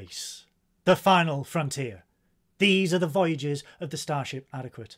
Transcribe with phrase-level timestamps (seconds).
[0.00, 0.46] space,
[0.84, 2.04] the final frontier.
[2.56, 4.96] These are the voyages of the Starship Adequate.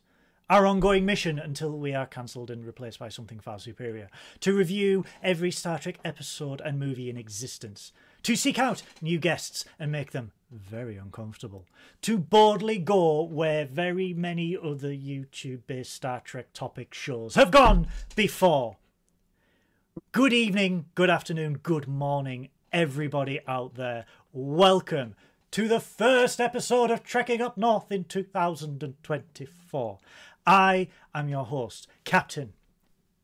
[0.48, 4.08] Our ongoing mission until we are cancelled and replaced by something far superior.
[4.40, 7.90] To review every Star Trek episode and movie in existence.
[8.22, 11.66] To seek out new guests and make them very uncomfortable.
[12.02, 17.88] To boldly go where very many other YouTube based Star Trek topic shows have gone
[18.14, 18.76] before.
[20.12, 24.06] Good evening, good afternoon, good morning, everybody out there.
[24.32, 25.14] Welcome
[25.50, 29.98] to the first episode of Trekking Up North in 2024.
[30.46, 32.54] I am your host, Captain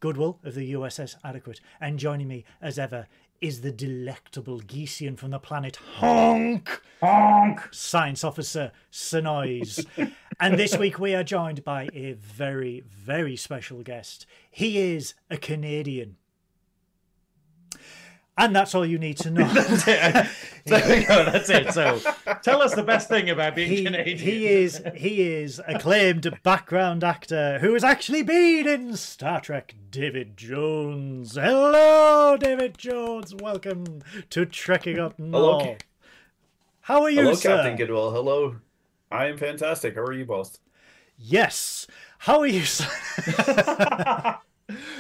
[0.00, 3.06] Goodwill of the USS Adequate, and joining me as ever
[3.40, 7.72] is the delectable Geesian from the planet Honk, Honk.
[7.72, 9.86] Science Officer Synoiz.
[10.40, 14.26] and this week we are joined by a very, very special guest.
[14.50, 16.16] He is a Canadian.
[18.38, 19.48] And that's all you need to know.
[19.52, 20.28] that's it.
[20.64, 21.24] There we go.
[21.24, 21.72] That's it.
[21.72, 22.00] So,
[22.42, 24.18] tell us the best thing about being he, Canadian.
[24.18, 29.74] he is he is acclaimed background actor who has actually been in Star Trek.
[29.90, 31.34] David Jones.
[31.34, 33.34] Hello, David Jones.
[33.34, 35.32] Welcome to Trekking Up North.
[35.32, 35.78] Hello, Ca-
[36.82, 37.56] How are you, Hello, sir?
[37.56, 38.12] Captain Goodwill.
[38.12, 38.56] Hello.
[39.10, 39.96] I am fantastic.
[39.96, 40.58] How are you both?
[41.16, 41.88] Yes.
[42.18, 42.86] How are you, sir?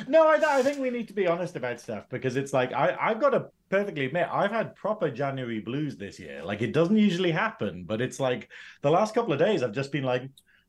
[0.06, 2.96] no, I, I think we need to be honest about stuff because it's like I,
[2.98, 6.42] I've got to perfectly admit I've had proper January blues this year.
[6.44, 8.48] Like it doesn't usually happen, but it's like
[8.82, 10.22] the last couple of days I've just been like,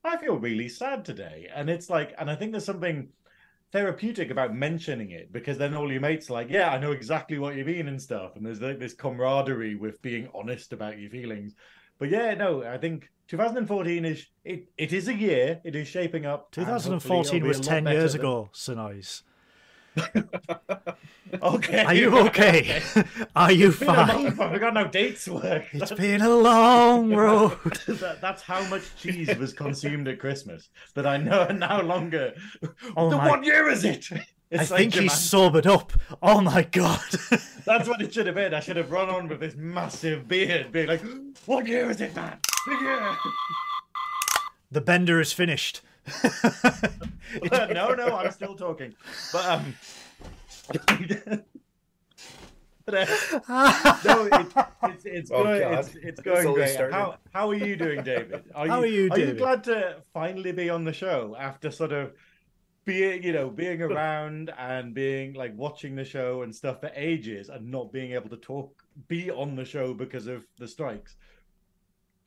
[0.04, 3.10] I feel really sad today, and it's like, and I think there's something
[3.72, 7.38] therapeutic about mentioning it because then all your mates are like, yeah, I know exactly
[7.38, 11.10] what you mean and stuff, and there's like this camaraderie with being honest about your
[11.10, 11.56] feelings.
[12.00, 14.68] But yeah, no, I think 2014 is it.
[14.78, 15.62] It is a year.
[15.64, 16.52] It is shaping up.
[16.52, 19.22] 2014 was 10 years than- ago, Synoiz.
[21.44, 21.84] Okay.
[21.84, 22.82] Are you okay?
[23.36, 24.08] Are you It's fine?
[24.08, 25.64] month, I forgot how dates work.
[25.74, 27.52] It's been a long road.
[27.88, 32.34] That- that's how much cheese was consumed at Christmas that I know no longer.
[32.98, 34.08] Oh the my- what year is it?
[34.52, 35.94] I like think he's sobered up.
[36.24, 37.02] Oh my god.
[37.66, 38.54] That's what it should have been.
[38.54, 41.04] I should have run on with this massive beard, being like,
[41.46, 42.40] "What year is it, man?
[42.68, 43.16] Big year."
[44.72, 45.82] the bender is finished.
[47.52, 48.96] no, no, I'm still talking.
[49.32, 49.76] But um,
[52.86, 52.96] but,
[53.48, 54.48] uh, no, it,
[54.84, 56.74] it's it's Oh, going, it's, it's It's going already great.
[56.74, 56.94] started.
[56.96, 58.46] How how are you doing, David?
[58.56, 61.92] Are How are you, Are you glad to finally be on the show after sort
[61.92, 62.14] of
[62.86, 67.50] being, you know, being around and being like watching the show and stuff for ages
[67.50, 71.16] and not being able to talk, be on the show because of the strikes?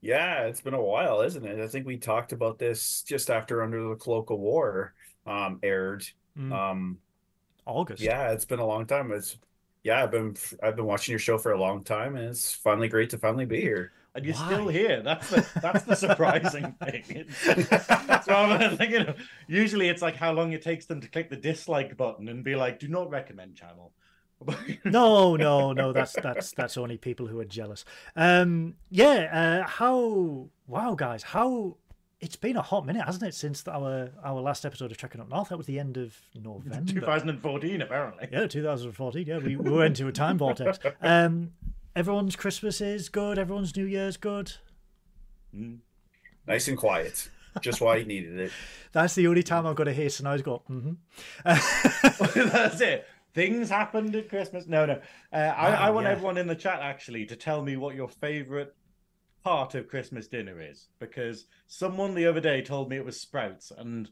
[0.00, 1.60] Yeah, it's been a while, isn't it?
[1.60, 4.94] I think we talked about this just after Under the Cloak of War
[5.26, 6.04] um, aired.
[6.36, 6.98] Mm, Um,
[7.66, 8.02] August.
[8.02, 9.12] yeah, it's been a long time.
[9.12, 9.38] It's
[9.84, 12.88] yeah, I've been I've been watching your show for a long time, and it's finally
[12.88, 13.92] great to finally be here.
[14.14, 14.46] And you're Why?
[14.46, 15.00] still here.
[15.02, 17.24] That's the that's the surprising thing.
[17.32, 19.16] So I'm thinking, of-
[19.48, 22.54] usually it's like how long it takes them to click the dislike button and be
[22.54, 23.92] like, "Do not recommend channel."
[24.84, 25.92] No, no, no.
[25.92, 27.84] That's that's that's only people who are jealous.
[28.16, 29.62] Um, yeah.
[29.64, 30.48] Uh, how?
[30.66, 31.22] Wow, guys.
[31.22, 31.76] How?
[32.20, 35.28] It's been a hot minute, hasn't it, since our our last episode of Trekking Up
[35.28, 35.48] North?
[35.48, 36.92] That was the end of November.
[36.92, 38.28] 2014, apparently.
[38.30, 39.26] Yeah, 2014.
[39.26, 40.78] Yeah, we, we went into a time vortex.
[41.00, 41.52] Um,
[41.94, 43.38] everyone's Christmas is good.
[43.38, 44.52] Everyone's New Year's good.
[45.54, 45.78] Mm.
[46.46, 47.28] Nice and quiet,
[47.60, 48.52] just why he needed it.
[48.92, 50.62] That's the only time I've got to hear Synoiz go.
[50.70, 50.92] Mm-hmm.
[52.50, 53.06] That's it.
[53.34, 54.66] Things happened at Christmas.
[54.66, 55.00] No, no.
[55.32, 56.12] Uh, I, I want yeah.
[56.12, 58.74] everyone in the chat actually to tell me what your favorite
[59.42, 63.72] part of Christmas dinner is, because someone the other day told me it was sprouts,
[63.76, 64.10] and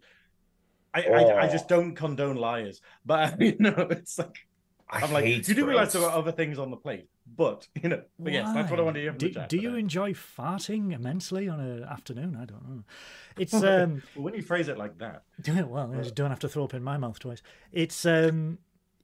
[0.94, 1.76] I, I, I just Oh.
[1.76, 2.80] don't condone liars.
[3.04, 4.46] But you know, it's like
[4.90, 7.88] I I'm like, you do realize there are other things on the plate, but you
[7.88, 10.92] know, but yes, that's what I want to hear from Do, do you enjoy farting
[10.92, 12.36] immensely on an afternoon?
[12.40, 12.84] I don't know.
[13.36, 14.02] It's um.
[14.14, 15.92] Well, when you phrase it like that, do it well.
[15.92, 17.42] I just don't have to throw up in my mouth twice.
[17.72, 18.58] It's um.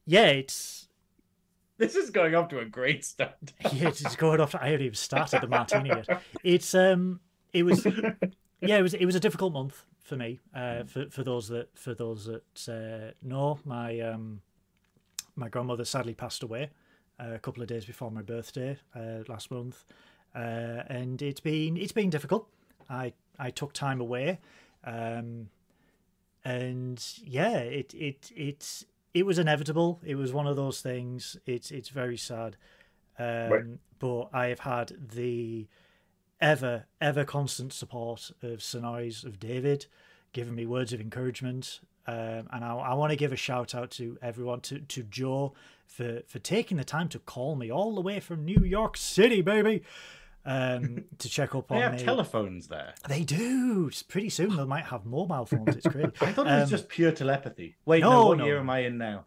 [0.05, 0.87] Yeah, it's
[1.77, 3.35] this is going off to a great start.
[3.73, 4.51] yeah, it's going off.
[4.51, 6.21] To, I haven't even started the martini yet.
[6.43, 7.19] It's um.
[7.53, 7.85] It was
[8.61, 8.77] yeah.
[8.77, 10.39] It was it was a difficult month for me.
[10.53, 14.41] Uh, for for those that for those that uh, know my um.
[15.37, 16.71] My grandmother sadly passed away
[17.19, 19.85] uh, a couple of days before my birthday uh, last month,
[20.35, 22.49] uh, and it's been it's been difficult.
[22.89, 24.39] I I took time away,
[24.83, 25.49] um,
[26.43, 29.99] and yeah, it it it's it was inevitable.
[30.03, 31.37] It was one of those things.
[31.45, 32.57] It's it's very sad,
[33.19, 33.63] um, Right.
[33.99, 35.67] but I have had the
[36.41, 39.85] ever ever constant support of Synoiz of David,
[40.33, 41.79] giving me words of encouragement.
[42.07, 45.53] Um, and I, I want to give a shout out to everyone, to, to Joe
[45.85, 49.41] for, for taking the time to call me all the way from New York City,
[49.41, 49.83] baby.
[50.45, 51.99] um, to check up on They have me.
[52.03, 52.93] telephones there.
[53.09, 53.91] They do.
[54.07, 55.75] Pretty soon they might have mobile phones.
[55.75, 56.11] It's crazy.
[56.21, 57.75] I thought it was Um, just pure telepathy.
[57.85, 58.45] Wait, no, no, what no.
[58.45, 59.25] year am I in now?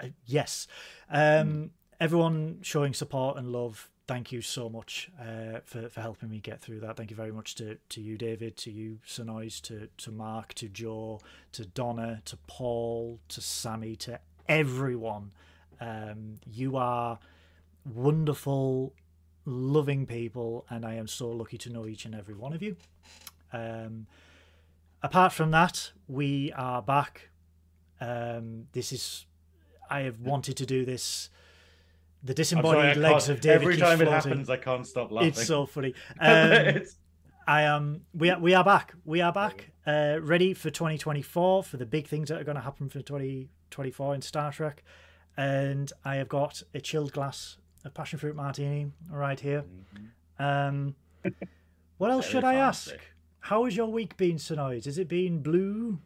[0.00, 0.68] Uh, yes.
[1.10, 3.88] Um, everyone showing support and love.
[4.12, 6.98] Thank you so much uh, for for helping me get through that.
[6.98, 10.68] Thank you very much to, to you, David, to you, Synoiz, to to Mark, to
[10.68, 11.18] Joe,
[11.52, 15.30] to Donna, to Paul, to Sammy, to everyone.
[15.80, 17.20] Um, you are
[17.86, 18.92] wonderful,
[19.46, 22.76] loving people, and I am so lucky to know each and every one of you.
[23.50, 24.06] Um,
[25.02, 27.30] apart from that, we are back.
[27.98, 29.24] Um, this is
[29.88, 31.30] I have wanted to do this.
[32.24, 34.30] The disembodied sorry, legs of David Every time it floating.
[34.30, 35.28] happens, I can't stop laughing.
[35.30, 35.94] It's so funny.
[36.20, 36.82] Um,
[37.46, 38.02] I am.
[38.14, 38.38] We are.
[38.38, 38.94] We are back.
[39.04, 39.72] We are back.
[39.84, 44.14] Uh, ready for 2024 for the big things that are going to happen for 2024
[44.14, 44.84] in Star Trek,
[45.36, 49.64] and I have got a chilled glass of passion fruit martini right here.
[50.38, 50.94] Um,
[51.98, 52.94] what else should I ask?
[53.40, 54.84] How has your week been, Synoiz?
[54.84, 55.98] Has it been blue?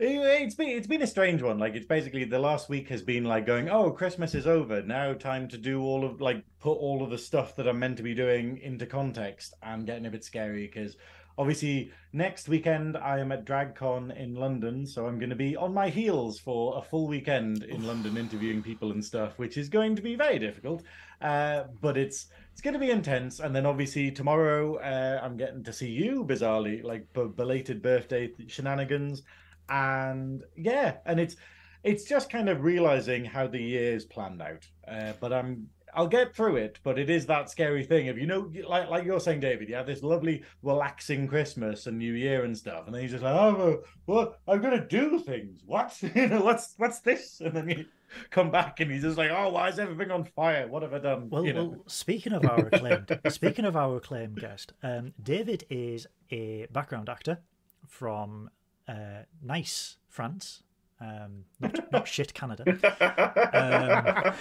[0.00, 1.58] It- It's been it's been a strange one.
[1.58, 4.82] Like it's basically the last week has been like going, oh, Christmas is over.
[4.82, 7.98] Now time to do all of like put all of the stuff that I'm meant
[7.98, 10.96] to be doing into context and getting a bit scary because
[11.36, 15.74] obviously next weekend I am at DragCon in London, so I'm going to be on
[15.74, 19.94] my heels for a full weekend in London interviewing people and stuff, which is going
[19.96, 20.82] to be very difficult.
[21.20, 23.40] Uh, but it's it's going to be intense.
[23.40, 28.32] And then obviously tomorrow uh, I'm getting to see you bizarrely, like b- belated birthday
[28.48, 29.22] shenanigans
[29.70, 31.36] and yeah and it's
[31.82, 34.66] it's just kind of realizing how the year is planned out.
[34.86, 38.24] Uh, but i'm i'll get through it but it is that scary thing of you
[38.24, 42.44] know like like you're saying david you have this lovely relaxing christmas and new year
[42.44, 45.62] and stuff and then you're just like oh what i'm gonna do things.
[45.64, 45.96] What?
[46.14, 47.40] You know what's what's this?
[47.44, 47.86] And then you
[48.30, 50.66] come back and he's just like oh why is everything on fire?
[50.68, 51.30] What have i done?
[51.30, 51.64] Well, you know?
[51.64, 57.08] well speaking of our acclaimed, speaking of our acclaimed guest, um, David is a background
[57.08, 57.38] actor
[57.86, 58.50] from
[58.90, 60.62] uh, Nice, France.
[61.00, 62.64] Um, not, not shit, Canada.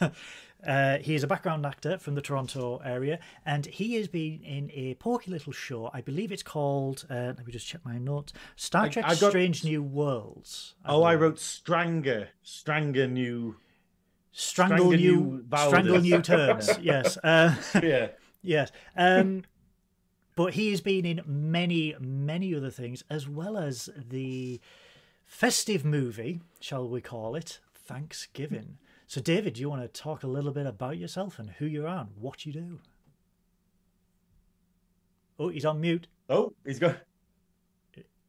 [0.00, 0.10] Um,
[0.66, 4.70] uh, he is a background actor from the Toronto area, and he has been in
[4.72, 5.90] a porky little show.
[5.92, 7.06] I believe it's called.
[7.10, 8.32] Uh, let me just check my notes.
[8.56, 10.74] Star Trek: I got- Strange New Worlds.
[10.86, 13.56] oh i wrote stranger stranger new
[14.32, 16.70] strangle Strangle new New strangle new terms.
[16.80, 17.16] yes.
[17.22, 18.08] Uh, yeah
[18.42, 18.70] Yes.
[18.96, 19.42] Um,
[20.36, 24.60] but he has been in many, many other things, as well as the
[25.24, 28.78] festive movie, shall we call it, Thanksgiving.
[29.08, 31.86] So, David, do you want to talk a little bit about yourself and who you
[31.86, 32.80] are and what you do?
[35.38, 36.06] Oh, he's on mute.
[36.28, 36.96] oh he's got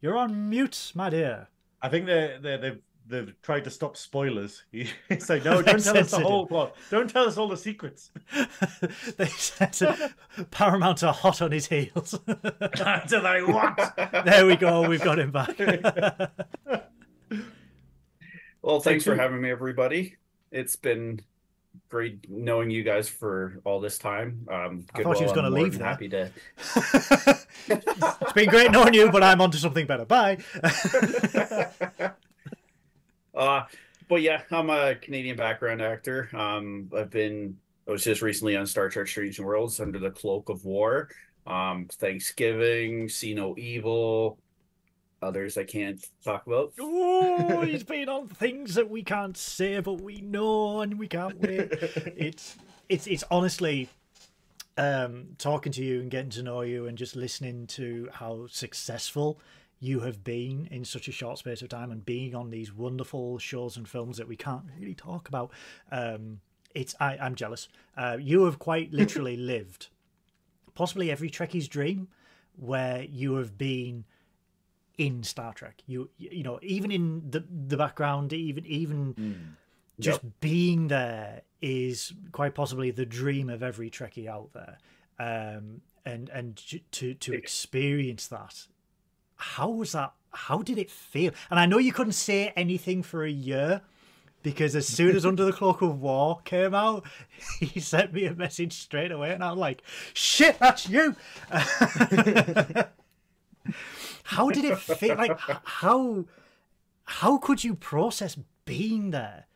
[0.01, 1.47] You're on mute, my dear.
[1.81, 4.63] I think they they they've they've tried to stop spoilers.
[4.71, 6.25] He's like, no, don't tell us the sensitive.
[6.25, 6.75] whole plot.
[6.89, 8.11] Don't tell us all the secrets.
[9.17, 9.75] they said
[10.51, 12.19] Paramount are hot on his heels.
[12.27, 13.95] Until they what?
[14.25, 14.87] there we go.
[14.87, 15.57] We've got him back.
[18.61, 20.15] Well, thanks for having me, everybody.
[20.51, 21.21] It's been
[21.89, 24.45] great knowing you guys for all this time.
[24.51, 25.81] Um, I thought you was gonna leave than.
[25.81, 26.29] Happy to.
[27.67, 30.05] it's been great knowing you, but I'm onto something better.
[30.05, 30.37] Bye.
[33.37, 33.65] Uh,
[34.09, 36.29] but yeah, I'm a Canadian background actor.
[36.33, 37.57] Um, I've been.
[37.87, 41.09] I was just recently on Star Trek: Strange New Worlds under the cloak of war.
[41.45, 44.37] Um, Thanksgiving, See No Evil.
[45.21, 46.73] Others I can't talk about.
[46.79, 51.39] oh, he's been on things that we can't say, but we know and we can't
[51.39, 51.71] wait.
[52.15, 52.55] It's
[52.89, 53.89] it's it's honestly
[54.77, 59.39] um, talking to you and getting to know you and just listening to how successful
[59.79, 63.37] you have been in such a short space of time and being on these wonderful
[63.37, 65.51] shows and films that we can't really talk about.
[65.91, 66.39] Um,
[66.73, 67.67] it's I, I'm jealous.
[67.95, 69.87] Uh, you have quite literally lived
[70.77, 72.07] possibly every Trekkie's dream
[72.55, 74.05] where you have been
[74.97, 75.81] in Star Trek.
[75.87, 79.55] You you know even in the the background, even even
[79.99, 84.77] just being there is quite possibly the dream of every Trekkie out there.
[85.19, 88.67] Um, and and to to experience that,
[89.37, 90.13] how was that?
[90.31, 91.31] How did it feel?
[91.49, 93.81] And I know you couldn't say anything for a year.
[94.43, 97.05] Because as soon as Under the Cloak of War came out,
[97.59, 99.81] he sent me a message straight away, and I'm like,
[100.13, 101.15] "Shit, that's you."
[104.23, 105.15] how did it feel?
[105.17, 106.25] Like how
[107.03, 109.47] how could you process being there?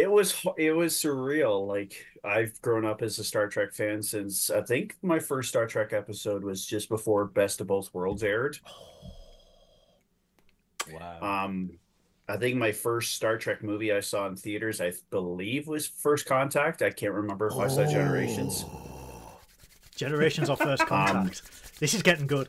[0.00, 1.66] It was it was surreal.
[1.66, 5.66] Like I've grown up as a Star Trek fan since I think my first Star
[5.66, 8.58] Trek episode was just before Best of Both Worlds aired.
[10.92, 11.44] Wow.
[11.44, 11.78] Um,
[12.28, 16.26] I think my first Star Trek movie I saw in theaters, I believe, was First
[16.26, 16.80] Contact.
[16.82, 18.64] I can't remember if I saw Generations.
[18.68, 19.38] Oh.
[19.96, 21.80] Generations or First Um, Contact.
[21.80, 22.48] this is getting good.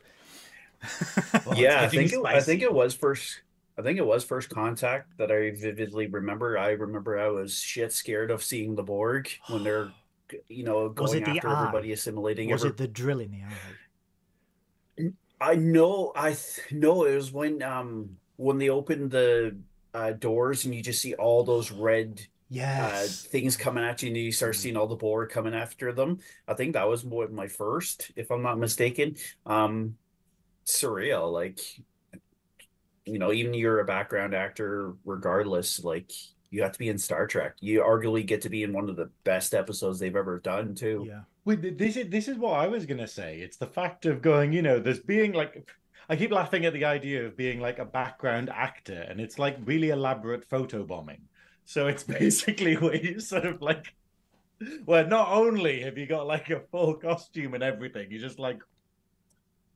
[1.48, 3.42] Oh, yeah, I think it, I think it was first.
[3.78, 6.58] I think it was First Contact that I vividly remember.
[6.58, 9.92] I remember I was shit scared of seeing the Borg when they're,
[10.50, 12.50] you know, going after everybody, assimilating.
[12.50, 15.12] Was every- it the drill in the eye?
[15.40, 16.12] I know.
[16.16, 19.56] I th- know it was when um when they opened the
[19.94, 23.24] uh, doors and you just see all those red uh, Yes.
[23.26, 24.58] things coming at you, and you start Mm.
[24.60, 26.20] seeing all the Borg coming after them.
[26.48, 29.16] I think that was what my first, if I'm not mistaken.
[29.46, 29.98] Um,
[30.66, 31.60] surreal, like
[33.08, 36.12] you know, even you're a background actor, regardless, like
[36.50, 37.56] you have to be in Star Trek.
[37.60, 41.06] You arguably get to be in one of the best episodes they've ever done too.
[41.08, 41.22] yeah.
[41.46, 43.40] Wait, this is this is what I was gonna say.
[43.40, 45.70] It's the fact of going, you know, there's being like
[46.10, 49.58] I keep laughing at the idea of being like a background actor, and it's like
[49.64, 51.22] really elaborate photo bombing.
[51.66, 53.94] So it's basically where you sort of like
[54.86, 58.60] where not only have you got like a full costume and everything, you just like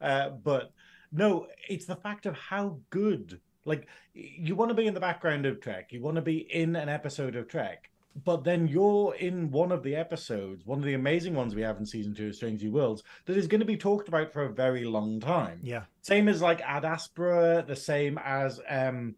[0.01, 0.71] uh but
[1.12, 5.46] no, it's the fact of how good like you want to be in the background
[5.46, 7.91] of Trek, you want to be in an episode of Trek,
[8.25, 11.77] but then you're in one of the episodes, one of the amazing ones we have
[11.77, 14.44] in season two of Strange New Worlds, that is going to be talked about for
[14.44, 15.60] a very long time.
[15.63, 15.84] Yeah.
[16.01, 19.15] Same as like Ad Astra, the same as um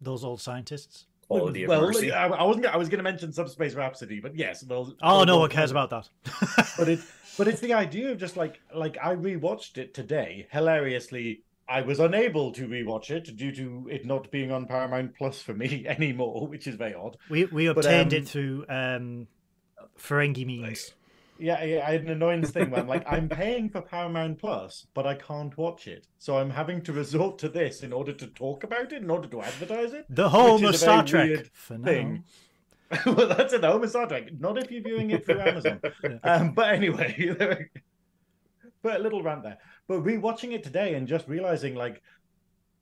[0.00, 1.06] Those old scientists.
[1.28, 1.92] Quality of well.
[2.12, 5.34] I, I wasn't I was going to mention Subspace Rhapsody, but yes, well, Oh, no
[5.34, 6.08] well, one cares about that.
[6.78, 10.46] but it's but it's the idea of just like like I rewatched it today.
[10.50, 15.40] Hilariously, I was unable to rewatch it due to it not being on Paramount Plus
[15.42, 17.16] for me anymore, which is very odd.
[17.30, 19.26] we we But, obtained um, it through um,
[19.98, 20.92] Ferengi means.
[21.38, 24.86] Yeah, yeah, I had an annoyance thing where I'm like, I'm paying for Paramount Plus,
[24.94, 26.06] but I can't watch it.
[26.18, 29.28] So I'm having to resort to this in order to talk about it, in order
[29.28, 30.06] to advertise it.
[30.08, 31.28] The home of is a very Star Trek.
[31.28, 31.84] weird For now.
[31.84, 32.24] thing.
[33.06, 34.28] well, that's at the home Star Trek.
[34.38, 35.80] Not if you're viewing it through Amazon.
[36.22, 37.36] Um, but anyway,
[38.82, 39.58] but a little rant there.
[39.88, 42.02] But rewatching it today and just realizing like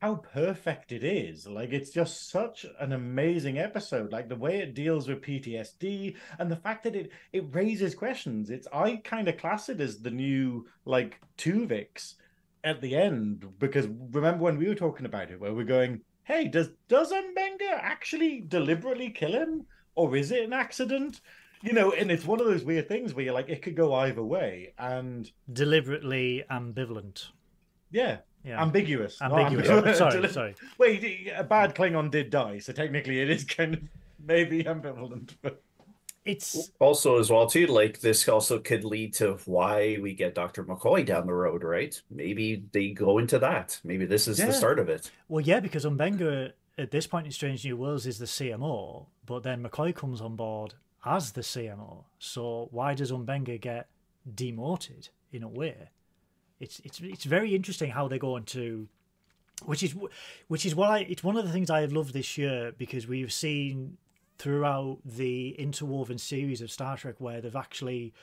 [0.01, 1.47] how perfect it is.
[1.47, 4.11] Like it's just such an amazing episode.
[4.11, 8.49] Like the way it deals with PTSD and the fact that it it raises questions.
[8.49, 12.15] It's I kind of class it as the new like Tuvix
[12.63, 16.47] at the end because remember when we were talking about it where we're going, hey,
[16.47, 21.21] does does M'Benga actually deliberately kill him or is it an accident?
[21.61, 23.93] You know, and it's one of those weird things where you're like, it could go
[23.95, 27.29] either way, and Deliberately ambivalent.
[27.91, 28.61] yeah, Yeah.
[28.61, 29.19] ambiguous.
[29.19, 29.67] not Ambiguous.
[29.69, 29.95] ambivalent.
[29.95, 30.55] sorry, Deli- sorry.
[30.77, 33.81] Wait, a bad Klingon did die, so technically it is kind of
[34.23, 35.31] maybe ambivalent.
[35.41, 35.61] But
[36.25, 40.63] It's Also, as well, too, like this also could lead to why we get Dr.
[40.63, 41.99] McCoy down the road, right?
[42.09, 43.79] Maybe they go into that.
[43.83, 44.47] Maybe this is Yeah.
[44.47, 45.11] the start of it.
[45.29, 49.43] well, yeah, because M'Benga at this point in Strange New Worlds is the CMO, but
[49.43, 50.73] then McCoy comes on board
[51.05, 52.03] as the CMO.
[52.19, 53.87] So why does M'Benga get
[54.33, 55.89] demoted in a way?
[56.59, 58.87] It's it's it's very interesting how they're going to,
[59.65, 59.95] which is
[60.47, 63.33] which is I it's one of the things I have loved this year because we've
[63.33, 63.97] seen
[64.37, 68.13] throughout the interwoven series of Star Trek where they've actually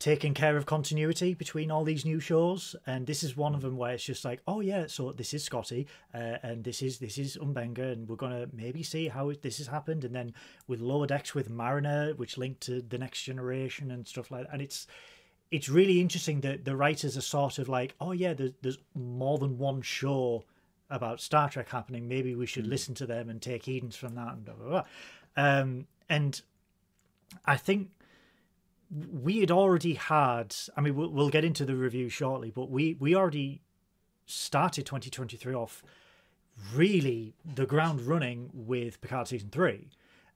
[0.00, 2.74] taken care of continuity between all these new shows.
[2.86, 5.44] And this is one of them where it's just like oh yeah so this is
[5.44, 9.58] Scotty uh, and this is this is M'Benga and we're gonna maybe see how this
[9.58, 10.04] has happened.
[10.04, 10.32] And then
[10.66, 14.52] with Lower Decks with Mariner which linked to the next generation and stuff like that.
[14.52, 14.86] And it's
[15.50, 19.38] it's really interesting that the writers are sort of like oh yeah there's, there's more
[19.38, 20.44] than one show
[20.88, 22.08] about Star Trek happening.
[22.08, 24.84] Maybe we should listen to them and take Edens from that and blah blah blah.
[25.36, 26.40] Um, and
[27.44, 27.90] I think
[28.90, 32.94] we had already had i mean we'll, we'll get into the review shortly but we
[32.98, 33.62] we already
[34.26, 35.82] started 2023 off
[36.74, 39.88] really the ground running with picard season 3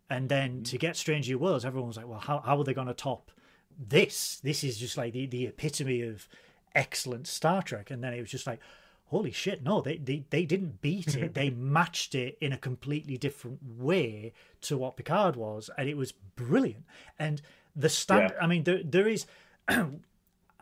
[0.08, 0.62] and then mm-hmm.
[0.62, 2.94] to get strange new worlds everyone was like well how, how are they going to
[2.94, 3.30] top
[3.78, 4.40] this?
[4.42, 6.28] This is just like the, the epitome of
[6.74, 7.90] excellent star trek.
[7.90, 8.60] And then it was just like
[9.08, 11.34] holy shit no they they, they didn't beat it.
[11.34, 14.32] They matched it in a completely different way
[14.62, 16.84] to what picard was and it was brilliant.
[17.18, 17.42] And
[17.76, 18.44] the stand Yeah.
[18.44, 19.26] i mean there, there is
[19.68, 19.88] I,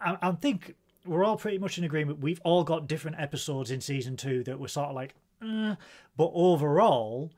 [0.00, 4.16] I think we're all pretty much in agreement we've all got different episodes in season
[4.16, 5.74] two that were sort of like eh,
[6.16, 7.30] but overall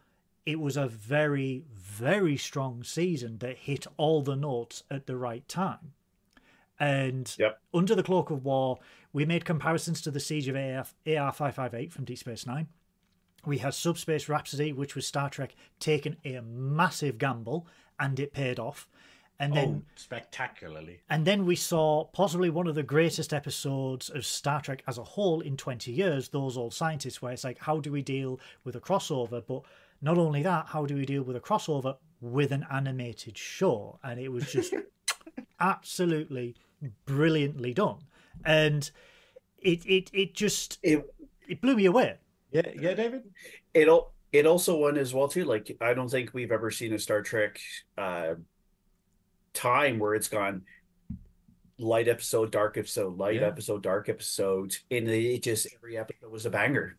[0.47, 5.47] it was a very very strong season that hit all the notes at the right
[5.49, 5.93] time
[6.79, 7.61] and Yep.
[7.73, 8.79] under the cloak of war
[9.13, 12.69] we made comparisons to the siege of AF, AR-558 from deep space nine
[13.47, 17.67] we had subspace rhapsody which was star trek taking a massive gamble
[17.99, 18.89] and it paid off
[19.41, 21.01] and then oh, spectacularly.
[21.11, 25.03] and then we saw possibly one of the greatest episodes of Star Trek as a
[25.05, 28.77] whole in 20 years, Those Old Scientists, where it's like, how do we deal with
[28.77, 29.43] a crossover?
[29.47, 29.63] But
[30.01, 33.99] Not only that, how do we deal with a crossover with an animated show?
[34.05, 34.73] And it was just
[35.61, 36.55] absolutely
[37.07, 37.99] brilliantly done.
[38.45, 38.91] And
[39.59, 41.05] it it it just It
[41.49, 42.19] it blew me away.
[42.53, 43.23] Yeah, yeah, David.
[43.73, 45.45] it al- it also won as well too.
[45.45, 47.59] Like I don't think we've ever seen a Star Trek
[47.97, 48.35] uh
[49.55, 50.63] time where it's gone
[51.79, 53.47] light episode, dark episode, light Yeah.
[53.49, 56.97] episode, dark episode, and it just every episode was a banger.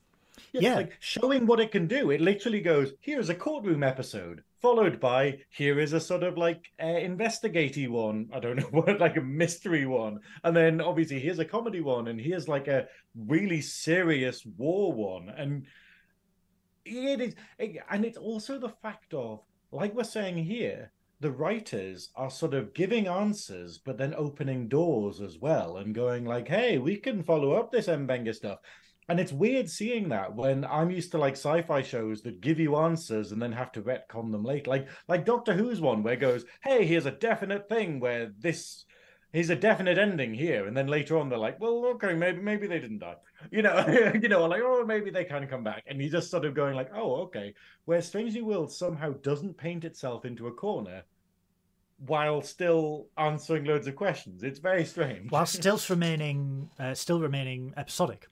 [0.52, 0.76] Yeah.
[0.76, 2.12] like showing what it can do.
[2.12, 6.72] It literally goes, here's a courtroom episode, followed by here is a sort of like
[6.82, 8.30] uh, investigative one.
[8.34, 12.08] I don't know what, like a mystery one, and then obviously here's a comedy one,
[12.08, 15.66] and here's like a really serious war one, and
[16.86, 17.36] it is,
[17.90, 20.92] and it's also the fact of like we're saying here.
[21.20, 26.26] The writers are sort of giving answers, but then opening doors as well, and going
[26.26, 28.60] like, "Hey, we can follow up this M'Benga stuff."
[29.08, 32.76] And it's weird seeing that when I'm used to like sci-fi shows that give you
[32.76, 34.70] answers and then have to retcon them later.
[34.70, 38.86] Like like Doctor Who's one where it goes, hey, here's a definite thing where this
[39.36, 42.68] here's a definite ending here, and then later on they're like, well, okay, maybe maybe
[42.68, 43.16] they didn't die.
[43.52, 43.86] You know,
[44.22, 45.84] you know, like, oh, maybe they can come back.
[45.86, 47.54] And you just sort of going like, oh, okay.
[47.86, 51.04] Where Strange New World somehow doesn't paint itself into a corner
[52.08, 54.44] while still answering loads of questions.
[54.44, 55.32] It's very strange.
[55.32, 58.28] While still remaining uh, still remaining episodic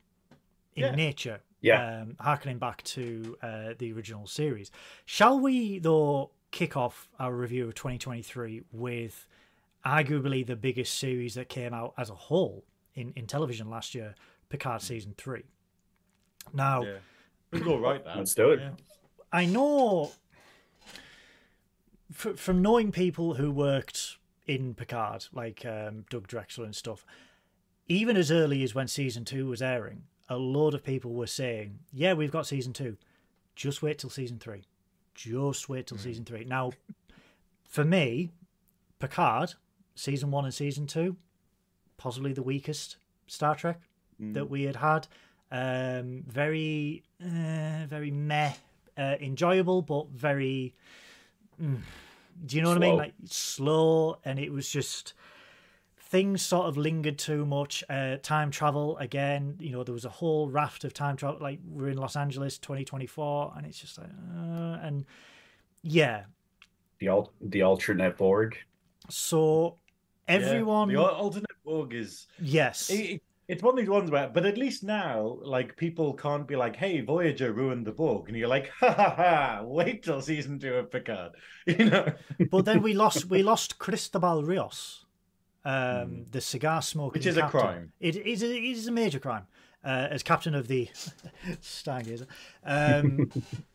[0.75, 0.95] in Yeah.
[0.95, 1.39] nature.
[1.61, 2.01] Yeah.
[2.01, 4.71] Um, harkening back to uh, the original series.
[5.05, 9.27] Shall we though kick off our review of 2023 with
[9.85, 12.63] arguably the biggest series that came out as a whole
[12.95, 14.15] in, in television last year,
[14.49, 15.43] Picard season three.
[16.53, 16.97] Now, yeah.
[17.51, 18.17] It was all right, that.
[18.17, 18.59] Let's do it.
[18.59, 18.71] Yeah.
[19.31, 20.11] I know
[22.11, 24.17] f- from knowing people who worked
[24.47, 27.05] in Picard, like um, Doug Drexler and stuff,
[27.87, 31.79] even as early as when season two was airing, a lot of people were saying,
[31.91, 32.97] Yeah, we've got season two.
[33.55, 34.63] Just wait till season three.
[35.13, 36.43] Just wait till season three.
[36.43, 36.71] Now,
[37.69, 38.31] for me,
[38.99, 39.53] Picard,
[39.95, 41.15] season one and season two,
[41.97, 43.79] possibly the weakest Star Trek
[44.19, 45.07] that we had had.
[45.51, 48.53] Um, very, uh, very meh,
[48.97, 50.75] uh, enjoyable, but very.
[51.61, 51.79] mm,
[52.45, 52.91] do you know what I mean?
[52.91, 52.97] Slow.
[52.97, 55.13] Like slow, and it was just
[55.99, 57.83] things sort of lingered too much.
[57.89, 61.39] Uh, time travel again, you know, there was a whole raft of time travel.
[61.41, 65.05] Like we're in Los Angeles, twenty twenty four, and it's just like, uh, and
[65.81, 66.23] yeah.
[66.99, 68.57] The al- the alternate Borg.
[69.09, 69.77] So
[70.27, 70.35] Yeah.
[70.35, 74.45] everyone, The alternate Borg is yes, it, it- it's one of these ones where, but
[74.45, 78.47] at least now, like people can't be like, "Hey, Voyager ruined the Borg," and you're
[78.47, 79.61] like, "Ha ha ha!
[79.63, 81.33] Wait till season two of Picard,"
[81.67, 82.13] you know.
[82.49, 85.05] but then we lost we lost Cristobal Rios,
[85.65, 87.19] um, the cigar smoking.
[87.19, 87.91] Which is a crime.
[87.99, 89.45] It is a, it is a major crime.
[89.85, 90.87] Uh, as captain of the
[91.61, 92.25] Stargazer,
[92.63, 93.29] um,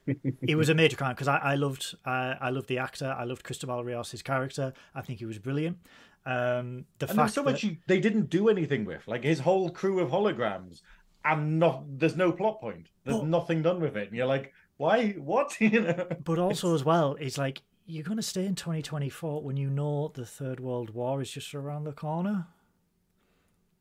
[0.07, 3.15] it was a major crime because I, I loved uh, I loved the actor.
[3.17, 4.73] I loved Cristobal Rios' character.
[4.95, 5.77] I think he was brilliant.
[6.29, 9.41] Um, the And fact so that, much you, they didn't do anything with, like his
[9.41, 10.83] whole crew of holograms,
[11.25, 12.89] and not there's no plot point.
[13.05, 15.13] There's Well- nothing done with it, and you're like, "Why?
[15.13, 16.07] What?" you know.
[16.25, 20.13] but also as well, it's like you're going to stay in 2024 when you know
[20.15, 22.47] the Third World War is just around the corner.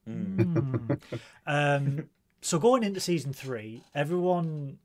[0.05, 0.91] Hmm.
[1.45, 2.09] um,
[2.41, 4.77] so going into season three, everyone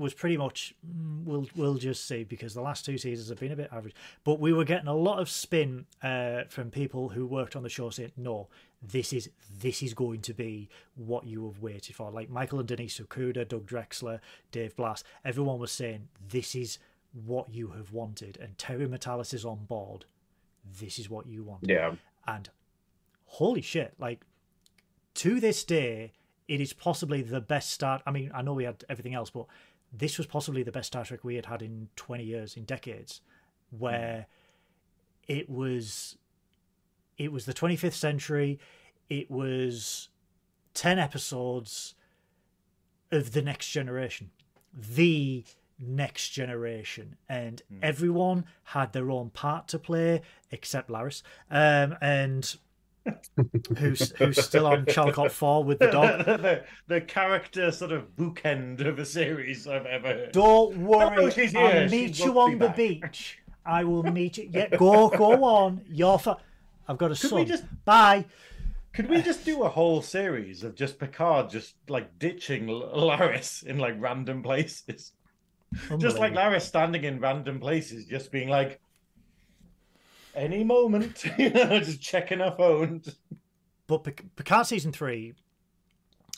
[0.00, 3.52] was pretty much mm, we'll we'll just see because the last two seasons have been
[3.52, 3.94] a bit average.
[4.24, 7.68] But we were getting a lot of spin uh, from people who worked on the
[7.68, 8.48] show saying, "No,
[8.82, 12.66] this is this is going to be what you have waited for." Like Michael and
[12.68, 16.78] Denise Okuda, Doug Drexler, Dave Blass, everyone was saying, "This is
[17.12, 20.04] what you have wanted," and Terry Matalas is on board.
[20.80, 21.94] This is what you want Yeah.
[22.26, 22.50] and
[23.24, 24.20] holy shit like
[25.14, 26.12] to this day
[26.48, 29.46] it is possibly the best start i mean i know we had everything else but
[29.92, 33.20] this was possibly the best star trek we had had in 20 years in decades
[33.70, 34.26] where
[35.28, 36.16] it was
[37.18, 38.58] it was the 25th century
[39.08, 40.08] it was
[40.74, 41.94] 10 episodes
[43.10, 44.30] of the next generation
[44.74, 45.44] the
[45.78, 51.22] next generation and everyone had their own part to play except Laris.
[51.50, 52.56] Um and
[53.78, 58.86] who's who's still on Chaltok 4 with the dog the, the character sort of bookend
[58.86, 60.32] of a series I've ever heard.
[60.32, 61.24] don't worry Oh.
[61.24, 61.46] I'll She
[61.90, 62.76] meet will you on the back.
[62.76, 66.38] beach I will meet you yeah go go on you're fa-
[66.88, 68.24] I've got a Could son we just bye
[68.92, 73.78] Could we just do a whole series of just Picard just like ditching Laris in
[73.78, 75.12] like random places?
[75.98, 78.80] Just like Laris standing in random places, just being like,
[80.40, 83.16] any moment, you know, just checking our phones.
[83.86, 85.34] But Pic- Picard season three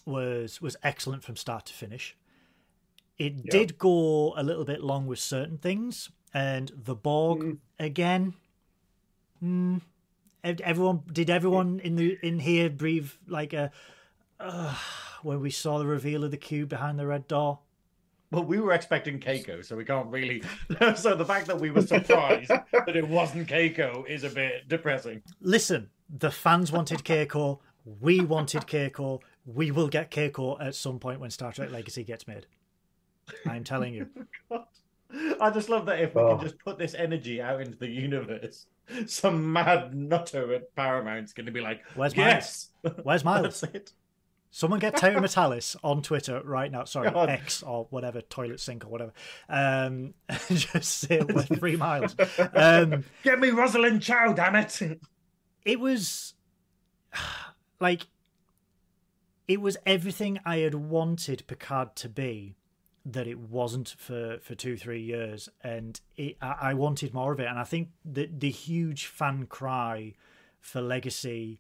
[0.05, 2.17] was was excellent from start to finish.
[3.19, 7.59] It did go a little bit long with certain things, and the Borg Mm.
[7.79, 8.35] again.
[10.45, 13.71] Ev- everyone did everyone in the in here breathe like a
[14.41, 14.75] uh,
[15.23, 17.61] when we saw the reveal of the cube behind the red door.
[18.33, 20.43] Well, we were expecting Keiko, so we can't really.
[20.97, 25.23] so the fact that we were surprised that it wasn't Keiko is a bit depressing.
[25.41, 27.59] Listen, the fans wanted Keiko.
[28.01, 29.21] We wanted Keiko.
[29.45, 32.47] We will get Keiko at some point when Star Trek Legacy gets made.
[33.47, 34.09] I'm telling you.
[34.51, 34.65] God.
[35.41, 36.37] I just love that if we Oh.
[36.39, 38.67] can just put this energy out into the universe,
[39.07, 42.71] some mad nutter at Paramount's going to be like, Where's Miles?
[42.83, 43.61] yes, Where's Miles?
[43.61, 43.93] that's it.
[44.55, 46.85] Someone get Terry Matalas on Twitter right now.
[46.85, 47.31] Sorry, God.
[47.31, 49.13] X or whatever, toilet sink or whatever.
[49.49, 50.13] Um,
[50.49, 52.15] just say we're three miles.
[52.55, 55.01] Um, Get me Rosalind Chao, damn it!
[55.65, 56.35] it was
[57.81, 58.07] like
[59.49, 62.55] it was everything I had wanted Picard to be
[63.07, 67.41] that it wasn't for for two three years, and it, I, I wanted more of
[67.41, 67.47] it.
[67.47, 70.13] And I think the the huge fan cry
[70.61, 71.59] for Legacy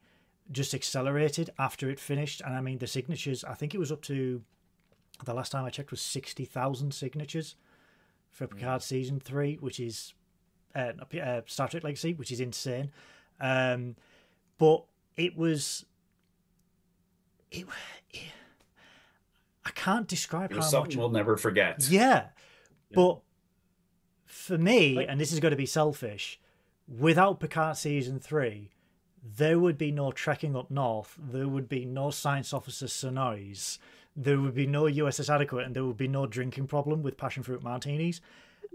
[0.52, 2.40] just accelerated after it finished.
[2.44, 3.42] And I mean, the signatures.
[3.44, 4.42] I think it was up to
[5.24, 7.56] the last time I checked was sixty thousand signatures
[8.30, 10.14] for Picard season three, which is
[10.74, 12.90] uh, uh, Star Trek Legacy, which is insane.
[13.40, 13.96] Um,
[14.58, 14.84] but
[15.16, 15.84] it was
[17.50, 17.66] it,
[18.10, 18.22] it
[19.64, 21.86] I can't describe It how was much something we'll never forget.
[21.88, 22.28] yeah.
[22.92, 23.20] But
[24.26, 26.40] for me, Like- and this is going to be selfish,
[26.88, 28.70] without Picard season three,
[29.22, 31.16] there would be no trekking up north.
[31.18, 33.78] There would be no science officer Synoiz.
[34.16, 37.42] There would be no USS Adequate, and there would be no drinking problem with passion
[37.42, 38.20] fruit martinis.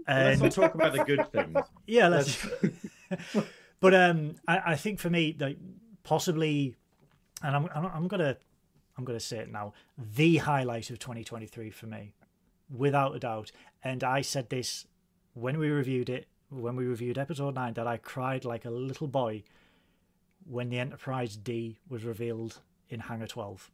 [0.06, 1.58] Let's And not talk about the good things.
[1.86, 2.46] yeah, let's.
[3.80, 5.58] but um, I, I think for me, like
[6.02, 6.74] possibly,
[7.42, 8.36] and I'm, I'm I'm gonna
[8.96, 12.14] I'm gonna say it now, the highlight of 2023 for me,
[12.74, 13.52] without a doubt.
[13.84, 14.86] And I said this
[15.34, 19.08] when we reviewed it, when we reviewed episode nine, that I cried like a little
[19.08, 19.44] boy
[20.48, 23.70] when the Enterprise D was revealed in Hangar 12.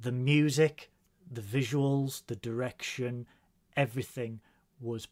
[0.00, 0.90] The music,
[1.30, 3.26] the visuals, the direction,
[3.76, 4.40] everything
[4.80, 5.08] was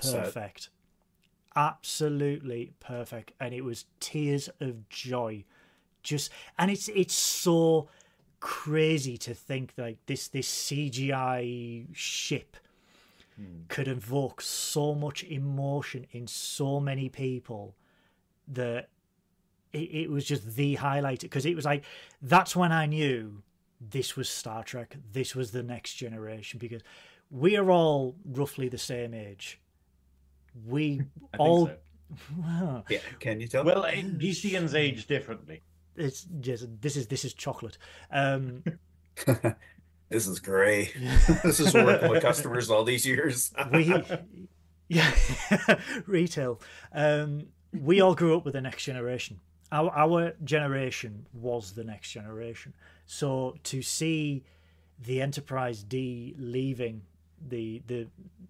[0.00, 0.70] perfect.
[1.54, 3.32] Absolutely perfect.
[3.40, 5.44] And it was tears of joy.
[6.02, 7.88] Just and it's it's so
[8.40, 12.56] crazy to think like this this CGI ship
[13.36, 13.62] hmm.
[13.68, 17.74] could evoke so much emotion in so many people
[18.46, 18.88] that
[19.72, 21.84] it, it was just the highlight because it was like
[22.22, 23.42] that's when I knew
[23.80, 24.96] this was Star Trek.
[25.12, 26.82] This was the next generation because
[27.30, 29.60] we are all roughly the same age.
[30.66, 31.02] We
[31.38, 31.76] all so.
[32.88, 33.64] Yeah, can you tell?
[33.64, 35.62] Well, it- Gisians age differently.
[35.96, 37.78] it's just this is this is chocolate.
[38.10, 38.62] Um,
[40.08, 40.94] this is great.
[41.42, 43.52] this is working with customers all these years.
[43.72, 43.92] we
[44.88, 45.12] yeah
[46.06, 46.60] retail
[46.92, 49.40] um we all grew up with the next generation
[49.72, 52.72] our our generation was the next generation.
[53.06, 54.44] So to see
[55.04, 57.02] the enterprise d leaving
[57.48, 58.06] the the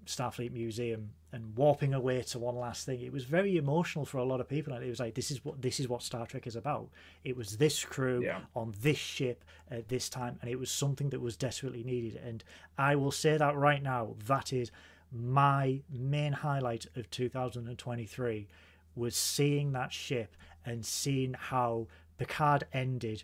[0.06, 4.24] starfleet museum and warping away to one last thing it was very emotional for a
[4.24, 4.72] lot of people.
[4.72, 6.88] And it was like this is what this is what star trek is about.
[7.24, 8.40] It was this crew Yeah.
[8.54, 12.16] on this ship at this time and it was something that was desperately needed.
[12.24, 12.44] And
[12.78, 14.70] i will say that right now that is
[15.12, 18.46] my main highlight of 2023
[18.94, 21.86] was seeing that ship and seeing how
[22.18, 23.22] Picard ended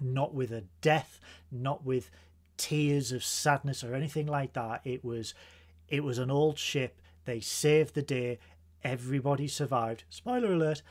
[0.00, 2.10] not with a death, not with
[2.56, 4.80] tears of sadness or anything like that.
[4.84, 5.34] It was
[5.88, 7.00] it was an old ship.
[7.24, 8.38] They saved the day.
[8.82, 10.04] Everybody survived.
[10.10, 10.82] Spoiler alert.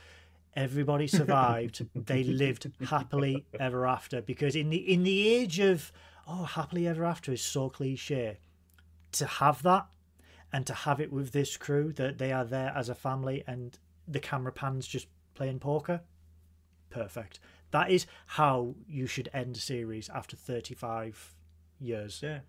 [0.54, 1.86] Everybody survived.
[1.94, 5.92] they lived happily ever after because in the in the age of
[6.26, 8.38] oh happily ever after is so cliche.
[9.12, 9.86] To have that
[10.52, 13.78] and to have it with this crew that they are there as a family and
[14.08, 16.00] the camera pans just playing poker
[16.90, 17.40] perfect
[17.70, 21.34] that is how you should end a series after 35
[21.80, 22.40] years Yeah.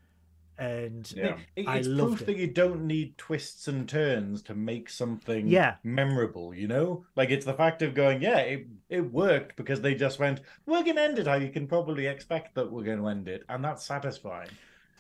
[0.58, 1.38] and Yeah.
[1.56, 2.26] It- I it's loved proof it.
[2.26, 5.78] that you don't need twists and turns to make something Yeah.
[5.84, 7.06] memorable, you know?
[7.16, 10.84] Like it's the fact of going, yeah, it, it worked because they just went, we're
[10.84, 13.86] gonna end it how you can probably expect that we're gonna end it, and that's
[13.86, 14.50] satisfying.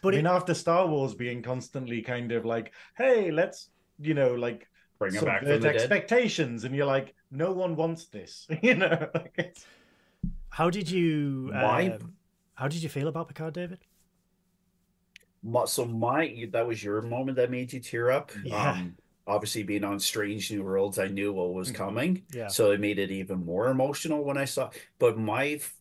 [0.02, 3.70] but I mean, it, after Star Wars being constantly kind of like, hey, let's
[4.00, 4.68] you know, like
[5.00, 5.76] Bring it back from subvert the dead.
[5.76, 9.10] expectations, and you're like, no one wants this, you know?
[9.14, 9.66] Like it's...
[10.50, 11.98] how did you Why?
[12.00, 12.14] um,
[12.56, 13.80] how did you feel about picard david
[15.44, 18.32] My- So my that was your moment that made you tear up.
[18.44, 18.72] Yeah.
[18.72, 18.96] Um,
[19.28, 21.76] obviously, being on Strange New Worlds, I knew what was Mhm.
[21.76, 24.70] coming, yeah so it made it even more emotional when I saw.
[25.00, 25.76] But my f-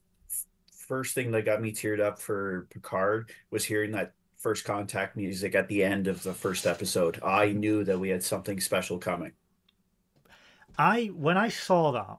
[0.89, 5.55] first thing that got me teared up for Picard was hearing that first contact music
[5.55, 7.21] at the end of the first episode.
[7.23, 9.33] I knew that we had something special coming.
[10.77, 12.19] I when I saw that,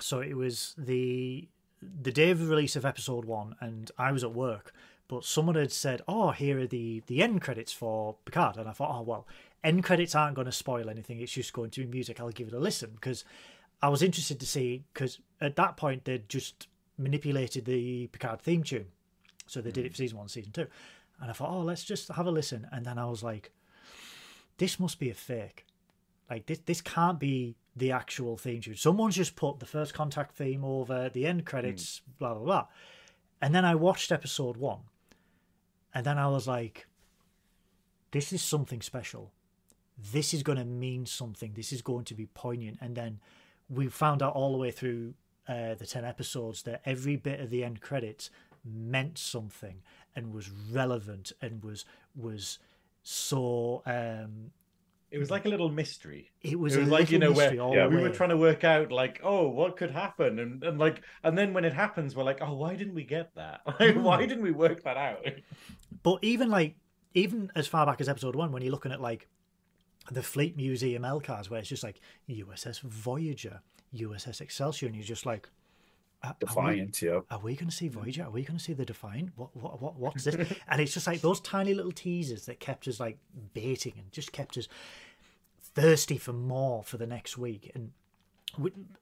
[0.00, 1.48] so it was the
[1.80, 4.72] the day of the release of episode one, and I was at work,
[5.08, 8.72] but someone had said, "Oh, here are the the end credits for Picard," and I
[8.72, 9.26] thought, "Oh well,
[9.62, 11.20] end credits aren't going to spoil anything.
[11.20, 12.18] It's just going to be music.
[12.18, 13.24] I'll give it a listen because
[13.82, 16.66] I was interested to see because at that point they'd just
[16.98, 18.86] manipulated the Picard theme tune,
[19.46, 20.66] so they did it for season one, season two,
[21.20, 23.52] and I thought, oh, let's just have a listen, and then I was like,
[24.58, 25.66] this must be a fake.
[26.30, 28.74] Like this, this can't be the actual theme tune.
[28.74, 32.18] Someone's just put the first contact theme over the end credits, mm.
[32.18, 32.66] blah blah blah.
[33.40, 34.80] And then I watched episode one,
[35.94, 36.86] and then I was like,
[38.10, 39.32] this is something special.
[40.12, 41.52] This is going to mean something.
[41.54, 42.78] This is going to be poignant.
[42.80, 43.20] And then
[43.68, 45.14] we found out all the way through
[45.48, 48.30] uh, the 10 episodes that every bit of the end credits
[48.64, 49.82] meant something
[50.16, 51.84] and was relevant and was
[52.16, 52.58] was
[53.02, 54.50] so um
[55.12, 56.32] it was like a little mystery.
[56.42, 58.90] It was, it was like you know where yeah, we were trying to work out
[58.90, 62.38] like oh what could happen and, and like and then when it happens we're like
[62.40, 64.02] oh why didn't we get that like mm.
[64.02, 65.24] why didn't we work that out
[66.02, 66.74] but even like
[67.14, 69.28] even as far back as episode one when you're looking at like
[70.10, 73.60] the Fleet Museum LCARS where it's just like USS Voyager
[73.94, 75.48] USS Excelsior, and you're just like,
[76.38, 77.20] Defiant, are we, yeah.
[77.30, 78.24] Are we going to see Voyager?
[78.24, 79.30] Are we going to see the Defiant?
[79.36, 80.34] What, what, what, what's this?
[80.68, 83.18] and it's just like those tiny little teasers that kept us like
[83.54, 84.68] baiting and just kept us
[85.74, 87.70] thirsty for more for the next week.
[87.74, 87.92] And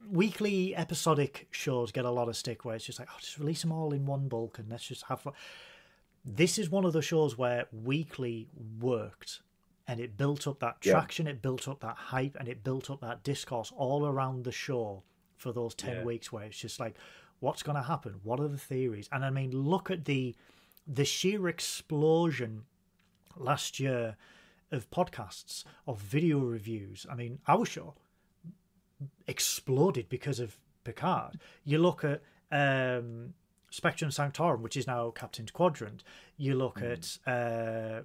[0.09, 3.61] weekly episodic shows get a lot of stick where it's just like, oh, just release
[3.61, 5.33] them all in one bulk and let's just have fun.
[6.23, 8.47] This is one of the shows where weekly
[8.79, 9.41] worked
[9.87, 11.33] and it built up that traction, yeah.
[11.33, 15.03] it built up that hype, and it built up that discourse all around the show
[15.37, 16.03] for those 10 yeah.
[16.03, 16.95] weeks where it's just like,
[17.39, 18.15] what's going to happen?
[18.23, 19.09] What are the theories?
[19.11, 20.35] And I mean, look at the
[20.87, 22.65] the sheer explosion
[23.35, 24.17] last year
[24.71, 27.05] of podcasts, of video reviews.
[27.09, 27.95] I mean, our show
[29.27, 31.39] exploded because of Picard.
[31.63, 32.21] You look at
[32.51, 33.33] um,
[33.69, 36.03] Spectrum Sanctorum, which is now Captain's Quadrant.
[36.37, 36.93] You look mm.
[36.93, 38.01] at uh,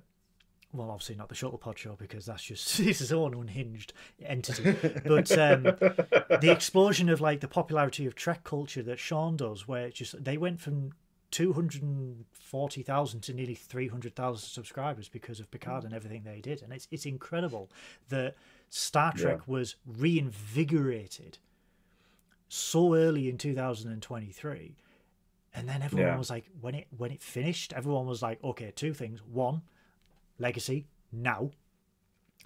[0.72, 3.92] well, obviously not the Shuttlepod show because that's just its his own unhinged
[4.24, 4.76] entity.
[5.04, 9.86] But um, the explosion of like the popularity of Trek culture that Sean does, where
[9.86, 10.92] it just they went from
[11.30, 15.94] two hundred and forty thousand to nearly three hundred thousand subscribers because of Picard and
[15.94, 17.70] everything they did, and it's it's incredible
[18.08, 18.36] that
[18.68, 19.52] Star Trek yeah.
[19.52, 21.38] was reinvigorated
[22.48, 24.76] so early in two thousand and twenty three.
[25.52, 26.16] And then everyone yeah.
[26.16, 29.20] was like, when it when it finished, everyone was like, okay, two things.
[29.20, 29.62] One,
[30.40, 31.50] legacy now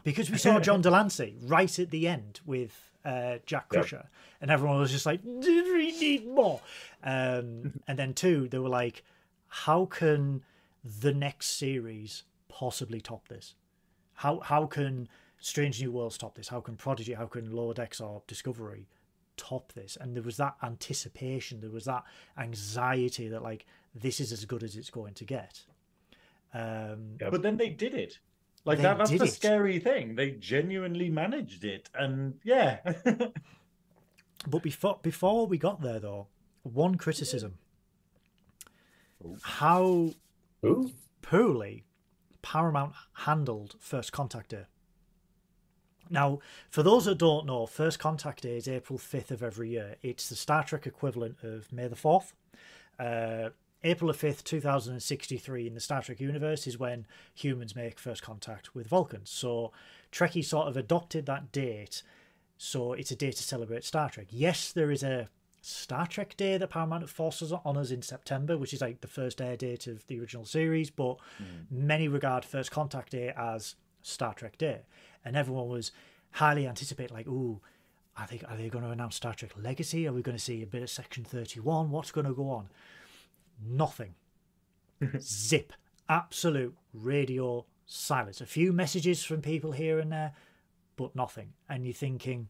[0.02, 4.10] because we saw John de Lancie right at the end with uh, Jack Crusher, yep.
[4.40, 6.60] and everyone was just like, "Did we need more?"
[7.02, 9.02] Um, and then two, they were like,
[9.48, 10.42] "How can
[10.84, 13.54] the next series possibly top this?
[14.14, 16.48] How how can Strange New Worlds top this?
[16.48, 17.14] How can Prodigy?
[17.14, 18.88] How can Lower Decks or Discovery
[19.36, 22.04] top this?" And there was that anticipation, there was that
[22.38, 25.64] anxiety that like this is as good as it's going to get.
[26.54, 28.18] Um, But then they did it.
[28.64, 29.32] Like that, that's the it.
[29.32, 30.14] scary thing.
[30.14, 32.78] They genuinely managed it, and yeah.
[34.48, 36.28] but before before we got there, though,
[36.62, 37.58] one criticism:
[39.22, 39.36] Ooh.
[39.42, 40.12] how
[40.64, 40.90] Ooh.
[41.20, 41.84] poorly
[42.40, 44.64] Paramount handled First Contact Day.
[46.08, 46.38] Now,
[46.70, 49.96] for those that don't know, First Contact Day is April 5th of every year.
[50.02, 52.32] It's the Star Trek equivalent of May the 4th.
[52.98, 53.50] Uh,
[53.84, 58.86] April 5th, 2063, in the Star Trek universe, is when humans make first contact with
[58.86, 59.28] Vulcans.
[59.28, 59.72] So
[60.10, 62.02] Trekkie sort of adopted that date,
[62.56, 64.28] so it's a day to celebrate Star Trek.
[64.30, 65.28] Yes, there is a
[65.60, 69.40] Star Trek Day that Paramount forces on us in September, which is like the first
[69.40, 71.70] air date of the original series, but mm.
[71.70, 74.80] many regard First Contact Day as Star Trek Day.
[75.24, 75.92] And everyone was
[76.32, 77.60] highly anticipating, like, ooh,
[78.16, 80.06] I think are they going to announce Star Trek Legacy?
[80.06, 81.90] Are we going to see a bit of Section 31?
[81.90, 82.68] What's going to go on?
[83.62, 84.14] Nothing.
[85.20, 85.72] Zip.
[86.08, 88.40] Absolute radio silence.
[88.40, 90.32] A few messages from people here and there,
[90.96, 91.52] but nothing.
[91.68, 92.48] And you're thinking,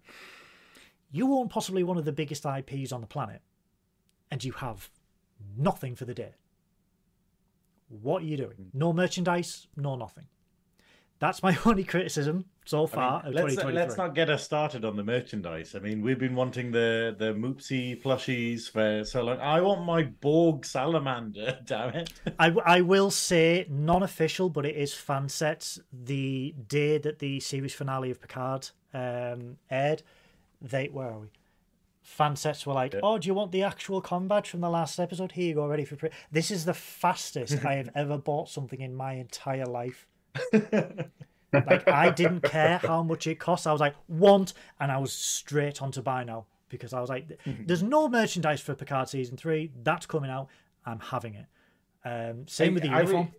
[1.10, 3.42] you own possibly one of the biggest IPs on the planet,
[4.30, 4.90] and you have
[5.56, 6.34] nothing for the day.
[7.88, 8.70] What are you doing?
[8.72, 10.26] No merchandise, no nothing.
[11.20, 14.84] That's my only criticism so far I mean, let's, uh, let's not get us started
[14.84, 15.74] on the merchandise.
[15.74, 19.38] I mean, we've been wanting the the Moopsy plushies for so long.
[19.38, 21.58] I want my Borg salamander.
[21.66, 22.12] Damn it!
[22.38, 25.78] I, I will say non-official, but it is fan sets.
[25.92, 30.02] The day that the series finale of Picard um, aired,
[30.62, 31.28] they where are we?
[32.04, 33.00] fan sets were like, Yeah.
[33.02, 35.32] "Oh, do you want the actual combat from the last episode?
[35.32, 38.80] Here you go, ready for pre." This is the fastest I have ever bought something
[38.80, 40.06] in my entire life.
[41.54, 43.66] Like I didn't care how much it cost.
[43.66, 47.08] I was like, want, and I was straight on to buy now because I was
[47.10, 49.70] like, there's no merchandise for Picard season three.
[49.82, 50.48] That's coming out.
[50.84, 51.46] I'm having it.
[52.04, 53.32] Um, same with the I- I re- uniform.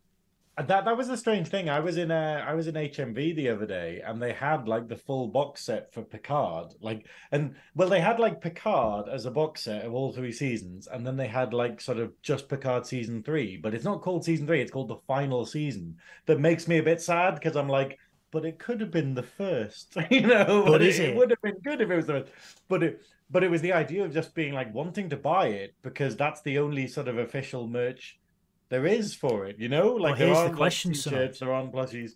[0.57, 1.69] That that was a strange thing.
[1.69, 4.87] I was in a I was in HMV the other day, and they had like
[4.87, 6.67] the full box set for Picard.
[6.79, 10.87] Like, and well, they had like Picard as a box set of all three seasons,
[10.87, 13.57] and then they had like sort of just Picard season three.
[13.57, 15.97] But it's not called season three; it's called the final season.
[16.25, 17.99] That makes me a bit sad because I'm like,
[18.35, 20.65] but it could have been the first, you know.
[20.65, 21.15] But it, is it?
[21.15, 22.31] would have been good if it was the first.
[22.67, 25.73] But it but it was the idea of just being like wanting to buy it
[25.83, 28.19] because that's the only sort of official merch
[28.67, 29.93] there is for it, you know?
[29.93, 32.15] Like there here's the question, like, t-shirts, there aren't plushies.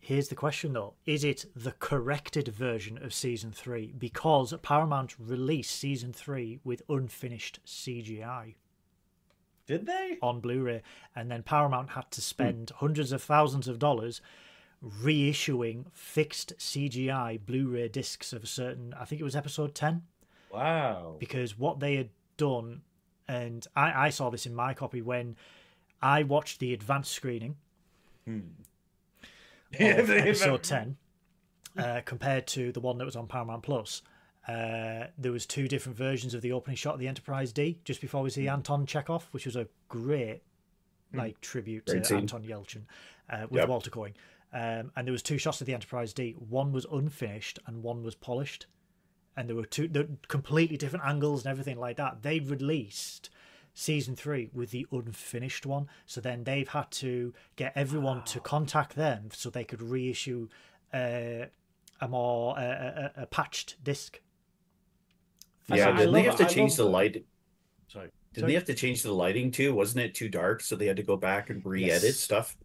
[0.00, 3.94] Here's the question though: Is it the corrected version of season three?
[3.96, 8.56] Because Paramount released season three with unfinished CGI.
[9.66, 10.18] Did they?
[10.20, 10.82] on Blu-ray,
[11.16, 12.24] and then Paramount had to hmm.
[12.24, 14.20] spend hundreds of thousands of dollars
[14.84, 18.94] reissuing fixed CGI Blu-ray discs of a certain.
[18.98, 20.02] I think it was episode ten,
[20.52, 21.16] Wow.
[21.18, 22.82] because what they had done,
[23.28, 25.36] and I, I saw this in my copy when
[26.02, 27.56] I watched the advanced screening
[28.26, 28.40] Hmm.
[29.78, 30.96] of episode 10
[31.76, 34.02] uh, compared to the one that was on Paramount Plus.
[34.46, 38.00] Uh, there was two different versions of the opening shot of the Enterprise D just
[38.00, 40.42] before we see Anton Chekov, which was a great
[41.14, 42.18] like tribute Great to scene.
[42.18, 42.82] Anton Yelchin
[43.30, 43.68] uh, with Yep.
[43.68, 44.16] Walter Koenig.
[44.54, 46.32] Um, and there was two shots of the Enterprise D.
[46.38, 48.66] One was unfinished and one was polished,
[49.36, 52.22] and there were two completely different angles and everything like that.
[52.22, 53.30] They released
[53.74, 58.94] season three with the unfinished one, so then they've had to get everyone to contact
[58.94, 60.48] them so they could reissue
[60.92, 61.46] uh,
[62.00, 64.20] a more uh, a, a, a patched disc.
[65.66, 66.38] Yeah, didn't they have it.
[66.38, 67.24] to I change the light?
[67.88, 68.10] Sorry.
[68.32, 68.52] Didn't Sorry?
[68.52, 69.74] they have to change the lighting too?
[69.74, 70.60] Wasn't it too dark?
[70.60, 72.16] So they had to go back and re-edit Yes.
[72.16, 72.56] stuff.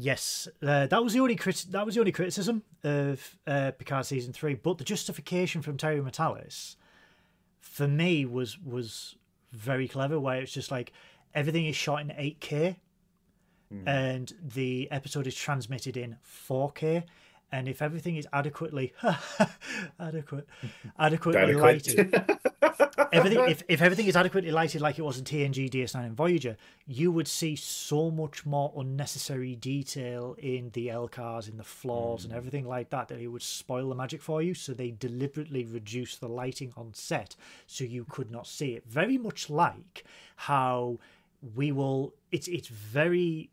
[0.00, 4.06] Yes, uh, that was the only crit- that was the only criticism of uh, Picard
[4.06, 4.54] season three.
[4.54, 6.76] But the justification from Terry Matalas,
[7.58, 9.16] for me, was was
[9.50, 10.20] very clever.
[10.20, 10.92] Where it's just like
[11.34, 12.76] everything is shot in eight K,
[13.88, 17.04] and the episode is transmitted in four K.
[17.50, 18.92] And if everything is adequately
[20.00, 20.46] adequate,
[20.98, 22.14] adequately lighted,
[23.12, 26.56] everything if, if everything is adequately lighted like it was in TNG, DS9 and Voyager,
[26.86, 32.32] you would see so much more unnecessary detail in the LCARS, in the floors and
[32.32, 32.38] hmm.
[32.38, 34.52] everything like that that it would spoil the magic for you.
[34.52, 37.34] So they deliberately reduced the lighting on set
[37.66, 38.84] so you could not see it.
[38.86, 40.04] Very much like
[40.36, 40.98] how
[41.54, 43.48] we will it's it's very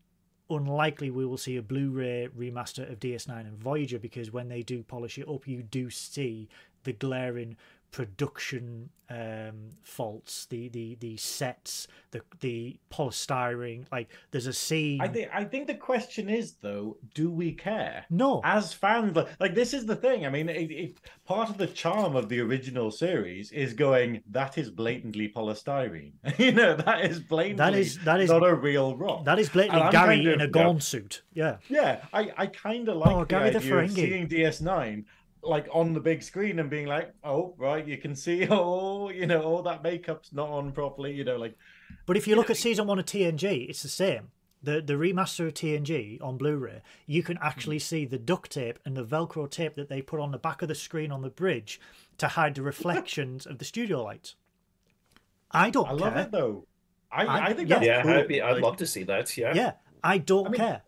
[0.50, 4.82] unlikely we will see a Blu-ray remaster of DS9 and Voyager because when they do
[4.82, 6.48] polish it up, you do see
[6.84, 7.56] the glaring
[7.92, 13.84] production um, faults, the the the sets, the the polystyrene.
[13.92, 15.00] Like there's a scene.
[15.00, 18.04] I think I think the question is though, do we care?
[18.10, 20.26] no, As fans, like, like this is the thing.
[20.26, 24.58] I mean, it, it, part of the charm of the original series is going that
[24.58, 26.12] is blatantly polystyrene.
[26.38, 29.24] you know, that is blatantly that is that is not a real rock.
[29.24, 30.78] that is blatantly Gary kind of- in a yeah.
[30.78, 31.22] Suit.
[31.32, 33.94] Yeah, Yeah, I, I kind of like Oh, the Gary the idea of Ferengi.
[33.94, 35.04] seeing DS9
[35.46, 39.26] like on the big screen and being like, oh right, you can see, oh, you
[39.26, 41.56] know, all that makeup's not on properly, you know, like
[42.06, 44.30] but if you look at season one of TNG, it's the same.
[44.62, 47.80] The the remaster of TNG on Blu-ray, you can actually hmm.
[47.80, 50.68] see the duct tape and the Velcro tape that they put on the back of
[50.68, 51.80] the screen on the bridge
[52.18, 54.34] to hide the reflections of the studio lights.
[55.50, 55.98] I don't I care.
[55.98, 56.66] love it though.
[57.12, 57.76] I, I- I, think yeah.
[57.76, 58.12] that's yeah, cool.
[58.12, 59.36] I'd, be, I'd Like, love to see that.
[59.36, 59.54] Yeah.
[59.54, 59.72] Yeah,
[60.02, 60.82] I don't I mean, care.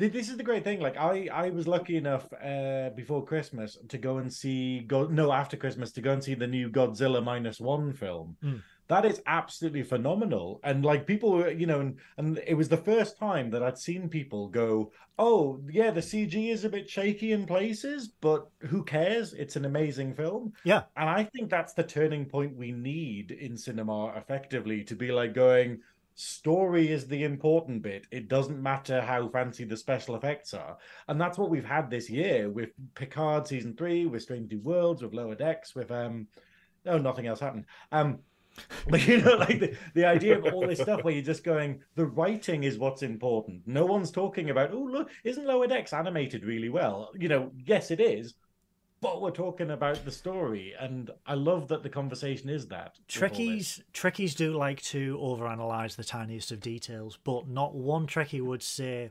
[0.00, 0.80] Th- This is the great thing.
[0.80, 5.30] Like I, I was lucky enough uh, before Christmas to go and see go no
[5.30, 8.36] after Christmas to go and see the new Godzilla minus one film.
[8.42, 8.62] Mm.
[8.88, 10.58] That is absolutely phenomenal.
[10.64, 13.78] And like people, were, you know, and, and it was the first time that I'd
[13.78, 18.82] seen people go, "Oh yeah, the CG is a bit shaky in places, but who
[18.82, 19.32] cares?
[19.34, 20.82] It's an amazing film." Yeah.
[20.96, 25.34] And I think that's the turning point we need in cinema, effectively, to be like
[25.34, 25.82] going
[26.14, 28.06] story is the important bit.
[28.10, 30.76] It doesn't matter how fancy the special effects are.
[31.08, 35.02] And that's what we've had this year with Picard season three, with Strange New Worlds,
[35.02, 36.26] with Lower Decks, with um
[36.86, 37.66] oh nothing else happened.
[37.92, 38.20] Um
[38.88, 41.80] but you know, like the, the idea of all this stuff where you're just going,
[41.94, 43.62] the writing is what's important.
[43.66, 47.12] No one's talking about, oh look, isn't Lower Decks animated really well?
[47.14, 48.34] You know, yes it is,
[49.00, 52.98] but we're talking about the story, and I love that the conversation is that.
[53.08, 58.62] Trekkies, Trekkies do like to overanalyze the tiniest of details, but not one Trekkie would
[58.62, 59.10] say,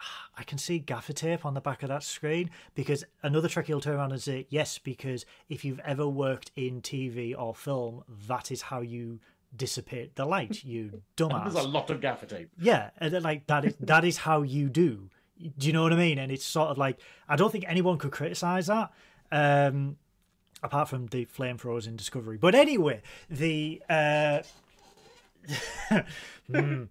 [0.00, 3.74] ah, I can see gaffer tape on the back of that screen because another Trekkie
[3.74, 8.04] will turn around and say, yes, because if you've ever worked in TV or film,
[8.28, 9.18] that is how you
[9.56, 11.52] dissipate the light, you dumbass.
[11.52, 12.50] There's a lot of gaffer tape.
[12.58, 15.10] Yeah, and like that is that is how you do.
[15.58, 16.18] Do you know what I mean?
[16.18, 18.92] And it's sort of like I don't think anyone could criticize that,
[19.32, 19.96] um,
[20.62, 22.38] apart from the flamethrowers in Discovery.
[22.38, 24.42] But anyway, the uh,
[26.50, 26.84] hmm,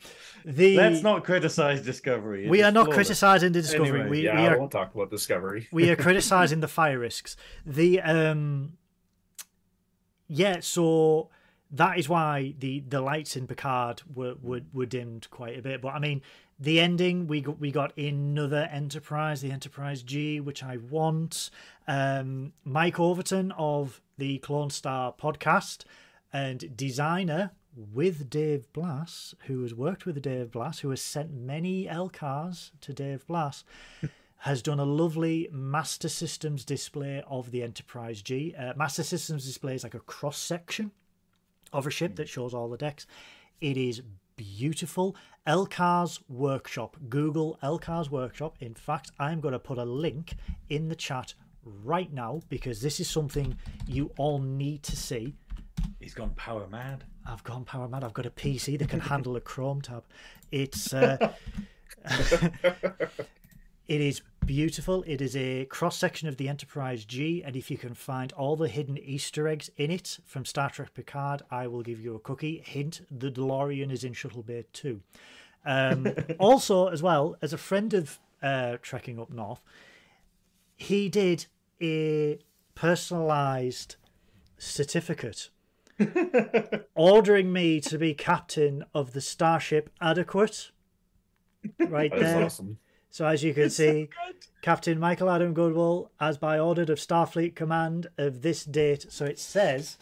[0.46, 2.48] the Let's not criticize Discovery.
[2.50, 4.02] We are not criticizing the Discovery.
[4.02, 5.68] Anyway, we, yeah, we I are won't talk about Discovery.
[5.72, 7.36] we are criticizing the fire risks.
[7.66, 8.74] The um,
[10.28, 11.30] yeah, so
[11.72, 15.82] that is why the the lights in Picard were were, were dimmed quite a bit.
[15.82, 16.22] But I mean,
[16.60, 21.50] the ending we got we got another Enterprise, the Enterprise G, which I want.
[21.88, 25.84] Um, Mike Overton of the Clone Star podcast
[26.32, 31.86] and designer with Dave Blass, who has worked with Dave Blass, who has sent many
[31.86, 33.64] LCARS to Dave Blass,
[34.38, 38.54] has done a lovely Master Systems display of the Enterprise G.
[38.58, 40.92] Uh, Master Systems display is like a cross section
[41.72, 43.08] of a ship that shows all the decks.
[43.60, 44.02] It is
[44.36, 45.16] beautiful.
[45.48, 46.98] LCARS Workshop.
[47.10, 48.56] Google LCARS Workshop.
[48.60, 50.36] In fact, I'm going to put a link
[50.70, 51.34] in the chat
[51.84, 53.58] right now because this is something
[53.88, 55.36] you all need to see.
[56.00, 57.04] He's gone power mad.
[57.26, 58.04] I've gone power mad.
[58.04, 60.04] I've got a PC that can handle a Chrome tab.
[60.52, 61.18] It's uh,
[63.88, 65.04] it is beautiful.
[65.06, 68.56] It is a cross section of the Enterprise G, and if you can find all
[68.56, 72.20] the hidden Easter eggs in it from Star Trek Picard, I will give you a
[72.20, 72.62] cookie.
[72.66, 75.02] Hint: the DeLorean is in Shuttle Bay too.
[75.66, 79.62] Um, also, as well as a friend of uh, trekking up north,
[80.76, 81.46] he did
[81.82, 82.40] a
[82.76, 83.96] personalized
[84.58, 85.50] certificate
[86.96, 90.72] ordering me to be captain of the starship adequate
[91.88, 92.78] right there awesome.
[93.14, 94.10] So as you can see
[94.64, 99.38] captain michael adam Goodwill, as by order of starfleet command of this date so it
[99.40, 100.00] says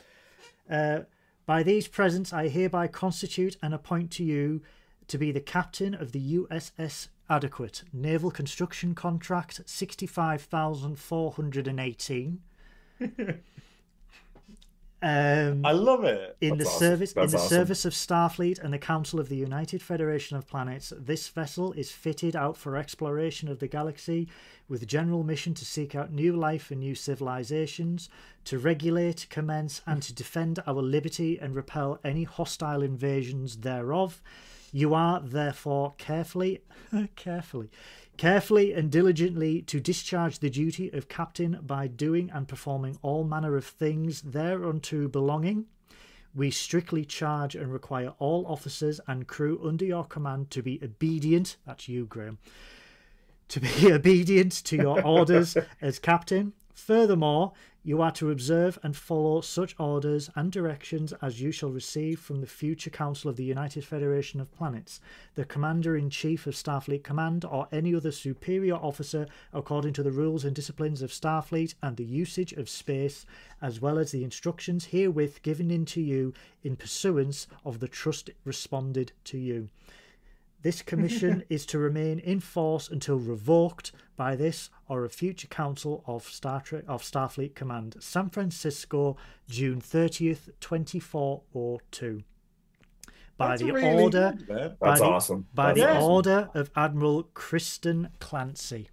[0.69, 1.01] uh,
[1.45, 4.61] by these presents i hereby constitute and appoint to you
[5.07, 12.39] to be the captain of the uss adequate naval construction contract 65418
[15.03, 16.37] um, I love it.
[16.41, 16.87] in That's the awesome.
[16.87, 17.49] service in the awesome.
[17.49, 21.91] service of Starfleet and the Council of the United Federation of Planets, this vessel is
[21.91, 24.27] fitted out for exploration of the galaxy
[24.69, 28.09] with general mission to seek out new life and new civilizations,
[28.45, 34.21] to regulate, commence, and to defend our liberty and repel any hostile invasions thereof.
[34.71, 36.61] You are therefore carefully
[37.15, 37.69] carefully
[38.17, 43.55] carefully and diligently to discharge the duty of captain by doing and performing all manner
[43.55, 45.65] of things thereunto belonging.
[46.33, 51.57] We strictly charge and require all officers and crew under your command to be obedient.
[51.65, 52.37] That's you, Graham.
[53.49, 56.53] To be obedient to your orders as captain.
[56.73, 57.51] Furthermore,
[57.83, 62.39] you are to observe and follow such orders and directions as you shall receive from
[62.39, 64.99] the future Council of the United Federation of Planets,
[65.33, 70.11] the Commander in Chief of Starfleet Command, or any other superior officer according to the
[70.11, 73.25] rules and disciplines of Starfleet and the usage of space,
[73.63, 79.11] as well as the instructions herewith given into you in pursuance of the trust responded
[79.23, 79.69] to you.
[80.61, 86.03] This commission is to remain in force until revoked by this or a future council
[86.05, 89.17] of Star Trek of Starfleet Command, San Francisco,
[89.49, 92.23] June thirtieth, twenty four oh two.
[93.37, 95.47] By That's the really order good, by That's the, awesome.
[95.53, 96.03] by That's the awesome.
[96.11, 98.89] order of Admiral Kirsten Clancy.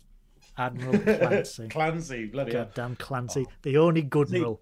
[0.57, 1.69] Admiral Clancy.
[1.69, 2.53] Clancy, bloody.
[2.53, 3.47] Goddamn Clancy.
[3.63, 4.61] The only good See, admiral.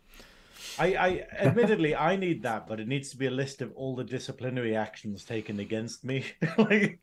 [0.78, 3.94] I, I admittedly I need that, but it needs to be a list of all
[3.96, 6.24] the disciplinary actions taken against me.
[6.58, 7.00] like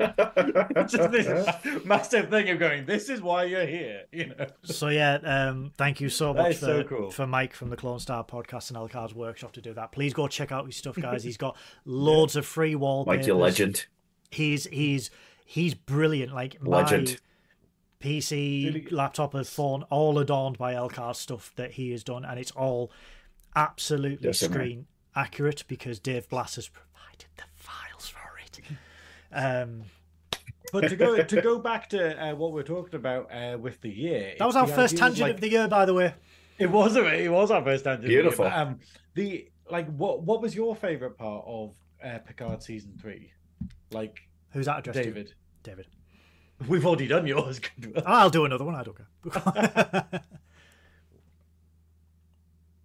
[0.88, 4.46] just this massive thing of going, this is why you're here, you know.
[4.64, 7.10] So yeah, um, thank you so much for, so cool.
[7.10, 9.92] for Mike from the Clone Star podcast and LCARS workshop to do that.
[9.92, 11.22] Please go check out his stuff, guys.
[11.22, 13.18] He's got loads of free wallpapers.
[13.18, 13.86] Mike, you legend.
[14.30, 15.10] He's he's
[15.44, 16.32] he's brilliant.
[16.32, 17.20] Like my Legend.
[18.00, 22.38] PC, Really- laptop, and phone, all adorned by LCARS stuff that he has done, and
[22.40, 22.90] it's all
[23.54, 24.54] absolutely Yes, sir, man.
[24.54, 28.60] screen accurate because Dave Blass has provided the files for it.
[29.32, 29.84] Um,
[30.72, 33.90] But to go to go back to uh, what we're talking about uh, with the
[33.90, 36.14] year, that was our first tangent like- of the year, by the way.
[36.58, 38.04] It was a it was our first tangent.
[38.04, 38.44] of the year, Beautiful.
[38.44, 38.78] but, um,
[39.14, 41.74] the like what what was your favorite part of
[42.04, 43.32] uh, Picard season three?
[43.90, 44.20] Like
[44.52, 45.04] Who's that addressed to?
[45.04, 45.34] David,
[45.64, 45.86] David.
[46.68, 47.60] We've already done yours.
[48.06, 48.74] I'll do another one.
[48.74, 50.22] I don't care.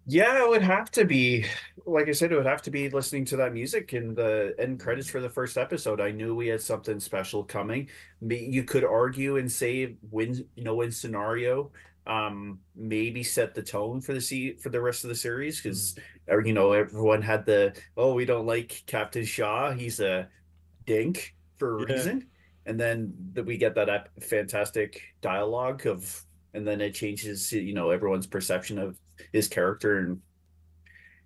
[0.08, 1.46] Yeah, it would have to be
[1.86, 4.80] like I said, it would have to be listening to that music in the end
[4.80, 6.00] credits for the first episode.
[6.00, 7.88] I knew we had something special coming.
[8.20, 11.70] You could argue and say, win, you know, in scenario,
[12.06, 15.96] um, maybe set the tone for the se- for the rest of the series because,
[16.28, 16.46] mm.
[16.46, 19.72] you know, everyone had the oh, we don't like Captain Shaw.
[19.72, 20.28] He's a
[20.86, 21.94] dink for a yeah.
[21.94, 22.26] reason,
[22.66, 27.90] and then that we get that fantastic dialogue of, and then it changes, you know,
[27.90, 28.98] everyone's perception of
[29.32, 30.20] his character and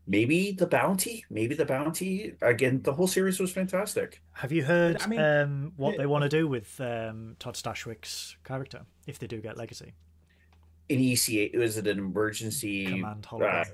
[0.07, 4.21] maybe the bounty maybe the bounty again the whole series was fantastic.
[4.33, 7.55] Have you heard I mean, um, what it, they want to do with um, todd
[7.55, 9.95] stashwick's character if they do get legacy?
[10.89, 13.65] In eca was it an emergency command hologram uh,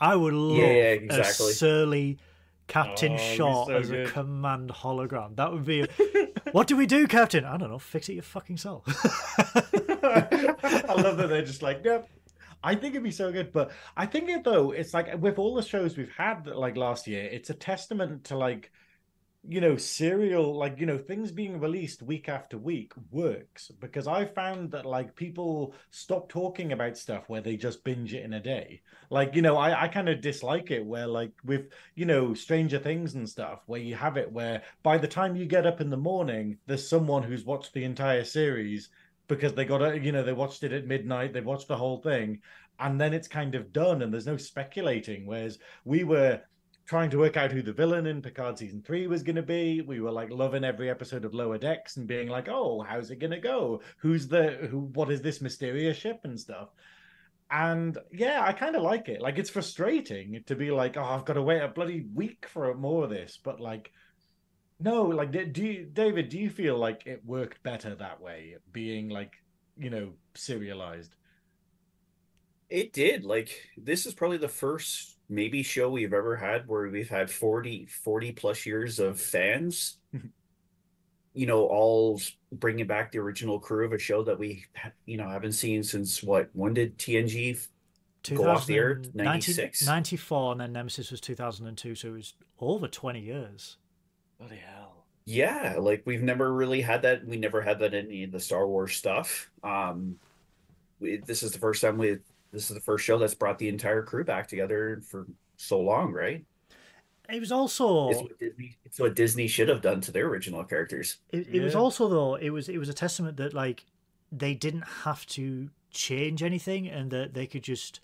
[0.00, 1.50] i would love yeah, yeah, exactly.
[1.50, 2.18] a surly
[2.68, 4.06] captain oh, shaw so as good.
[4.06, 5.88] a command hologram that would be a...
[6.52, 8.84] what do we do captain i don't know fix it your fucking self
[9.46, 12.08] i love that they're just like nope.
[12.64, 15.54] I think it'd be so good, but I think it though it's like with all
[15.54, 18.72] the shows we've had like last year, it's a testament to like
[19.48, 24.24] you know serial like you know things being released week after week works because i
[24.24, 28.40] found that like people stop talking about stuff where they just binge it in a
[28.40, 28.80] day
[29.10, 32.78] like you know i, I kind of dislike it where like with you know stranger
[32.78, 35.90] things and stuff where you have it where by the time you get up in
[35.90, 38.90] the morning there's someone who's watched the entire series
[39.28, 41.98] because they got it, you know, they watched it at midnight, they watched the whole
[41.98, 42.40] thing,
[42.78, 45.26] and then it's kind of done, and there's no speculating.
[45.26, 46.40] Whereas we were
[46.86, 49.80] trying to work out who the villain in Picard season three was going to be.
[49.80, 53.18] We were like loving every episode of Lower Decks and being like, "Oh, how's it
[53.18, 53.82] going to go?
[53.98, 54.80] Who's the who?
[54.94, 56.68] What is this mysterious ship and stuff?"
[57.50, 59.20] And yeah, I kind of like it.
[59.20, 62.72] Like it's frustrating to be like, "Oh, I've got to wait a bloody week for
[62.74, 63.92] more of this," but like
[64.78, 66.28] no, like do you, David?
[66.28, 69.32] Do you feel like it worked better that way, being like
[69.78, 71.14] you know serialized?
[72.68, 73.24] It did.
[73.24, 77.86] Like this is probably the first maybe show we've ever had where we've had 40,
[77.86, 79.98] 40 plus years of fans.
[81.34, 82.20] you know, all
[82.52, 84.64] bringing back the original crew of a show that we
[85.04, 86.48] you know haven't seen since what?
[86.52, 87.66] When did TNG
[88.34, 89.02] go off the air?
[89.14, 89.86] 96?
[89.86, 93.76] 94 and then Nemesis was 2002 so it was over 20 years.
[94.38, 95.04] Bloody hell.
[95.26, 97.26] Yeah, like we've never really had that.
[97.26, 99.50] We never had that in any of the Star Wars stuff.
[99.64, 100.16] Um,
[101.00, 102.18] we, this is the first time we.
[102.56, 105.26] This is the first show that's brought the entire crew back together for
[105.58, 106.42] so long, right?
[107.28, 110.64] It was also it's what Disney, it's what Disney should have done to their original
[110.64, 111.18] characters.
[111.30, 111.64] It, it yeah.
[111.64, 113.84] was also though it was it was a testament that like
[114.32, 118.00] they didn't have to change anything and that they could just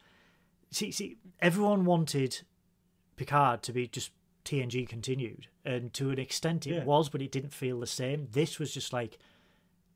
[0.70, 2.42] see see everyone wanted
[3.16, 4.10] Picard to be just
[4.44, 6.84] TNG continued, and to an extent it yeah.
[6.84, 8.28] was, but it didn't feel the same.
[8.32, 9.16] This was just like,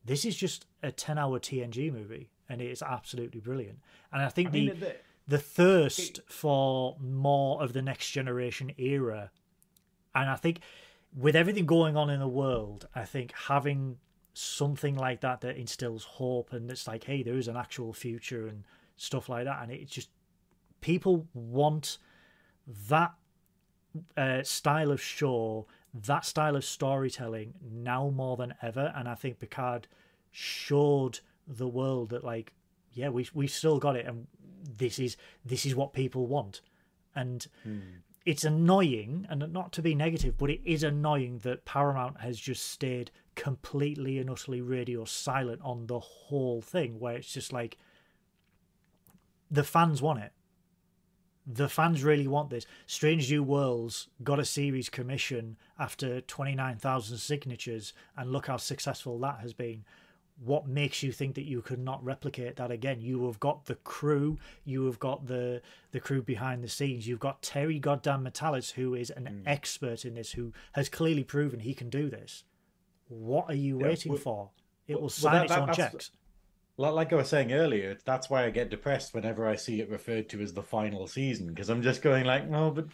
[0.03, 3.79] this is just a ten-hour TNG movie, and it is absolutely brilliant.
[4.13, 4.97] And I think I the, the,
[5.29, 9.31] the thirst it, for more of the next generation era,
[10.15, 10.61] and I think
[11.17, 13.99] with everything going on in the world, I think having
[14.35, 18.47] something like that that instills hope and it's like, hey, there is an actual future
[18.47, 18.65] and
[18.97, 20.11] stuff like that, and it's just
[20.81, 21.99] people want
[22.89, 23.15] that
[24.17, 28.93] uh, style of show, that style of storytelling now more than ever.
[28.95, 29.89] And I think Picard
[30.31, 32.53] showed the world that like,
[32.93, 34.27] yeah, we we still got it, and
[34.79, 36.61] this is this is what people want.
[37.15, 37.79] And hmm.
[38.25, 42.71] it's annoying, and not to be negative, but it is annoying that Paramount has just
[42.71, 47.77] stayed completely and utterly radio silent on the whole thing, where it's just like
[49.51, 50.33] the fans want it
[51.47, 52.67] the fans really want this.
[52.87, 59.39] Strange New Worlds got a series commission after 29,000 signatures, and look how successful that
[59.41, 59.85] has been.
[60.45, 63.01] What makes you think that you could not replicate that again?
[63.01, 65.63] You have got the crew, you have got the
[65.93, 69.51] the crew behind the scenes, you've got Terry Goddamn Matalas, who is an mm.
[69.51, 72.45] expert in this, who has clearly proven he can do this.
[73.09, 74.51] What are you yeah, waiting well, for?
[74.87, 76.11] It will well, sign that, its own checks
[76.79, 80.29] like I was saying earlier, that's why I get depressed whenever I see it referred
[80.31, 82.87] to as the final season because I'm just going like, no, but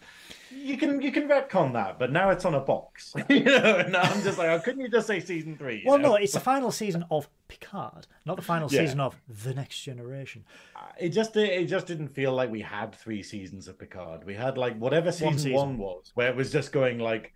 [0.51, 3.79] you can you can retcon that, but now it's on a box, you know.
[3.79, 5.83] And I'm just like, oh, couldn't you just say season three?
[5.85, 6.11] Well, know?
[6.11, 8.83] no, it's the final season of Picard, not the final yeah.
[8.83, 10.45] season of the Next Generation.
[10.77, 14.25] Uh, it just it just didn't feel like we had three seasons of Picard.
[14.25, 15.53] We had like whatever season one, season.
[15.55, 17.33] one was, where it was just going like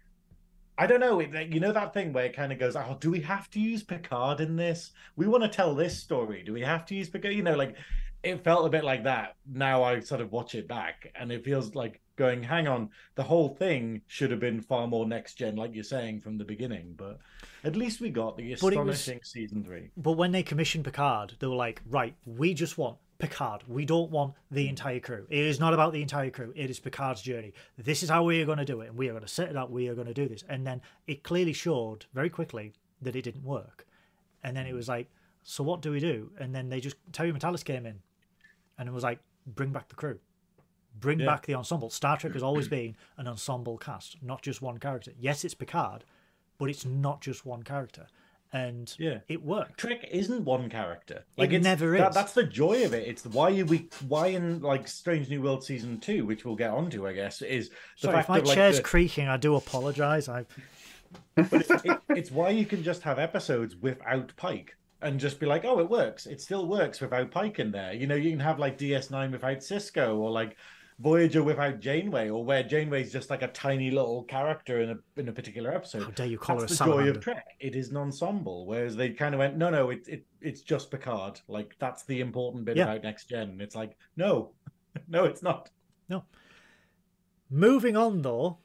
[0.78, 1.20] I don't know.
[1.20, 3.82] You know that thing where it kind of goes, "Oh, do we have to use
[3.82, 4.92] Picard in this?
[5.16, 6.42] We want to tell this story.
[6.42, 7.76] Do we have to use Picard?" You know, like
[8.22, 9.36] it felt a bit like that.
[9.46, 13.22] Now I sort of watch it back, and it feels like going, "Hang on, the
[13.22, 16.94] whole thing should have been far more next gen, like you're saying from the beginning."
[16.96, 17.20] But
[17.64, 19.90] at least we got the astonishing was, season three.
[19.96, 23.62] But when they commissioned Picard, they were like, "Right, we just want Picard.
[23.66, 24.70] We don't want the hmm.
[24.70, 25.26] entire crew.
[25.30, 26.52] It is not about the entire crew.
[26.54, 27.52] It is Picard's journey.
[27.78, 29.48] This is how we are going to do it, and we are going to set
[29.48, 29.70] it up.
[29.70, 33.22] We are going to do this, and then it clearly showed very quickly that it
[33.22, 33.86] didn't work.
[34.42, 34.76] And then it hmm.
[34.76, 35.08] was like,
[35.42, 36.30] so what do we do?
[36.38, 38.00] And then they just Terry Matalas came in,
[38.78, 40.18] and it was like, bring back the crew,
[40.98, 41.26] bring Yeah.
[41.26, 41.90] back the ensemble.
[41.90, 45.12] Star Trek has always been an ensemble cast, not just one character.
[45.18, 46.04] Yes, it's Picard,
[46.58, 48.08] but it's not just one character,
[48.56, 49.18] and Yeah.
[49.28, 49.78] it worked.
[49.78, 51.24] Trek isn't one character.
[51.36, 52.14] Like It never that- is.
[52.14, 53.06] That's the joy of it.
[53.06, 57.06] It's why we why in like Strange New World season two, which we'll get onto,
[57.06, 59.54] I guess, is the Sorry, if fact my of like chair's the- creaking, I do
[59.56, 60.28] apologise.
[60.28, 60.46] I
[61.34, 65.46] but it's, it, it's why you can just have episodes without Pike and just be
[65.46, 66.26] like, oh, it works.
[66.26, 67.92] It still works without Pike in there.
[67.92, 70.56] You know, you can have like DS9 without Sisko or like
[70.98, 75.28] Voyager without Janeway, or where Janeway's just like a tiny little character in a in
[75.28, 76.04] a particular episode.
[76.04, 77.44] how dare you call That's her the joy of Trek.
[77.60, 78.64] It is an ensemble.
[78.66, 81.40] Whereas they kind of went, no, no, it, it it's just Picard.
[81.48, 82.84] Like that's the important bit Yeah.
[82.84, 83.58] about next gen.
[83.60, 84.52] It's like, no,
[85.08, 85.68] no, it's not.
[86.08, 86.24] No.
[87.50, 88.58] Moving on though,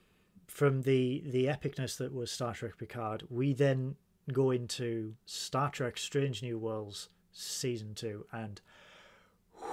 [0.48, 3.96] from the the epicness that was Star Trek Picard, we then
[4.32, 8.62] go into Star Trek Strange New Worlds season two, and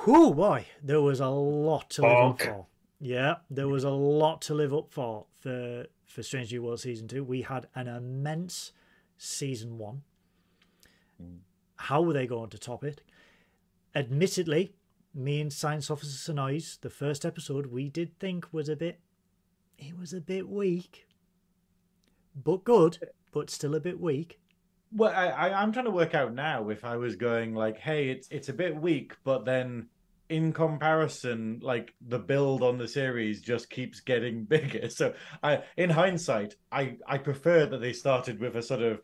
[0.07, 2.66] whoo boy, there was a lot to live up for.
[3.01, 7.09] Yeah, there was a lot to live up for for for Strange New World season
[7.09, 7.22] two.
[7.22, 8.72] We had an immense
[9.16, 10.03] season one.
[11.76, 13.03] How were they going to top it?
[13.95, 14.74] Admittedly,
[15.14, 19.01] me and Science Officer Synoiz, the first episode we did think was a bit
[19.78, 21.07] it was a bit weak.
[22.34, 22.99] But good,
[23.32, 24.41] but still a bit weak.
[24.93, 28.09] Well, I, I I'm trying to work out now if I was going like, hey,
[28.11, 29.89] it's it's a bit weak, but then
[30.28, 34.89] in comparison, like the build on the series just keeps getting bigger.
[34.89, 39.01] So I in hindsight, I I prefer that they started with a sort of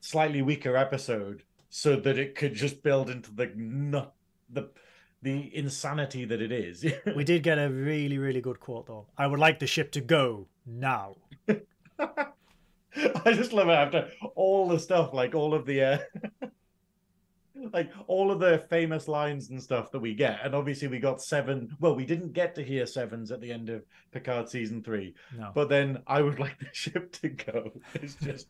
[0.00, 4.14] slightly weaker episode so that it could just build into the not
[4.50, 4.70] the
[5.22, 6.84] the insanity that it is.
[7.16, 9.06] We did get a really, really good quote though.
[9.16, 11.16] I would like the ship to go now.
[13.24, 15.98] I just love it after all the stuff, like all of the, uh,
[17.72, 20.40] like all of the famous lines and stuff that we get.
[20.44, 21.76] And obviously, we got seven.
[21.80, 25.50] Well, we didn't get to hear sevens at the end of Picard season three, No.
[25.54, 27.72] but then I would like the ship to go.
[27.94, 28.46] It's just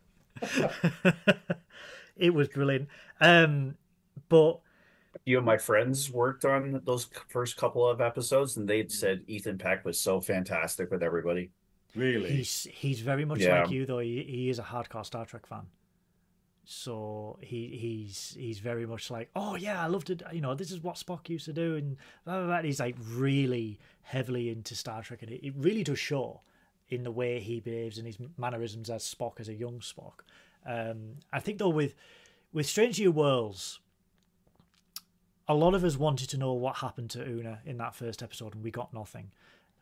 [2.16, 2.88] it was brilliant.
[3.20, 3.74] Um
[4.28, 4.60] but
[5.24, 9.58] few of my friends worked on those first couple of episodes, and they'd said Ethan
[9.58, 11.50] Peck was so fantastic with everybody.
[11.94, 12.30] Really.
[12.30, 13.62] he's he's very much Yeah.
[13.62, 13.98] like you though.
[14.00, 15.66] He, he is a hardcore Star Trek fan.
[16.64, 20.22] So he he's he's very much like, oh yeah, I loved it.
[20.32, 22.60] You know, this is what Spock used to do, and blah, blah, blah.
[22.62, 26.42] He's like really heavily into Star Trek, and it, it really does show
[26.90, 30.20] in the way he behaves and his mannerisms as Spock, as a young Spock.
[30.66, 31.94] Um, I think though with
[32.52, 33.80] with Strange New Worlds,
[35.48, 38.54] a lot of us wanted to know what happened to Una in that first episode,
[38.54, 39.30] and we got nothing.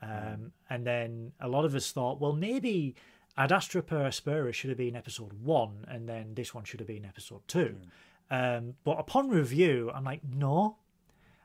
[0.02, 2.94] Um, and then a lot of us thought, well, maybe
[3.36, 6.86] Ad Astra per Aspera should have been episode one, and then this one should have
[6.86, 7.76] been episode two.
[8.30, 10.76] Um, but upon review, I'm like, no.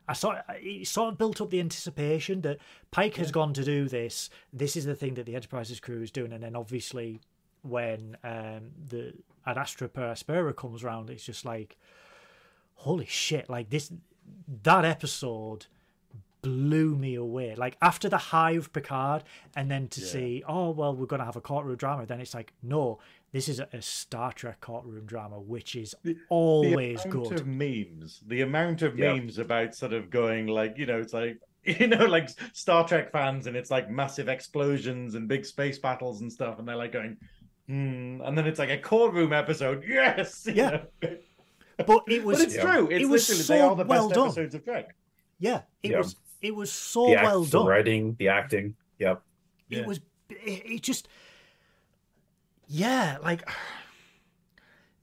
[0.08, 2.58] I saw it sort of built up the anticipation that
[2.90, 4.30] Pike has gone to do this.
[4.52, 7.22] This is the thing that the Enterprise's crew is doing, and then obviously
[7.62, 9.14] when um, the
[9.46, 11.78] Ad Astra per Aspera comes around, it's just like,
[12.76, 13.50] holy shit!
[13.50, 13.92] Like this,
[14.64, 15.68] that episode
[16.42, 17.56] blew me away.
[17.56, 19.24] Like after the high of Picard,
[19.56, 20.08] and then to Yeah.
[20.08, 22.06] see, oh well, we're gonna have a courtroom drama.
[22.06, 23.00] Then it's like, no,
[23.32, 27.40] this is a, a Star Trek courtroom drama, which is The- always the amount good.
[27.42, 29.14] of memes, the amount of Yeah.
[29.14, 33.12] memes about sort of going like, you know, it's like you know, like Star Trek
[33.12, 36.92] fans, and it's like massive explosions and big space battles and stuff, and they're like
[36.92, 37.18] going,
[37.68, 40.82] hmm, and then it's like a courtroom episode, yes, Yeah.
[41.86, 42.62] But it was, but it's Yeah.
[42.64, 42.88] true.
[42.90, 44.26] It's It was literally so they are the well best done.
[44.28, 44.96] episodes of Trek.
[45.40, 45.98] yeah, it Yeah.
[46.00, 48.76] was, it was so the act- well the writing, the acting.
[49.00, 49.22] Yep.
[49.70, 49.80] Yeah.
[49.80, 51.08] It was, it, it just,
[52.68, 53.48] yeah, like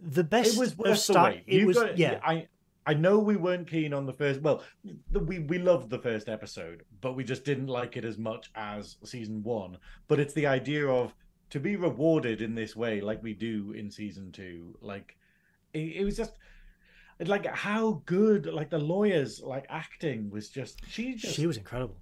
[0.00, 0.54] the best.
[0.54, 1.44] It was of worth the wait.
[1.46, 2.48] It was, got- yeah, I
[2.86, 4.40] I know we weren't keen on the first.
[4.40, 4.62] Well,
[5.10, 8.50] the, we we loved the first episode, but we just didn't like it as much
[8.54, 9.78] as season one.
[10.06, 11.14] But it's the idea of
[11.50, 14.76] to be rewarded in this way, like we do in season two.
[14.80, 15.16] Like
[15.74, 16.32] it, it was just
[17.26, 21.96] like how good, like the lawyers, like acting was just she just she was incredible.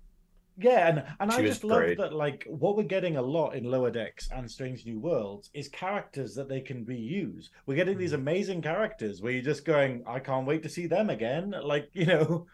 [0.59, 3.65] yeah, and and She I just love that like what we're getting a lot in
[3.65, 7.49] Lower Decks and Strange New Worlds is characters that they can reuse.
[7.67, 8.01] We're getting Mm.
[8.01, 11.55] these amazing characters where you're just going, I can't wait to see them again.
[11.63, 12.47] Like you know,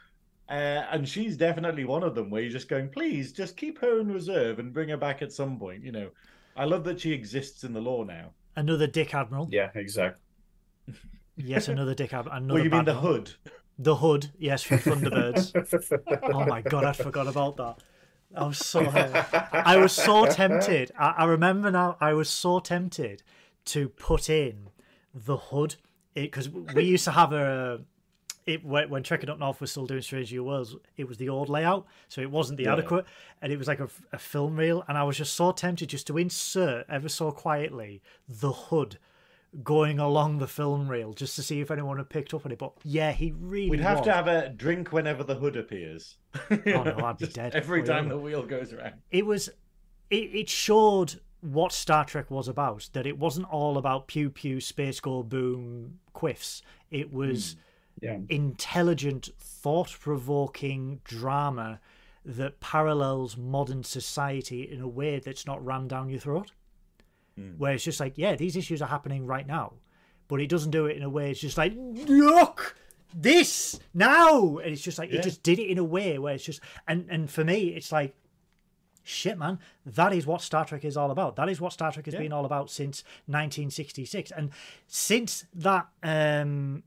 [0.48, 0.52] uh,
[0.92, 4.12] and she's definitely one of them where you're just going, please just keep her in
[4.12, 5.82] reserve and bring her back at some point.
[5.84, 6.10] You know,
[6.56, 8.34] I love that she exists in the law now.
[8.56, 9.48] Another Dick Admiral.
[9.50, 10.22] Yeah, exactly.
[11.36, 12.36] Yes, another Dick Admiral.
[12.36, 13.02] Another Well, you mean the one.
[13.02, 13.30] hood?
[13.78, 15.54] The Hood, yes, from Thunderbirds.
[16.32, 17.76] oh my god, I forgot about that.
[18.34, 18.90] I was so
[19.52, 20.92] I was so tempted.
[20.98, 21.96] I, I remember now.
[22.00, 23.22] I was so tempted
[23.66, 24.68] to put in
[25.14, 25.76] the Hood
[26.14, 27.80] because we used to have a.
[28.44, 31.28] It when, when Trekking Up North was still doing Strange New Worlds, it was the
[31.28, 32.72] old layout, so it wasn't the Yeah.
[32.72, 33.04] adequate,
[33.40, 36.08] and it was like a, a film reel, and I was just so tempted just
[36.08, 38.98] to insert ever so quietly the Hood
[39.62, 42.58] going along the film reel just to see if anyone had picked up on it.
[42.58, 43.70] But yeah, he really.
[43.70, 44.06] We'd have was.
[44.06, 46.16] to have a drink whenever the hood appears.
[46.50, 47.54] oh no, I'd be dead.
[47.54, 48.94] Every time the wheel goes around.
[49.10, 49.48] it was
[50.10, 52.88] it, it showed what Star Trek was about.
[52.92, 56.62] That it wasn't all about pew pew, space go boom, quiffs.
[56.90, 57.58] It was hmm.
[58.00, 58.18] Yeah.
[58.30, 61.80] intelligent, thought provoking drama
[62.24, 66.52] that parallels modern society in a way that's not rammed down your throat.
[67.58, 69.72] Where it's just like, yeah, these issues are happening right now,
[70.28, 72.76] but it doesn't do it in a way it's just like, look,
[73.14, 75.18] this now, and it's just like Yeah.
[75.20, 77.90] it just did it in a way where it's just, and and for me, it's
[77.90, 78.14] like,
[79.02, 81.36] shit, man, that is what Star Trek is all about.
[81.36, 82.20] That is what Star Trek has Yeah.
[82.20, 84.50] been all about since 1966, and
[84.86, 86.82] since that um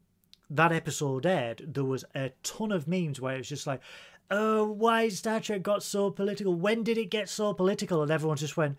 [0.49, 3.81] that episode aired, there was a ton of memes where it's just like,
[4.29, 6.53] oh, why Star Trek got so political?
[6.53, 8.03] When did it get so political?
[8.03, 8.77] And everyone just went,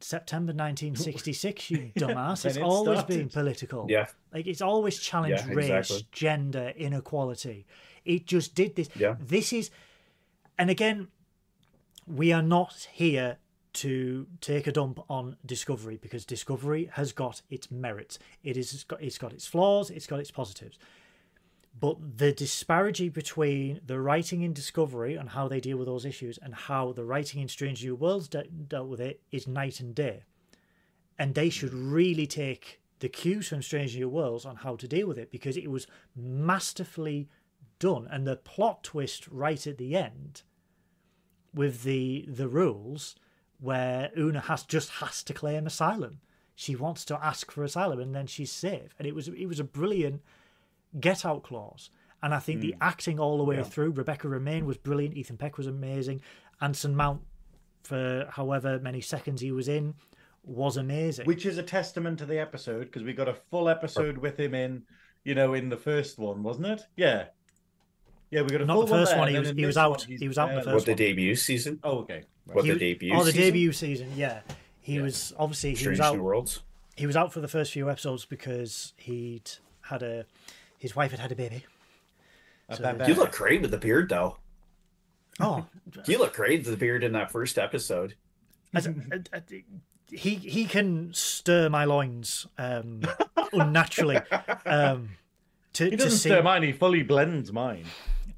[0.00, 2.44] September 1966, you dumbass.
[2.46, 3.18] It's it always started.
[3.18, 3.86] been political.
[3.88, 4.06] Yeah.
[4.32, 6.06] Like, it's always challenged Yeah, race, exactly.
[6.12, 7.66] gender, inequality.
[8.04, 8.88] It just did this.
[8.96, 9.16] Yeah.
[9.20, 9.70] This is,
[10.58, 11.08] and again,
[12.06, 13.38] we are not here
[13.72, 18.18] to take a dump on Discovery because Discovery has got its merits.
[18.42, 20.78] It is it's got, it's got its flaws, it's got its positives.
[21.78, 26.38] But the disparity between the writing in Discovery and how they deal with those issues
[26.38, 29.94] and how the writing in Strange New Worlds de- dealt with it is night and
[29.94, 30.24] day.
[31.18, 35.08] And they should really take the cues from Strange New Worlds on how to deal
[35.08, 37.28] with it because it was masterfully
[37.78, 38.06] done.
[38.10, 40.42] And the plot twist right at the end
[41.52, 43.16] with the the rules
[43.58, 46.20] where Una has just has to claim asylum.
[46.54, 48.94] She wants to ask for asylum and then she's safe.
[48.98, 50.22] And it was it was a brilliant
[50.98, 51.90] get out clause.
[52.22, 52.82] And I think the hmm.
[52.82, 53.62] acting all the way Yeah.
[53.62, 56.20] through, Rebecca Romijn was brilliant, Ethan Peck was amazing,
[56.60, 57.22] Anson Mount
[57.82, 59.94] for however many seconds he was in
[60.44, 61.24] was amazing.
[61.26, 64.54] Which is a testament to the episode because we got a full episode with him
[64.54, 64.82] in,
[65.24, 66.82] you know, in the first one, wasn't it?
[66.96, 67.26] Yeah.
[68.30, 68.66] Yeah, we got a full episode.
[68.66, 70.50] Not full the first there, one, he was- he was out- one, he was out
[70.50, 70.96] in the first What the one.
[70.98, 71.80] debut season?
[71.82, 72.24] Oh, okay.
[72.44, 73.12] What He- the debut?
[73.14, 73.40] Oh, the season?
[73.40, 74.40] debut season, yeah.
[74.80, 75.02] He Yeah.
[75.02, 76.62] was obviously he Strange was out New Worlds.
[76.96, 79.50] he was out for the first few episodes because he'd
[79.82, 80.26] had a
[80.80, 81.64] his wife had had a baby.
[82.72, 84.38] So- bad You look great with the beard, though.
[85.38, 85.66] Oh,
[86.06, 88.14] You look great with the beard in that first episode.
[88.74, 89.64] as a, a- a-
[90.12, 93.02] he he can stir my loins um,
[93.52, 94.18] unnaturally.
[94.66, 95.10] Um,
[95.74, 96.64] to He doesn't see stir mine.
[96.64, 97.84] He fully blends mine.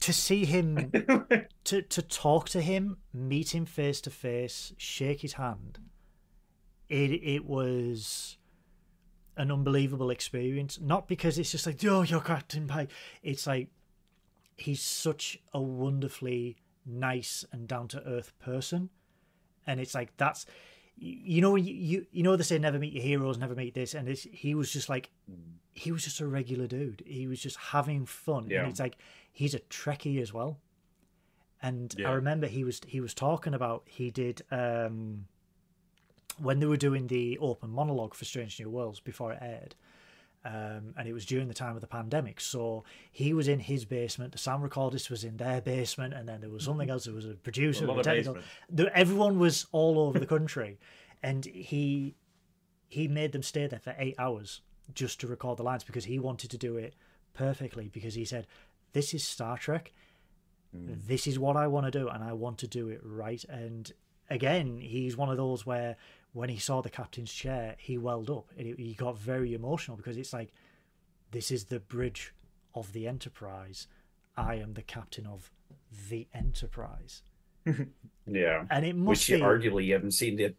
[0.01, 0.91] to see him
[1.65, 5.79] to to talk to him, meet him face to face, shake his hand.
[6.91, 8.37] It it was
[9.37, 10.79] an unbelievable experience.
[10.81, 12.91] Not because it's just like, oh, you're Captain Pike.
[13.23, 13.69] It's like
[14.57, 16.57] he's such a wonderfully
[16.87, 18.91] nice and down to earth person,
[19.67, 20.47] and it's like that's
[20.99, 23.95] you know you, you you know they say never meet your heroes, never meet this,
[23.95, 25.11] and it's, he was just like
[25.73, 27.03] he was just a regular dude.
[27.07, 28.61] He was just having fun, Yeah.
[28.61, 28.97] and it's like
[29.33, 30.59] he's a Trekkie as well.
[31.63, 32.11] And Yeah.
[32.11, 35.27] I remember he was he was talking about he did um
[36.39, 39.75] when they were doing the open monologue for Strange New Worlds before it aired.
[40.45, 43.85] Um, and it was during the time of the pandemic, so he was in his
[43.85, 44.33] basement.
[44.33, 47.05] The sound recordist was in their basement, and then there was something else.
[47.05, 48.39] There was a producer, A lot a of technical.
[48.69, 50.81] There, everyone was all over the country,
[51.23, 52.17] and he
[52.89, 54.63] he made them stay there for eight hours
[54.93, 56.95] just to record the lines because he wanted to do it
[57.35, 57.89] perfectly.
[57.89, 58.49] Because he said,
[58.95, 59.93] "This is Star Trek.
[60.73, 63.93] This is what I want to do, and I want to do it right." And
[64.29, 65.97] again, he's one of those where
[66.33, 69.97] when he saw the captain's chair, he welled up and he- he got very emotional
[69.97, 70.53] because it's like,
[71.31, 72.35] "This is the bridge
[72.75, 73.87] of the Enterprise.
[74.37, 75.51] I am the captain of
[76.09, 77.23] the Enterprise."
[78.25, 78.67] Yeah.
[78.71, 80.55] And it must Which you, be arguably you haven't seen the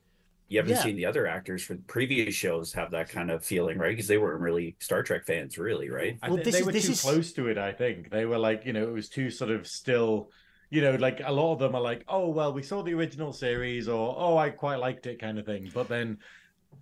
[0.49, 0.83] you haven't Yeah.
[0.83, 3.89] seen the other actors from previous shows have that kind of feeling, right?
[3.89, 6.19] Because they weren't really Star Trek fans, really, right?
[6.21, 7.57] I Well, think this they is- were this too is- close to it.
[7.57, 10.29] I think they were like, you know, it was too sort of still.
[10.73, 13.31] You know, like a lot of them are like, oh well, we saw the original
[13.31, 15.69] series, or oh, I quite liked it, kind of thing.
[15.71, 16.17] But then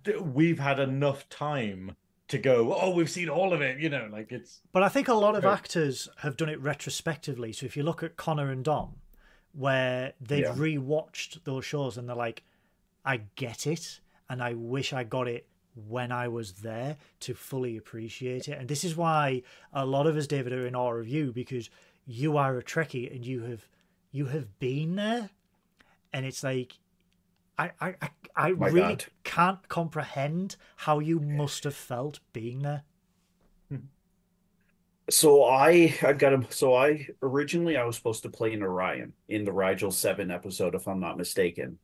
[0.04, 1.94] th- we've had enough time
[2.28, 2.74] to go.
[2.74, 3.78] Oh, we've seen all of it.
[3.80, 7.52] You know, like it's But I think a lot of actors have done it retrospectively.
[7.52, 8.94] So if you look at Connor and Dom,
[9.52, 10.54] where they've Yeah.
[10.54, 12.44] rewatched those shows and they're like,
[13.04, 17.76] I get it, and I wish I got it when I was there to fully
[17.76, 18.58] appreciate it.
[18.58, 21.68] And this is why a lot of us, David, are in awe of you because
[22.06, 23.68] you are a Trekkie and you have
[24.12, 25.30] you have been there.
[26.12, 26.74] And it's like
[27.58, 29.04] I I I, I really God.
[29.24, 32.84] can't comprehend how you must have felt being there.
[33.70, 33.76] Hmm.
[35.10, 36.46] So I I got him.
[36.50, 40.74] So I originally I was supposed to play in Orion in the Rigel Seven episode,
[40.74, 41.78] if I'm not mistaken.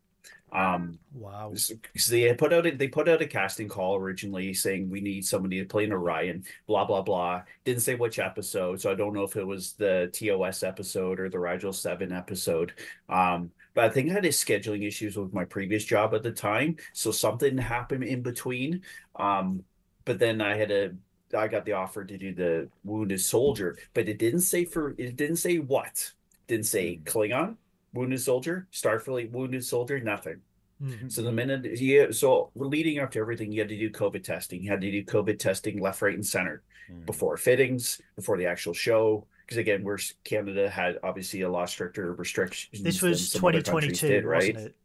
[0.52, 1.50] Um, Wow.
[1.52, 5.24] because they put out a, they put out a casting call originally saying we need
[5.26, 7.42] somebody to play an Orion, blah blah blah.
[7.64, 11.28] Didn't say which episode, so I don't know if it was the TOS episode or
[11.28, 12.72] the Rigel Seven episode.
[13.08, 16.32] Um, but I think I had a scheduling issues with my previous job at the
[16.32, 18.82] time, so something happened in between.
[19.16, 19.64] Um,
[20.04, 20.90] but then I had a
[21.36, 25.16] I got the offer to do the Wounded Soldier, but it didn't say for it
[25.16, 26.12] didn't say what.
[26.46, 27.56] Didn't say Klingon,
[27.94, 30.40] Wounded Soldier, Starfleet, Wounded Soldier, nothing.
[30.82, 31.10] Mhm.
[31.10, 34.62] So the minute yeah, so leading up to everything, you had to do COVID testing.
[34.62, 37.04] You had to do COVID testing left, right, and center Mm.
[37.04, 39.26] before fittings, before the actual show.
[39.44, 42.82] Because again, we're Canada had obviously a lot stricter restrictions.
[42.82, 44.54] This was some 2022, did, right?
[44.54, 44.76] wasn't it?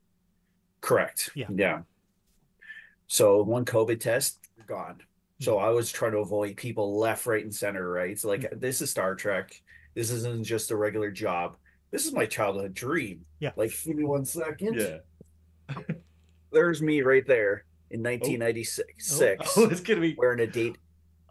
[0.82, 1.30] Correct.
[1.36, 1.47] Yeah.
[1.54, 1.82] Yeah.
[3.08, 4.95] So one COVID test, you're gone.
[5.39, 5.43] Hmm.
[5.43, 8.18] So I was trying to avoid people left, right, and center, right?
[8.18, 8.60] So like Hmm.
[8.60, 9.62] this is Star Trek.
[9.93, 11.58] This isn't just a regular job.
[11.93, 13.23] This is my childhood dream.
[13.39, 13.51] Yeah.
[13.55, 14.73] Like give me one second.
[14.75, 15.75] Yeah.
[16.51, 19.05] There's me right there in 1996.
[19.05, 20.15] Six, Oh, it's gonna be.
[20.17, 20.77] wearing a date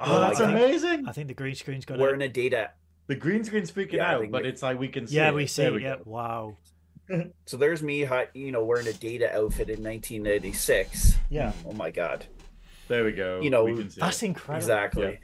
[0.01, 1.07] Oh, oh that's I amazing.
[1.09, 2.27] I think the green screen's got wearing it.
[2.27, 2.71] a data.
[3.09, 5.17] The green screen's freaking Yeah, out, but we- it's like we can see.
[5.17, 5.35] Yeah, it.
[5.35, 5.75] we see There it.
[5.75, 5.97] we Yeah.
[5.97, 6.03] go.
[6.07, 6.57] Wow.
[7.47, 11.17] So there's me, you know, wearing a data outfit in 1996.
[11.29, 11.53] Yeah.
[11.67, 12.25] Oh my god.
[12.87, 13.41] There we go.
[13.41, 14.27] You know, we can see That's it.
[14.27, 14.57] incredible.
[14.59, 15.19] Exactly.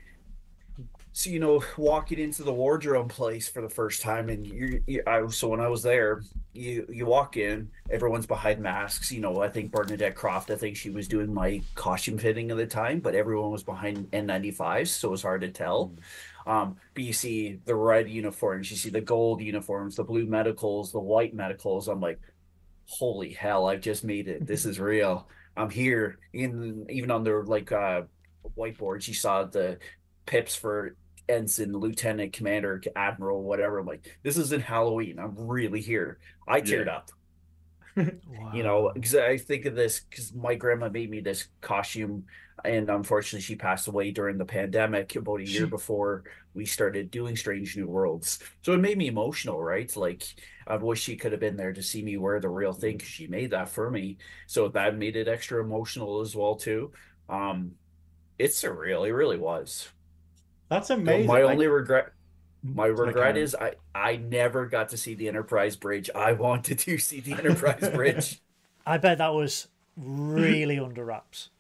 [1.19, 5.03] So you know, walking into the wardrobe place for the first time, and you, you
[5.05, 9.11] I so when I was there, you you walk in, everyone's behind masks.
[9.11, 12.57] You know, I think Bernadette Croft, I think she was doing my costume fitting at
[12.57, 15.93] the time, but everyone was behind N95s, so it was hard to tell.
[16.47, 20.93] Um, but you see the red uniforms, you see the gold uniforms, the blue medicals,
[20.93, 21.89] the white medicals.
[21.89, 22.21] I'm like,
[22.87, 24.47] holy hell, I've just made it.
[24.47, 25.27] This is real.
[25.57, 26.21] I'm here.
[26.33, 28.03] In even on their like uh
[28.57, 29.79] whiteboards, you saw the
[30.25, 30.95] pips for
[31.29, 33.79] ensign, lieutenant, commander, admiral, whatever.
[33.79, 35.19] I'm like, this isn't Halloween.
[35.19, 36.19] I'm really here.
[36.47, 36.97] I teared Yeah.
[36.97, 37.11] up.
[38.27, 38.53] Wow.
[38.55, 42.27] You know, because I think of this because my grandma made me this costume,
[42.65, 46.23] and unfortunately, she passed away during the pandemic about a year before
[46.55, 48.39] we started doing Strange New Worlds.
[48.63, 49.95] So it made me emotional, right?
[49.97, 50.23] Like,
[50.67, 53.09] I wish she could have been there to see me wear the real thing because
[53.11, 54.19] she made that for me.
[54.47, 56.93] So that made it extra emotional as well too.
[57.29, 57.73] Um,
[58.39, 59.09] it's surreal.
[59.09, 59.89] It really was.
[60.69, 61.27] That's But amazing.
[61.27, 62.13] my Like, only regret,
[62.63, 63.37] my regret Karen.
[63.37, 66.11] is I I never got to see the Enterprise Bridge.
[66.15, 68.41] I wanted to see the Enterprise Bridge.
[68.87, 71.51] I bet that was really under wraps.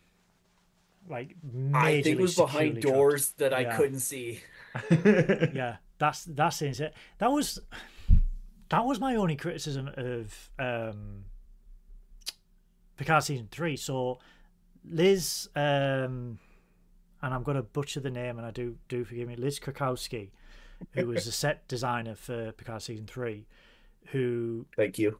[1.08, 1.36] Like
[1.74, 3.76] I think it was behind securely doors that I Yeah.
[3.76, 4.40] couldn't see.
[4.90, 6.94] Yeah, that's that's it.
[7.18, 7.58] That was
[8.68, 11.24] that was my only criticism of um
[12.98, 13.76] Picard season three.
[13.76, 14.18] So
[14.84, 16.38] Liz, um,
[17.22, 20.30] and I'm going to butcher the name, and I do do forgive me, Liz Krakowski,
[20.92, 23.46] who was the set designer for Picard season three,
[24.06, 25.18] who Thank you.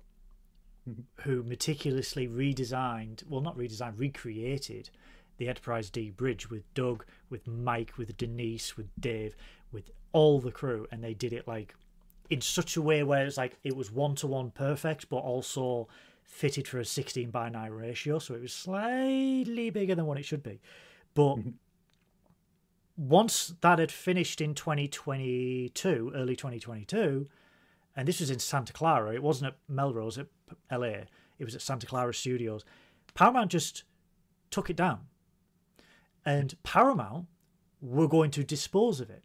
[1.22, 4.90] who meticulously redesigned, well, not redesigned, recreated
[5.38, 9.36] the Enterprise D bridge with Doug, with Mike, with Denise, with Dave,
[9.72, 11.74] with all the crew, and they did it like
[12.30, 15.88] in such a way where it's like it was one to one perfect, but also
[16.24, 20.24] fitted for a 16 by 9 ratio, so it was slightly bigger than what it
[20.24, 20.60] should be.
[21.14, 21.38] But
[22.98, 27.28] once that had finished in 2022, early 2022,
[27.94, 29.14] and this was in Santa Clara.
[29.14, 30.26] It wasn't at Melrose at
[30.70, 31.04] LA.
[31.38, 32.64] It was at Santa Clara Studios.
[33.14, 33.84] Paramount just
[34.50, 35.02] took it down,
[36.26, 37.26] and Paramount
[37.80, 39.22] were going to dispose of it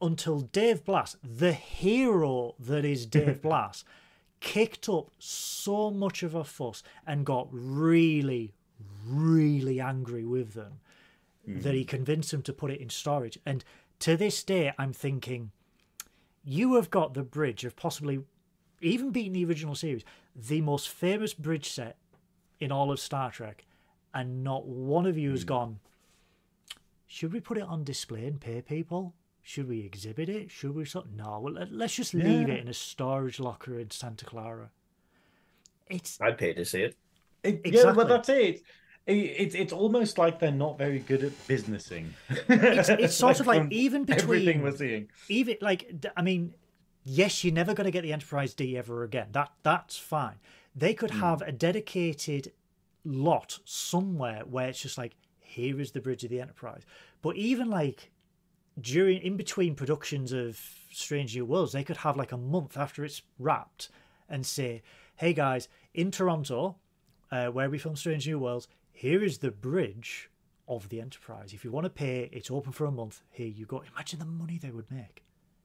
[0.00, 3.84] until Dave Blass, the hero that is Dave Blass,
[4.38, 8.54] kicked up so much of a fuss and got really,
[9.04, 10.80] really angry with them
[11.46, 11.88] that he mm.
[11.88, 13.38] convinced them to put it in storage.
[13.44, 13.64] And
[14.00, 15.50] to this day, I'm thinking
[16.44, 18.20] you have got the bridge of possibly
[18.80, 21.96] even beating the original series, the most famous bridge set
[22.60, 23.64] in all of Star Trek,
[24.12, 25.48] and not one of you has hmm.
[25.48, 25.78] gone.
[27.06, 29.14] Should we put it on display and pay people?
[29.42, 30.50] Should we exhibit it?
[30.50, 30.84] Should we?
[30.84, 32.54] So- no, well, let- let's just leave Yeah.
[32.54, 34.70] it in a storage locker in Santa Clara.
[35.88, 36.96] It's I'd pay to see it.
[37.42, 37.94] It- Yeah, Exactly.
[37.94, 38.62] but that's it.
[39.06, 42.14] It- It's it's almost like they're not very good at businessing.
[42.48, 45.08] it's, it's sort of like even everything between we're seeing.
[45.28, 46.54] even like I mean,
[47.04, 49.28] yes, you're never going to get the Enterprise D ever again.
[49.32, 50.36] That that's fine.
[50.74, 52.52] They could have a dedicated
[53.04, 56.82] lot somewhere where it's just like, here is the bridge of the Enterprise.
[57.22, 58.10] But even like
[58.80, 60.58] during in between productions of
[60.90, 63.90] Strange New Worlds, they could have like a month after it's wrapped
[64.28, 64.82] and say,
[65.16, 66.76] "Hey guys, in Toronto,
[67.30, 70.30] uh, where we film Strange New Worlds, here is the bridge
[70.66, 71.52] of the Enterprise.
[71.52, 73.22] If you want to pay, it's open for a month.
[73.30, 75.24] Here you go." Imagine the money they would make.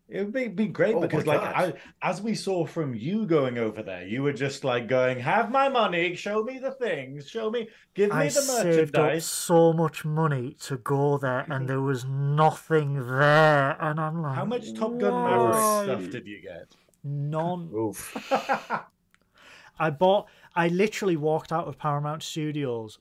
[0.09, 3.59] It would be, be great Oh because, like, I, as we saw from you going
[3.59, 7.51] over there, you were just like going, "Have my money, show me the things, show
[7.51, 11.69] me, give me I the saved up merchandise." so much money to go there, and
[11.69, 15.53] there was nothing there, and I'm like, How much Top Gun
[15.84, 16.75] stuff did you get?
[17.03, 17.69] None.
[17.71, 18.15] Oof.
[19.80, 20.27] I bought.
[20.55, 22.97] I literally walked out of Paramount Studios.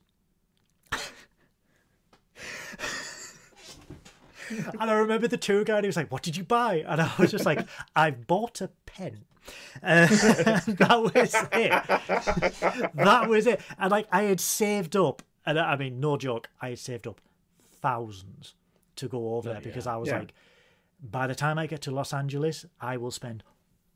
[4.50, 5.84] and I remember the tour guide.
[5.84, 7.66] He was like, "What did you buy?" And I was just like,
[7.96, 9.24] "I bought a pen."
[9.82, 12.94] Uh, that was it.
[12.94, 13.60] that was it.
[13.78, 17.06] And like, I had saved up, and I I mean, no joke, I had saved
[17.06, 17.20] up
[17.80, 18.54] thousands
[18.96, 19.64] to go over there Yeah.
[19.64, 20.18] because I was Yeah.
[20.20, 20.34] like,
[21.00, 23.44] by the time I get to Los Angeles, I will spend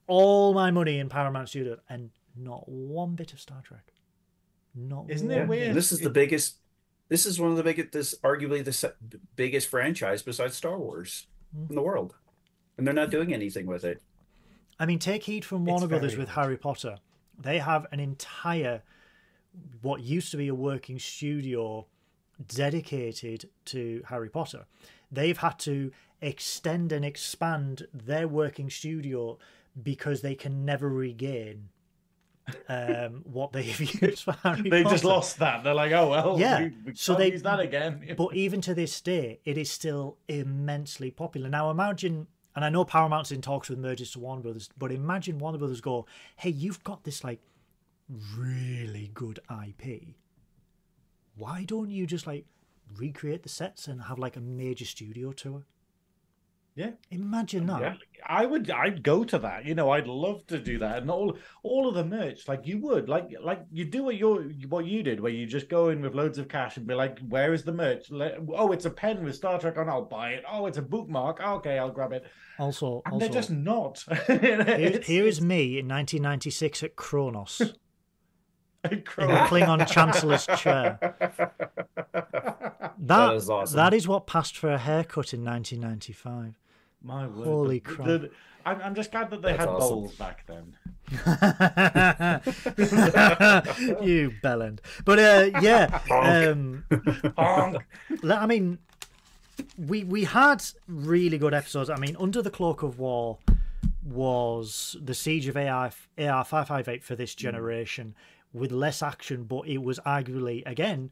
[0.06, 3.92] all my money in Paramount Studios and not one bit of Star Trek.
[4.74, 5.74] Not Isn't it weird?
[5.74, 6.56] This is the biggest.
[7.08, 7.92] This is one of the biggest.
[7.92, 8.92] This arguably the se-
[9.36, 11.66] biggest franchise besides Star Wars Hmm.
[11.70, 12.14] in the world,
[12.78, 14.02] and they're not doing anything with it.
[14.78, 16.30] I mean, take heed from Warner Brothers with.
[16.30, 16.96] Harry Potter.
[17.38, 18.82] They have an entire,
[19.82, 21.86] what used to be a working studio
[22.48, 24.64] dedicated to Harry Potter.
[25.10, 29.38] They've had to extend and expand their working studio
[29.80, 31.68] because they can never regain
[32.68, 34.94] um, what they've used for Harry They Potter.
[34.94, 35.62] just lost that.
[35.64, 38.60] They're like, "Oh well, Yeah, we, we so can't they- use that again." but even
[38.62, 41.48] to this day, it is still immensely popular.
[41.48, 42.26] Now, imagine,
[42.56, 45.80] and I know Paramount's in talks with mergers to Warner Brothers, but imagine Warner Brothers
[45.80, 47.40] go, "Hey, you've got this like
[48.36, 50.14] really good IP.
[51.36, 52.44] Why don't you just like
[52.96, 55.62] recreate the sets and have like a major studio tour?"
[56.74, 56.92] Yeah.
[57.10, 57.80] Imagine that.
[57.80, 57.94] Yeah.
[58.24, 59.66] I would I'd go to that.
[59.66, 61.02] You know, I'd love to do that.
[61.02, 64.54] And all all of the merch, like you would, like like you do what you
[64.68, 67.18] what you did, where you just go in with loads of cash and be like,
[67.28, 68.10] where is the merch?
[68.10, 70.44] Let, oh, it's a pen with Star Trek on, I'll buy it.
[70.50, 71.40] Oh, it's a bookmark.
[71.44, 72.24] Oh, okay, I'll grab it.
[72.58, 74.04] Also, And also they're just not.
[74.26, 77.60] here, here is me in 1996 at Kronos
[78.84, 79.22] in it's the.
[79.48, 80.98] Klingon Chancellor's chair.
[83.04, 83.76] That, That is awesome.
[83.76, 86.61] That is what passed for a haircut in 1995.
[87.02, 87.46] My word.
[87.46, 88.06] Holy the- crap.
[88.06, 88.30] the-
[88.64, 89.88] I'm, I'm just glad that they That's had awesome.
[90.02, 90.76] bowls back then.
[94.02, 94.78] you bellend.
[95.04, 96.84] But uh, yeah, um,
[97.36, 97.82] Honk.
[98.22, 98.78] le- I mean,
[99.76, 101.90] we we had really good episodes.
[101.90, 103.38] I mean, Under the Cloak of War
[104.04, 108.14] was the Siege of AR AR five five eight for this generation
[108.52, 111.10] with less action, but it was arguably again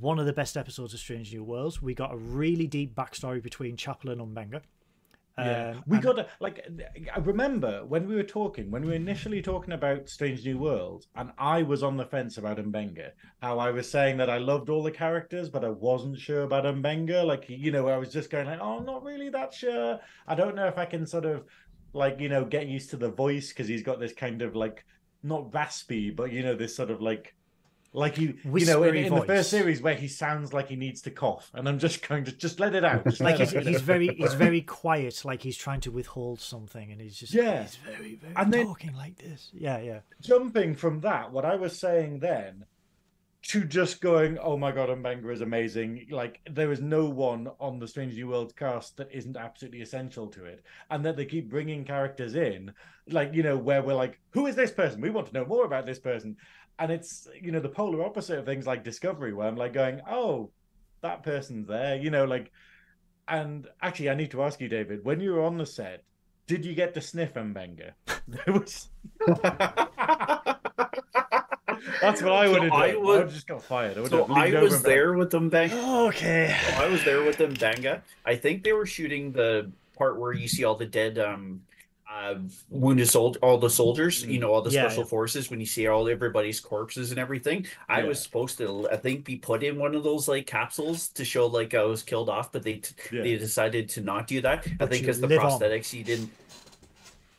[0.00, 1.82] one of the best episodes of Strange New Worlds.
[1.82, 4.62] We got a really deep backstory between Chapel and M'Benga.
[5.38, 6.60] Yeah, Um, we got to like.
[7.14, 11.06] I remember when we were talking, when we were initially talking about Strange New World,
[11.16, 13.12] and I was on the fence about M'Benga.
[13.40, 16.64] How I was saying that I loved all the characters, but I wasn't sure about
[16.64, 17.24] M'Benga.
[17.24, 20.34] Like you know, I was just going like, "Oh, I'm not really that sure." I
[20.34, 21.44] don't know if I can sort of
[21.94, 24.84] like you know get used to the voice because he's got this kind of like
[25.22, 27.34] not raspy, but you know this sort of like.
[27.94, 31.02] Like you, you know, in, in the first series where he sounds like he needs
[31.02, 33.20] to cough, and I'm just going to just let it out.
[33.20, 37.18] Like he's, he's very he's very quiet like he's trying to withhold something and he's
[37.18, 37.62] just Yeah.
[37.64, 41.56] he's very very And then- talking like this yeah yeah jumping from that, what I
[41.56, 42.64] was saying then,
[43.48, 46.06] to just going, oh my god, M'Benga is amazing.
[46.10, 50.28] Like there is no one on the Strange New Worlds cast that isn't absolutely essential
[50.28, 52.72] to it, and that they keep bringing characters in,
[53.08, 55.00] like you know, where we're like, who is this person?
[55.00, 56.36] We want to know more about this person,
[56.82, 60.00] and it's you know the polar opposite of things like Discovery, where I'm like going,
[60.10, 60.50] oh,
[61.00, 62.50] that person's there, you know, like.
[63.28, 66.02] And actually, I need to ask you, David, when you were on the set,
[66.48, 67.92] did you get to sniff M'Benga?
[68.48, 68.88] Was.
[72.00, 72.82] That's what I So would have done.
[72.82, 73.96] I I would- would have just got fired.
[73.96, 75.72] I would So I was there with them back.
[75.72, 78.02] okay I was there with them Banga.
[78.26, 81.62] I think they were shooting the part where you see all the dead um
[82.12, 82.34] uh
[82.68, 85.08] wounded soldier all the soldiers, you know, all the Yeah, special yeah.
[85.08, 87.66] forces when you see all everybody's corpses and everything.
[87.88, 88.06] I Yeah.
[88.08, 91.46] was supposed to I think be put in one of those like capsules to show
[91.46, 93.22] like I was killed off, but they t- Yeah.
[93.22, 94.66] they decided to not do that.
[94.80, 95.50] I think because the live on.
[95.60, 96.30] prosthetics you didn't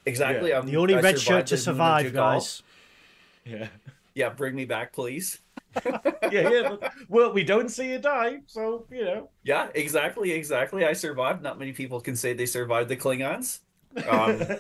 [0.06, 0.50] Exactly.
[0.50, 0.60] Yeah.
[0.60, 2.62] I'm, the only I red shirt to survive guys
[3.46, 3.68] Yeah,
[4.16, 5.40] Yeah, bring me back, please.
[5.86, 6.00] yeah,
[6.32, 6.70] yeah.
[6.80, 9.30] but- Well, we don't see you die, so you know.
[9.44, 10.86] Yeah, exactly, exactly.
[10.86, 11.42] I survived.
[11.42, 13.60] Not many people can say they survived the Klingons.
[14.08, 14.42] Um,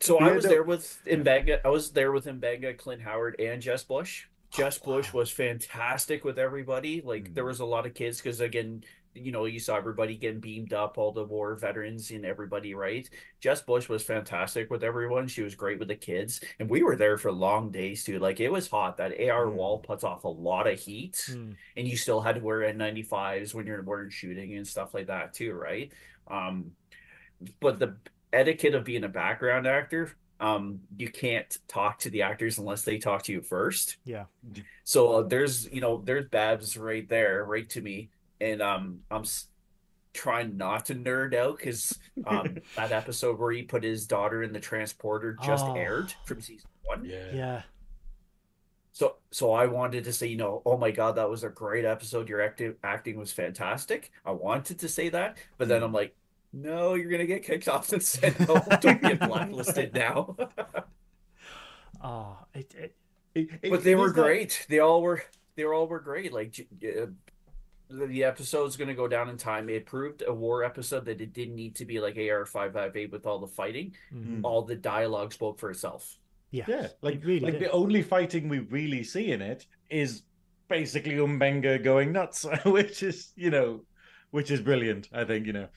[0.00, 1.60] So I was there with M'Benga.
[1.64, 4.24] I was there with M'Benga, Clint Howard, and Jess Bush.
[4.50, 5.20] Jess Oh, Bush wow.
[5.20, 7.00] was fantastic with everybody.
[7.02, 7.34] Like Mm.
[7.34, 8.82] there was a lot of kids because again,
[9.14, 13.08] you know, you saw everybody getting beamed up, all the war veterans and everybody, right?
[13.40, 15.28] Jess Bush was fantastic with everyone.
[15.28, 18.18] She was great with the kids, and we were there for long days too.
[18.18, 18.96] Like it was hot.
[18.96, 19.52] That AR Mm.
[19.54, 21.54] wall puts off a lot of heat, Mm.
[21.76, 25.32] and you still had to wear N95s when you're wearing shooting and stuff like that
[25.34, 25.92] too, right?
[26.26, 26.72] Um,
[27.60, 27.96] but the
[28.32, 32.98] etiquette of being a background actor, um, you can't talk to the actors unless they
[32.98, 33.96] talk to you first.
[34.04, 34.24] Yeah.
[34.84, 39.22] So uh, there's, you know, there's Babs right there, right to me, and um, I'm
[39.22, 39.46] s-
[40.14, 44.52] trying not to nerd out because um, that episode where he put his daughter in
[44.52, 45.74] the transporter just Oh.
[45.74, 47.04] aired from season one.
[47.04, 47.26] Yeah.
[47.32, 47.62] Yeah.
[48.94, 51.84] So, so I wanted to say, you know, oh my God, that was a great
[51.86, 52.28] episode.
[52.28, 54.10] Your acting acting was fantastic.
[54.24, 56.14] I wanted to say that, but then I'm like,
[56.52, 60.36] no, you're gonna get kicked off and said, no, don't get blacklisted now.
[62.04, 62.94] Oh, it, it,
[63.34, 64.66] It- it- but they were there's that- great.
[64.68, 65.22] They all were.
[65.54, 66.32] They all were great.
[66.32, 67.06] Like uh,
[67.88, 69.68] the, the episode's gonna go down in time.
[69.68, 72.96] It proved a war episode that it didn't need to be like AR five five
[72.96, 73.94] eight with all the fighting.
[74.12, 74.40] mhm.
[74.42, 76.16] All the dialogue spoke for itself.
[76.50, 76.64] yeah.
[76.66, 77.62] Yeah, like really like did.
[77.62, 80.22] the only fighting we really see in it is
[80.68, 83.82] basically M'Benga going nuts, which is you know,
[84.32, 85.08] which is brilliant.
[85.12, 85.68] I think you know.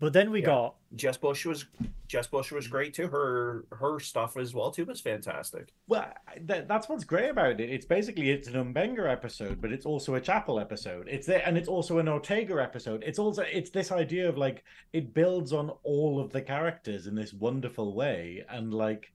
[0.00, 0.46] But then we Yeah.
[0.46, 1.66] got Jess Bush was
[2.08, 3.08] Jess Bush was great too.
[3.08, 5.72] Her her stuff as well too was fantastic.
[5.88, 7.70] Well, that, that's what's great about it.
[7.70, 11.08] It's basically it's an M'Benga episode, but it's also a Chapel episode.
[11.08, 13.02] It's there, and it's also an Ortega episode.
[13.06, 17.14] It's also it's this idea of like it builds on all of the characters in
[17.14, 19.12] this wonderful way, and like,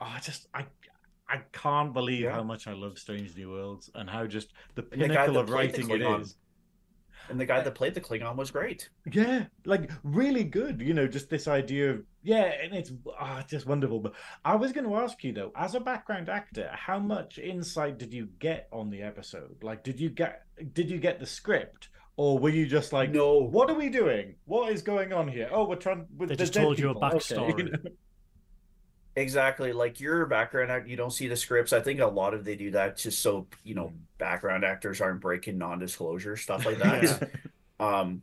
[0.00, 0.66] oh, I just I
[1.28, 2.32] I can't believe Yeah.
[2.32, 5.48] how much I love Strange New Worlds and how just the And the pinnacle of
[5.50, 6.36] writing it Klingon is.
[7.30, 8.88] And the guy that played the Klingon was great.
[9.10, 10.80] Yeah, like really good.
[10.80, 14.00] You know, just this idea of yeah, and it's ah, just wonderful.
[14.00, 14.14] But
[14.44, 18.12] I was going to ask you though, as a background actor, how much insight did
[18.12, 19.62] you get on the episode?
[19.62, 20.42] Like, did you get
[20.74, 24.34] did you get the script, or were you just like, no, what are we doing?
[24.44, 25.48] What is going on here?
[25.50, 26.06] Oh, we're trying.
[26.16, 27.08] With They the just dead told you a people.
[27.10, 27.58] Okay, backstory.
[27.58, 27.78] you know?
[29.20, 29.74] Exactly.
[29.74, 31.74] Like your background act, you don't see the scripts.
[31.74, 35.20] I think a lot of they do that just so, you know, background actors aren't
[35.20, 37.30] breaking non-disclosure, stuff like that.
[37.78, 38.22] Um,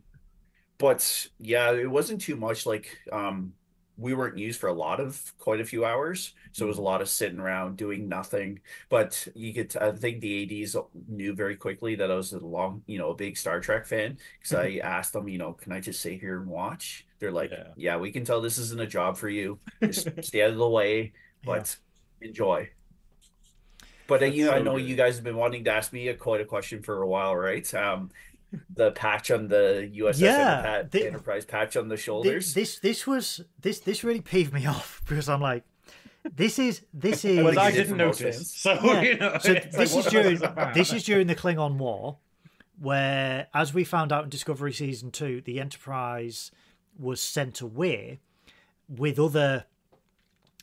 [0.78, 3.52] but yeah, it wasn't too much like um
[3.98, 6.34] we weren't used for a lot of quite a few hours.
[6.52, 8.60] So it was a lot of sitting around doing nothing.
[8.88, 10.76] But you could I think the ADs
[11.08, 14.18] knew very quickly that I was a long, you know, a big Star Trek fan
[14.38, 17.06] because I asked them, you know, can I just sit here and watch?
[17.18, 17.68] They're like, Yeah.
[17.76, 19.58] yeah, we can tell this isn't a job for you.
[19.82, 21.12] Just stay out of the way,
[21.44, 21.76] but
[22.20, 22.70] enjoy.
[24.06, 24.86] But uh, you know, I know good.
[24.86, 27.36] you guys have been wanting to ask me a quite a question for a while,
[27.36, 27.72] right?
[27.74, 28.10] Um,
[28.74, 32.54] the patch on the USS Yeah, Enterpa- the- Enterprise patch on the Thi- shoulders.
[32.54, 35.64] this this was this this really peeved me off because I'm like,
[36.34, 38.50] this is this is But I did didn't for notice.
[38.52, 41.34] So Yeah, you know, so it's this like, is during this this is during the
[41.36, 42.18] Klingon War,
[42.80, 46.50] where as we found out in Discovery season two, the Enterprise
[46.98, 48.20] was sent away
[48.88, 49.66] with other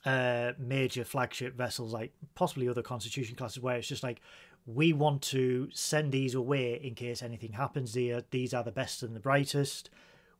[0.06, 4.22] uh, major flagship vessels, like possibly other Constitution classes, where it's just like
[4.66, 7.94] we want to send these away in case anything happens.
[7.94, 9.90] These are the best and the brightest.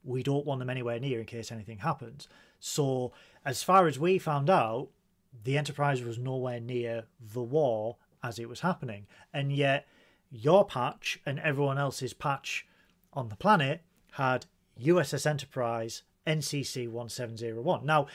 [0.02, 2.28] We don't want them anywhere near in case anything happens.
[2.58, 3.12] So,
[3.44, 4.88] as far as we found out,
[5.44, 9.06] the Enterprise was nowhere near the war as it was happening.
[9.32, 9.86] And yet,
[10.30, 12.66] your patch and everyone else's patch
[13.12, 13.82] on the planet
[14.12, 14.46] had
[14.82, 17.86] USS Enterprise NCC 1701.
[17.86, 18.06] Now,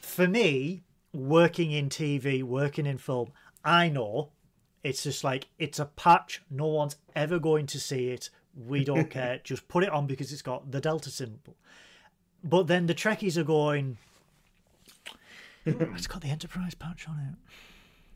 [0.00, 0.82] for me,
[1.12, 3.32] working in TV, working in film,
[3.64, 4.30] I know
[4.86, 6.42] it's just like it's a patch.
[6.48, 8.30] No one's ever going to see it.
[8.66, 9.40] We don't care.
[9.42, 11.56] Just put it on because it's got the Delta symbol.
[12.44, 13.98] But then the Trekkies are going,
[15.66, 17.52] "Oh, it's got the Enterprise patch on it.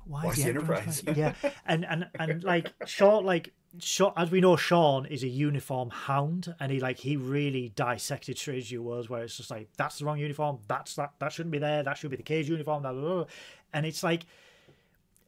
[0.07, 1.03] Why is the the Enterprise?
[1.07, 1.35] Enterprise?
[1.43, 5.91] yeah, and and and like Sean, like Sean, as we know, Sean is a uniform
[5.91, 10.05] hound, and he like he really dissected New Worlds, where it's just like that's the
[10.05, 12.93] wrong uniform, that's that that shouldn't be there, that should be the cage uniform, blah,
[12.93, 13.25] blah, blah.
[13.73, 14.25] and it's like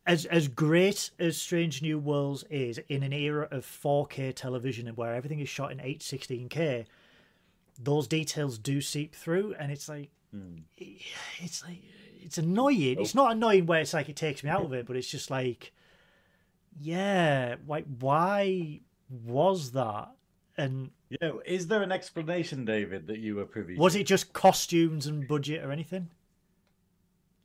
[0.07, 4.97] as as great as Strange New Worlds is in an era of 4K television and
[4.97, 6.87] where everything is shot in 816K,
[7.79, 10.59] those details do seep through, and it's like hmm.
[10.77, 11.83] it's like
[12.20, 13.01] it's annoying.
[13.01, 13.23] It's oh.
[13.24, 15.73] not annoying where it's like it takes me out of it, but it's just like,
[16.81, 18.81] yeah, like why
[19.24, 20.09] was that?
[20.57, 24.01] And yeah, is there an explanation, David, that you were privy was to?
[24.01, 26.11] it just costumes and budget or anything?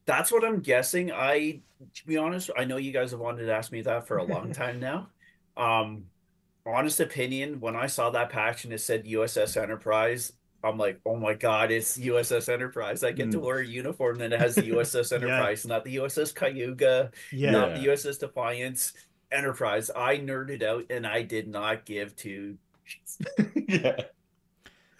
[0.08, 1.12] That's what I'm guessing.
[1.12, 1.60] I,
[1.96, 4.24] to be honest, I know you guys have wanted to ask me that for a
[4.24, 5.10] long time now.
[5.56, 6.06] Um,
[6.66, 11.16] honest opinion, when I saw that patch and it said USS Enterprise, I'm like, oh
[11.16, 13.04] my god, it's USS Enterprise.
[13.04, 13.42] I get to Mm.
[13.44, 17.52] wear a uniform that has the USS Enterprise, not the USS Cayuga, Yeah.
[17.52, 18.94] not the USS Defiance.
[19.32, 19.92] Enterprise.
[19.96, 22.58] I nerded out and I did not give two.
[23.68, 24.02] yeah.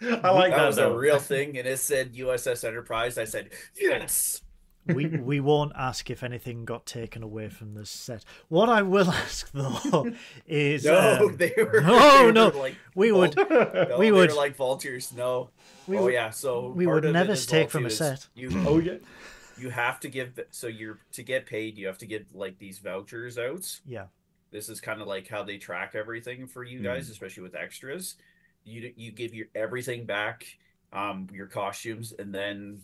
[0.02, 0.66] I like that that.
[0.66, 0.92] was though.
[0.92, 3.16] a real thing, and it said USS Enterprise.
[3.18, 4.42] I said yes.
[4.88, 8.24] We we won't ask if anything got taken away from the set.
[8.48, 10.12] What I will ask though
[10.46, 11.80] is No, um, they were.
[11.80, 12.48] no, they were no.
[12.48, 15.12] Like, we would no, we they would- were like vultures.
[15.14, 15.50] No.
[15.86, 16.30] we oh would yeah.
[16.30, 18.26] So we would never take from a set.
[18.34, 18.94] You oh yeah.
[19.58, 20.38] you have to give.
[20.50, 21.78] So you're to get paid.
[21.78, 23.80] You have to get like these vouchers out.
[23.86, 24.06] yeah
[24.50, 28.16] This is kind of like how they track everything for you guys, especially with extras.
[28.64, 30.44] You you give your everything back,
[30.92, 32.82] um, your costumes, and then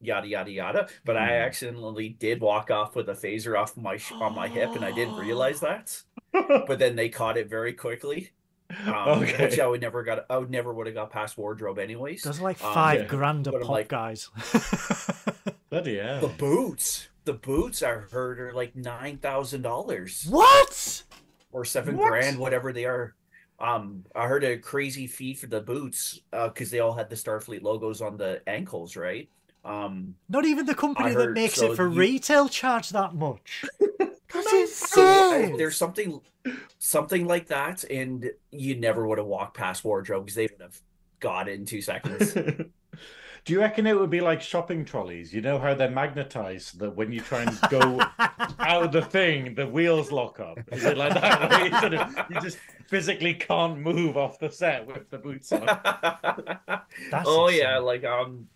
[0.00, 0.88] yada yada yada.
[1.04, 1.44] But I Mm.
[1.46, 5.16] accidentally did walk off with a phaser off my on my hip, and I didn't
[5.16, 6.02] realize that.
[6.32, 8.30] But then they caught it very quickly,
[8.86, 9.46] um, okay.
[9.46, 10.26] which I would never got.
[10.30, 12.22] I would never would have got past wardrobe anyways.
[12.22, 13.06] Those are like Um, five yeah.
[13.06, 14.28] grand a pop, like- guys.
[15.70, 16.20] Bloody hell.
[16.20, 20.26] The boots, the boots I heard are like nine thousand dollars.
[20.28, 21.02] what?
[21.50, 22.08] or seven What?
[22.08, 23.14] grand, whatever they are.
[23.58, 27.62] Um, I heard a crazy fee for the boots because they all had the Starfleet
[27.62, 29.28] logos on the ankles, right?
[29.64, 33.14] Um, Not even the company I that makes so it for you- retail charge that
[33.14, 33.64] much.
[34.32, 35.56] That's so insane.
[35.56, 36.20] there's something,
[36.78, 40.78] something like that, and you never would have walked past wardrobe because they would have
[41.18, 42.34] got it in two seconds.
[43.44, 45.32] Do you reckon it would be like shopping trolleys?
[45.32, 47.98] You know how they're magnetized so that when you try and go
[48.58, 50.58] out of the thing, the wheels lock up.
[50.72, 51.48] Is it like that?
[51.50, 52.58] Where you, sort of, you just
[52.88, 55.64] physically can't move off the set with the boots on.
[57.10, 58.48] That's oh yeah, like um,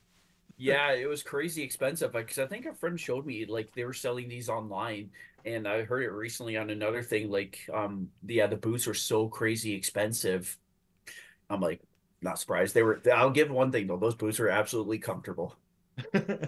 [0.57, 2.13] yeah, it was crazy expensive.
[2.13, 5.11] Because I think a friend showed me like they were selling these online,
[5.45, 7.31] and I heard it recently on another thing.
[7.31, 10.57] Like um, yeah, the boots were so crazy expensive.
[11.51, 11.81] I'm like,
[12.23, 12.75] not surprised.
[12.75, 13.01] They were.
[13.15, 15.57] I'll give one thing though; those boots are absolutely comfortable.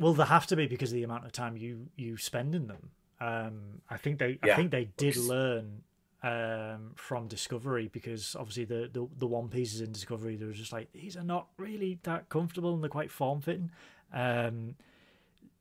[0.00, 2.66] Well, they have to be because of the amount of time you you spend in
[2.66, 2.90] them.
[3.20, 5.82] Um, I think they I think they did Because- learn
[6.22, 10.72] um, from Discovery because obviously the, the the one pieces in Discovery they were just
[10.72, 13.70] like these are not really that comfortable and they're quite form fitting.
[14.14, 14.68] Um,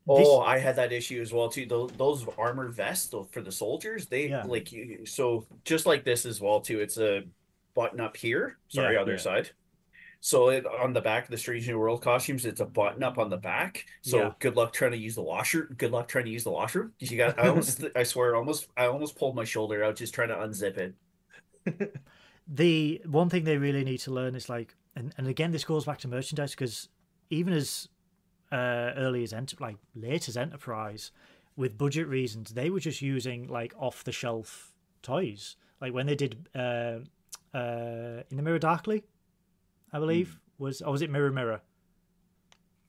[0.05, 1.65] this- Oh, I had that issue as well too.
[1.65, 4.43] Those, those armor vests for the soldiers, they Yeah.
[4.43, 5.05] like you.
[5.05, 6.79] So just like this as well too.
[6.81, 7.23] It's a
[7.73, 8.57] button up here.
[8.67, 9.01] Sorry, Yeah.
[9.01, 9.17] other Yeah.
[9.19, 9.49] side.
[10.19, 13.17] So it, on the back of the Strange New World costumes, it's a button up
[13.17, 13.85] on the back.
[14.01, 14.31] So Yeah.
[14.39, 15.63] good luck trying to use the washer.
[15.77, 16.93] Good luck trying to use the washroom.
[16.99, 17.37] You got.
[17.39, 17.83] I almost.
[17.95, 18.67] I swear, almost.
[18.77, 20.95] I almost pulled my shoulder out just trying to unzip it.
[22.47, 25.85] the one thing they really need to learn is like and, and again this goes
[25.85, 26.89] back to merchandise because
[27.29, 27.87] even as
[28.53, 31.11] uh, early as enter like late as enterprise
[31.55, 32.53] with budget reasons.
[32.53, 34.71] They were just using like off the shelf
[35.01, 35.55] toys.
[35.81, 36.99] Like when they did uh,
[37.53, 39.03] uh, in the mirror darkly
[39.91, 41.61] i believe was or was it mirror mirror?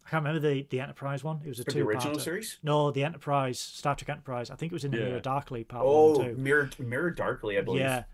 [0.07, 1.41] I can't remember the the enterprise one.
[1.45, 2.59] It was a two original series.
[2.63, 4.51] no the enterprise star trek enterprise.
[4.51, 5.05] I think it was in the Yeah.
[5.05, 7.81] mirror darkly part one Oh, and two mirror mirror darkly, I believe.
[7.83, 8.05] yeah,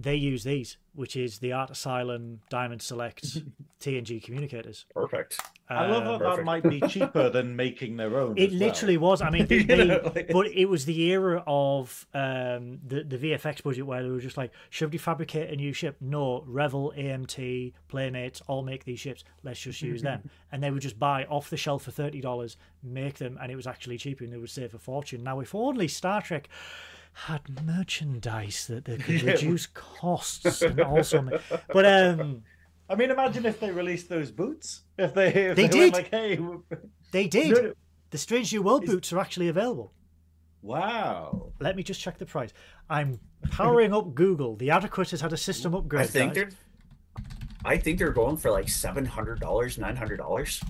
[0.00, 3.38] they use these, which is the Art Asylum Diamond Select
[3.80, 4.86] TNG communicators.
[4.94, 5.40] Perfect.
[5.68, 8.38] I love Uh, that that might be cheaper than making their own.
[8.38, 8.68] It as well.
[8.68, 9.20] literally was.
[9.20, 13.18] I mean, they, they, know, like- but it was the era of um, the the
[13.18, 15.96] VFX budget where they were just like, should we fabricate a new ship?
[16.00, 19.24] No, Revell, AMT, Playmates all make these ships.
[19.42, 20.30] Let's just use them.
[20.52, 23.56] and they would just buy off the shelf for thirty dollars, make them, and it
[23.56, 25.24] was actually cheaper, and they would save a fortune.
[25.24, 26.48] Now, if only Star Trek
[27.26, 29.32] had merchandise that they could Yeah.
[29.32, 31.40] reduce costs and also, make...
[31.72, 32.42] but um.
[32.90, 34.82] I mean, imagine if they released those boots.
[34.96, 35.92] If they, if They they, did.
[35.92, 36.38] like, hey,
[37.12, 37.50] They did.
[37.54, 37.72] No, no.
[38.10, 39.92] The Strange New World Is- boots are actually available.
[40.62, 41.52] wow.
[41.60, 42.52] Let me just check the price.
[42.88, 43.20] I'm
[43.50, 44.56] powering up Google.
[44.56, 46.02] The Adequate has had a system upgrade.
[46.02, 46.36] I think guys.
[46.36, 47.24] they're.
[47.64, 50.62] I think they're going for like seven hundred dollars, nine hundred dollars.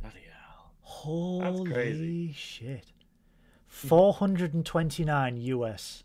[0.00, 0.72] Bloody hell.
[0.82, 2.32] Holy crazy.
[2.32, 2.84] shit.
[3.68, 6.04] 429 US.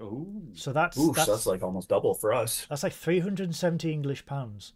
[0.00, 0.42] Ooh.
[0.54, 2.66] So that's Ooh, that's, that's like almost double for us.
[2.68, 4.72] that's like 370 English pounds.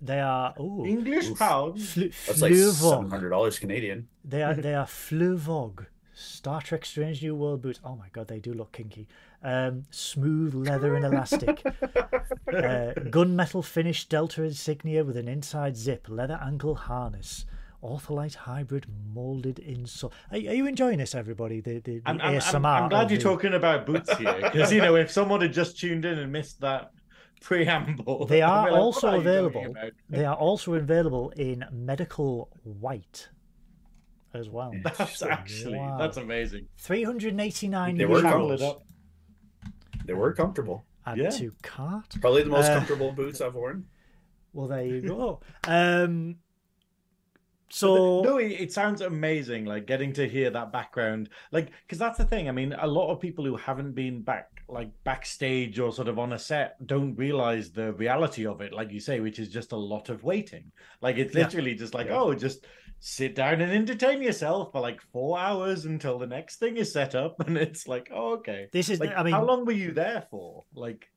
[0.00, 1.38] They are oh English Oof.
[1.38, 1.92] pounds.
[1.92, 3.10] flu, That's like seven Fluevog.
[3.10, 4.08] hundred dollars Canadian.
[4.24, 5.86] They are they are Fluevog.
[6.18, 7.80] Star Trek Strange New World boots.
[7.84, 9.06] Oh my god, they do look kinky.
[9.42, 11.62] Um, smooth leather and elastic.
[11.66, 17.44] uh, gunmetal finish Delta insignia with an inside zip, leather ankle harness,
[17.82, 20.12] Ortholite hybrid molded insole.
[20.30, 21.60] Are, are you enjoying this, everybody?
[21.60, 22.54] The, the, the I'm, I'm, ASMR.
[22.56, 25.52] I'm, I'm glad you're the- talking about boots here because you know if someone had
[25.52, 26.90] just tuned in and missed that
[27.40, 29.74] preamble, They are like, also are available.
[30.08, 33.28] They are also available in medical white
[34.34, 34.72] as well.
[34.82, 35.98] That's actually Wow.
[35.98, 36.66] that's amazing.
[36.78, 38.54] 389 They were Travel euros.
[38.54, 38.82] it up.
[40.04, 40.84] They were comfortable.
[41.06, 41.30] Add Yeah.
[41.30, 42.16] to cart.
[42.20, 43.86] Probably the most Uh, comfortable boots I've worn.
[44.52, 45.40] Well, there you go.
[45.68, 46.36] um,
[47.68, 49.64] so no, it, it sounds amazing.
[49.64, 52.48] Like getting to hear that background, like because that's the thing.
[52.48, 56.18] I mean, a lot of people who haven't been back, like backstage or sort of
[56.18, 58.72] on a set, don't realize the reality of it.
[58.72, 60.70] Like you say, which is just a lot of waiting.
[61.00, 61.44] Like it's Yeah.
[61.44, 62.18] literally just like, Yeah.
[62.20, 62.66] oh, just
[62.98, 67.14] sit down and entertain yourself for like four hours until the next thing is set
[67.14, 68.68] up, and it's like, oh, okay.
[68.72, 70.64] this is, Like, I mean, how long were you there for?
[70.74, 71.10] Like,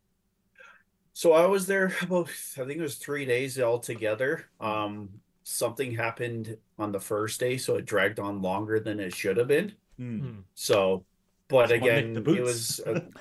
[1.13, 4.49] So I was there about I think it was three days altogether.
[4.59, 5.09] Um,
[5.49, 9.47] something happened on the first day, so it dragged on longer than it should have
[9.47, 9.73] been.
[9.97, 10.19] hmm.
[10.19, 10.39] Hmm.
[10.55, 11.03] So,
[11.47, 12.81] but Someone again, nicked the it was.
[12.85, 13.11] boots.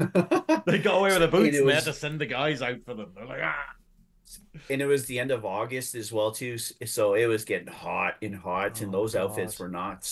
[0.00, 2.62] uh, they got away with the boots, it and they had to send the guys
[2.62, 3.10] out for them.
[3.14, 3.74] They're like, ah.
[4.70, 6.58] and it was the end of August as well too.
[6.58, 10.02] So it was getting hot and hot, and Oh, those outfits were not.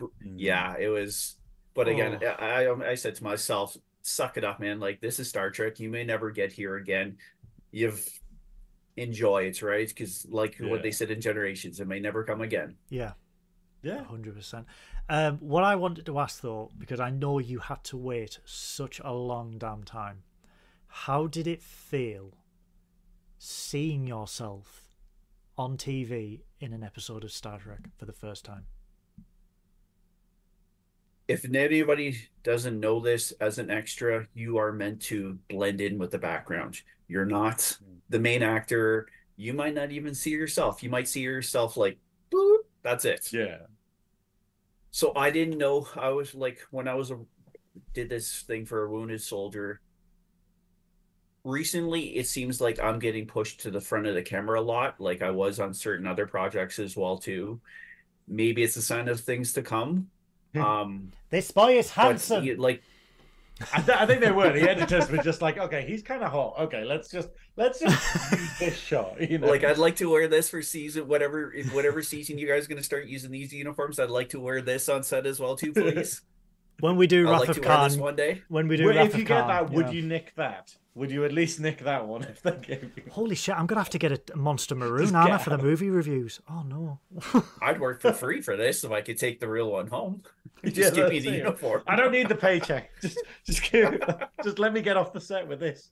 [0.00, 0.08] Mm.
[0.36, 1.36] Yeah, it was.
[1.74, 2.26] But again, Oh.
[2.38, 4.80] I I I said to myself, "Suck it up, man!
[4.80, 5.80] Like this is Star Trek.
[5.80, 7.16] You may never get here again.
[7.72, 8.08] You've
[8.96, 9.88] enjoy it, right?
[9.88, 10.68] Because like Yeah.
[10.68, 13.14] what they said in Generations, it may never come again." yeah,
[13.82, 14.04] Yeah.
[14.04, 14.66] hundred percent.
[15.08, 19.00] Um, what I wanted to ask though, because I know you had to wait such
[19.00, 20.22] a long damn time,
[20.86, 22.38] how did it feel
[23.38, 24.96] seeing yourself
[25.58, 28.66] on TV in an episode of Star Trek for the first time?
[31.26, 36.10] If anybody doesn't know this as an extra, you are meant to blend in with
[36.10, 36.80] the background.
[37.08, 37.78] You're not
[38.10, 39.08] the main actor.
[39.36, 40.82] You might not even see yourself.
[40.82, 41.98] You might see yourself like,
[42.30, 43.32] boop, that's it.
[43.32, 43.58] Yeah.
[44.90, 45.88] So I didn't know.
[45.96, 47.18] I was like, when I was a,
[47.94, 49.80] did this thing for a wounded soldier.
[51.42, 55.00] Recently, it seems like I'm getting pushed to the front of the camera a lot,
[55.00, 57.60] like I was on certain other projects as well too.
[58.28, 60.08] Maybe it's a sign of things to come.
[60.60, 62.44] Um, This boy is handsome.
[62.44, 62.82] you- like
[63.72, 64.52] I, th- I think they were.
[64.52, 66.54] The editors were just like, okay, he's kind of hot.
[66.58, 69.20] Okay, let's just let's just use this shot.
[69.30, 72.64] You know, like I'd like to wear this for season whatever whatever season you guys
[72.64, 74.00] are going to start using these uniforms.
[74.00, 76.22] I'd like to wear this on set as well too, please.
[76.80, 78.42] when we do I'd Wrath like of to wear this Khan, one day.
[78.48, 79.92] when we do Well, Wrath if you get Khan, that, would yeah.
[79.92, 80.76] you nick that?
[80.96, 83.02] Would you at least nick that one if they gave you?
[83.10, 83.56] Holy shit!
[83.58, 86.40] I'm gonna have to get a monster maroon armor for the movie reviews.
[86.48, 87.00] Oh no!
[87.62, 90.22] I'd work for free for this if I could take the real one home.
[90.64, 91.38] Just Yeah, give me the it.
[91.38, 91.82] uniform.
[91.88, 92.90] I don't need the paycheck.
[93.02, 94.00] Just just give,
[94.44, 95.90] just let me get off the set with this.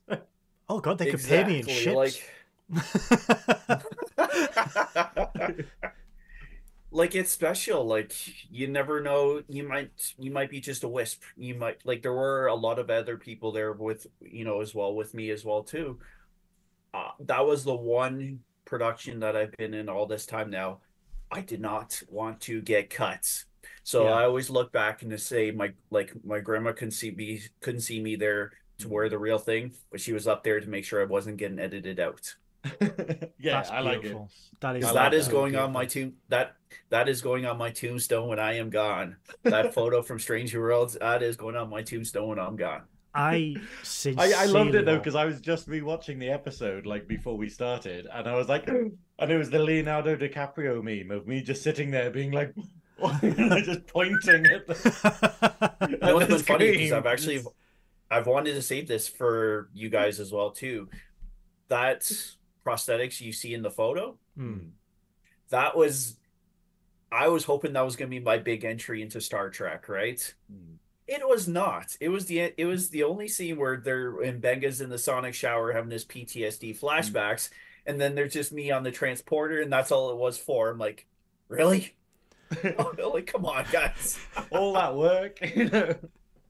[0.69, 2.29] Oh god, they could pay me in Exactly, ships.
[5.45, 5.65] Like,
[6.93, 7.85] like it's special.
[7.85, 8.13] Like
[8.49, 9.41] you never know.
[9.49, 11.23] You might you might be just a wisp.
[11.35, 14.75] You might like there were a lot of other people there with you know as
[14.75, 15.99] well with me as well too.
[16.93, 20.81] Uh, that was the one production that I've been in all this time now.
[21.31, 23.45] I did not want to get cuts.
[23.83, 24.11] So Yeah.
[24.13, 27.81] I always look back and to say my like my grandma couldn't see me couldn't
[27.81, 30.85] see me there to wear the real thing, but she was up there to make
[30.85, 32.35] sure I wasn't getting edited out.
[33.39, 34.17] yeah, That's I like it.
[34.61, 35.31] That is I Because like that is that.
[35.31, 36.55] going on my tomb that
[36.89, 39.17] that is going on my tombstone when I am gone.
[39.43, 42.83] That photo from Stranger Worlds, that is going on my tombstone when I'm gone.
[43.13, 44.33] I sincerely.
[44.33, 47.49] I, I loved it though because I was just rewatching the episode like before we
[47.49, 48.67] started, and I was like,
[49.19, 52.53] and it was the Leonardo DiCaprio meme of me just sitting there being like,
[53.65, 55.87] just pointing at the.
[55.89, 56.91] You know what's the been funny because.
[56.93, 57.41] I've actually
[58.09, 60.89] I've wanted to save this for you guys as well too.
[61.67, 62.09] That
[62.65, 64.69] prosthetics you see in the photo, Hmm.
[65.49, 66.17] that was
[67.11, 70.33] I was hoping that was gonna be my big entry into Star Trek, right?
[70.51, 70.75] Hmm.
[71.07, 71.95] It was not.
[71.99, 75.33] It was the it was the only scene where they're in Benga's in the sonic
[75.33, 77.49] shower having his PTSD flashbacks,
[77.85, 80.69] and then there's just me on the transporter, and that's all it was for.
[80.69, 81.05] I'm like,
[81.49, 81.93] really?
[82.77, 84.17] Oh, like, come on, guys.
[84.51, 85.95] all that work, you know.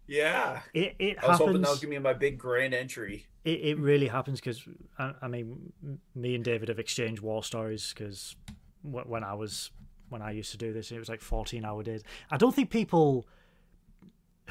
[0.07, 0.61] Yeah.
[0.73, 3.27] It it I was hoping that was gonna be my big grand entry.
[3.43, 4.67] It, it really happens because
[4.97, 5.73] I, I mean,
[6.15, 8.35] me and David have exchanged war stories because
[8.81, 9.71] when I was
[10.09, 12.03] when I used to do this, it was like fourteen hour days.
[12.29, 13.27] I don't think people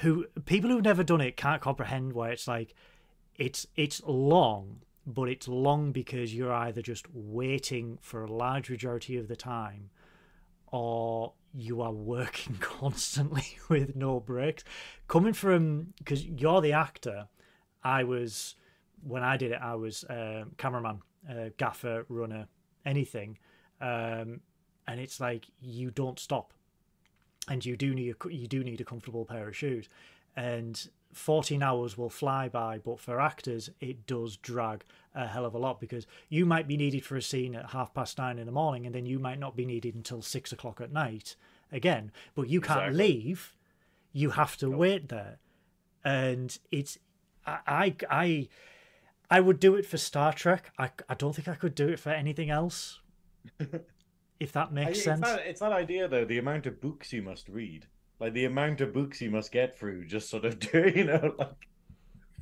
[0.00, 2.74] who people who've never done it can't comprehend where it's like
[3.36, 9.16] it's it's long, but it's long because you're either just waiting for a large majority
[9.16, 9.90] of the time,
[10.72, 14.64] or you are working constantly with no breaks.
[15.06, 17.28] Coming from because you're the actor,
[17.84, 18.56] I was
[19.06, 22.46] when I did it, I was um, cameraman, uh, gaffer, runner,
[22.84, 23.38] anything,
[23.80, 24.40] um,
[24.86, 26.52] and it's like you don't stop,
[27.48, 29.88] and you do need a, you do need a comfortable pair of shoes,
[30.36, 34.84] and 14 hours will fly by, but for actors it does drag
[35.14, 37.92] a hell of a lot because you might be needed for a scene at half
[37.92, 40.80] past nine in the morning, and then you might not be needed until six o'clock
[40.80, 41.36] at night
[41.70, 43.08] again, but you can't Exactly.
[43.08, 43.56] leave,
[44.12, 45.38] you have to wait there,
[46.04, 46.98] and it's
[47.46, 47.96] I I.
[48.10, 48.48] I
[49.30, 50.72] I would do it for Star Trek.
[50.78, 53.00] I, I don't think I could do it for anything else.
[54.38, 55.22] if that makes it's sense.
[55.22, 57.86] That, it's that idea though, the amount of books you must read.
[58.20, 61.34] Like the amount of books you must get through just sort of do you know
[61.38, 61.68] like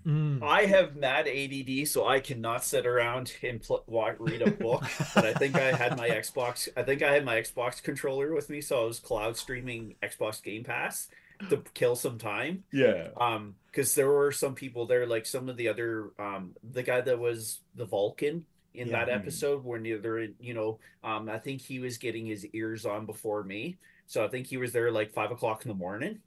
[0.07, 0.43] Mm.
[0.43, 4.83] I have mad ADD, so I cannot sit around and pl- wa- read a book.
[5.15, 6.71] but I think I had my Xbox.
[6.75, 10.43] I think I had my Xbox controller with me, so I was cloud streaming Xbox
[10.43, 11.09] Game Pass
[11.51, 12.65] to kill some time.
[12.73, 13.09] Yeah.
[13.19, 17.03] Um, because there were some people there, like some of the other, um, the guy
[17.03, 19.05] that was the Vulcan in Yeah.
[19.05, 23.05] that episode, where neither, you know, um, I think he was getting his ears on
[23.05, 23.77] before me,
[24.11, 26.19] so I think he was there like five o'clock in the morning.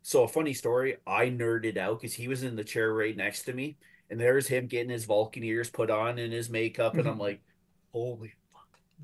[0.00, 3.42] So a funny story, I nerded out because he was in the chair right next
[3.42, 3.76] to me,
[4.08, 7.20] and there's him getting his Vulcan ears put on and his makeup, and I'm mm-hmm.
[7.20, 7.42] like,
[7.92, 8.32] holy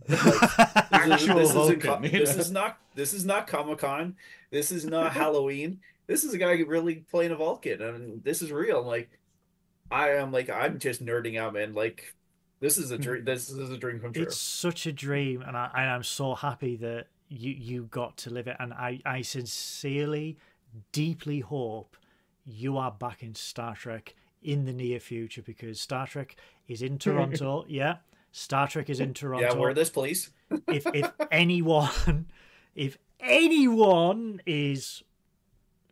[0.08, 0.88] fuck!
[0.90, 4.16] Actual this, isn't Vulcan, co- you this is not this is not Comic Con.
[4.50, 5.80] This is not Halloween.
[6.06, 8.80] This is a guy really playing a Vulcan, and this is real.
[8.80, 9.10] I'm like,
[9.90, 11.74] I am like, I'm just nerding out, man.
[11.74, 12.14] Like,
[12.60, 13.02] this is a hmm.
[13.02, 13.24] dream.
[13.26, 14.22] This is a dream come true.
[14.22, 18.30] It's such a dream, and I and I'm so happy that you you got to
[18.30, 18.56] live it.
[18.58, 20.38] And I I sincerely,
[20.92, 21.96] deeply hope
[22.44, 26.36] you are back in Star Trek in the near future because Star Trek
[26.68, 27.64] is in Toronto.
[27.68, 27.96] yeah,
[28.32, 29.46] Star Trek is in Toronto.
[29.46, 30.30] Yeah, wear this, please.
[30.68, 32.26] if if anyone
[32.74, 35.02] if anyone is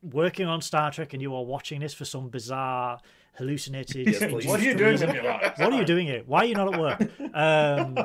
[0.03, 3.01] working on Star Trek and you are watching this for some bizarre
[3.35, 5.59] hallucinated Yes, what are you doing with your life?
[5.59, 6.23] what are you doing here?
[6.27, 7.11] Why are you not at work?
[7.35, 7.97] Um,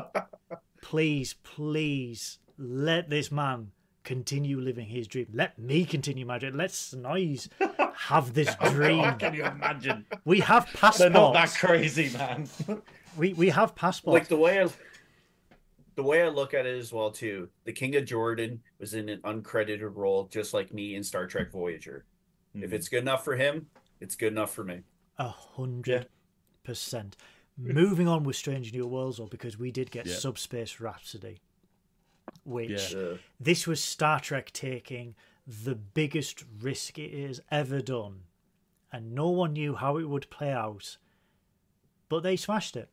[0.81, 3.71] please, please let this man
[4.03, 5.27] continue living his dream.
[5.33, 6.55] Let me continue my dream.
[6.55, 7.49] Let Synoiz
[7.95, 9.15] have this dream.
[9.17, 10.05] Can you imagine?
[10.25, 10.97] We have passports.
[10.99, 12.47] They're not that crazy, man.
[13.17, 14.13] We we have passports.
[14.13, 14.67] like the way I,
[15.95, 17.49] the way I look at it as well too.
[17.65, 21.51] The King of Jordan was in an uncredited role, just like me in Star Trek
[21.51, 22.05] Voyager.
[22.53, 23.67] If it's good enough for him,
[24.01, 24.81] it's good enough for me.
[25.17, 26.07] A hundred
[26.63, 27.17] percent.
[27.57, 30.13] Moving on with Strange New Worlds, or because we did get Yeah.
[30.13, 31.39] Subspace Rhapsody,
[32.47, 33.15] which Yeah.
[33.39, 35.15] This was Star Trek taking
[35.45, 38.23] the biggest risk it has ever done,
[38.91, 40.97] and no one knew how it would play out,
[42.09, 42.89] but they smashed it.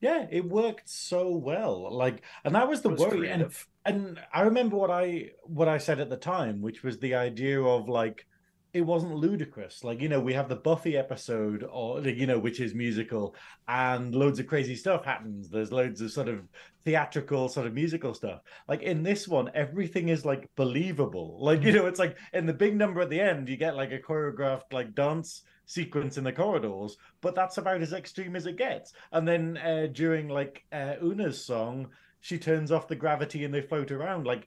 [0.00, 1.92] Yeah, it worked so well.
[1.92, 3.30] Like, and that was the it was worry.
[3.30, 3.52] And
[3.84, 7.60] and I remember what I what I said at the time, which was the idea
[7.60, 8.26] of like
[8.72, 9.82] it wasn't ludicrous.
[9.82, 13.34] Like you know, we have the Buffy episode, or you know, which is musical,
[13.66, 15.48] and loads of crazy stuff happens.
[15.48, 16.46] There's loads of sort of
[16.84, 18.40] theatrical, sort of musical stuff.
[18.68, 21.38] Like in this one, everything is like believable.
[21.40, 23.92] Like you know, it's like in the big number at the end, you get like
[23.92, 28.56] a choreographed like dance sequence in the corridors, but that's about as extreme as it
[28.56, 28.92] gets.
[29.12, 31.88] And then uh, during like uh, Una's song,
[32.20, 34.26] she turns off the gravity and they float around.
[34.26, 34.46] Like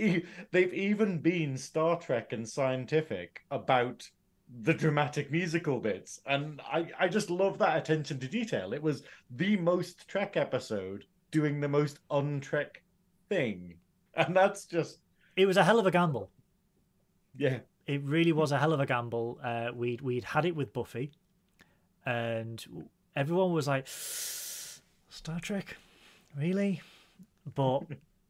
[0.00, 4.08] e- they've even been Star Trek and scientific about
[4.62, 8.72] the dramatic musical bits, and I I just love that attention to detail.
[8.72, 12.82] It was the most Trek episode doing the most un-Trek
[13.28, 13.74] thing,
[14.14, 14.98] and that's just
[15.36, 16.30] It was a hell of a gamble.
[17.36, 17.60] yeah.
[17.86, 19.38] It really was a hell of a gamble.
[19.42, 21.10] Uh, we'd we'd had it with Buffy,
[22.06, 22.64] and
[23.16, 25.76] everyone was like, "Star Trek,
[26.36, 26.82] really?"
[27.54, 27.80] But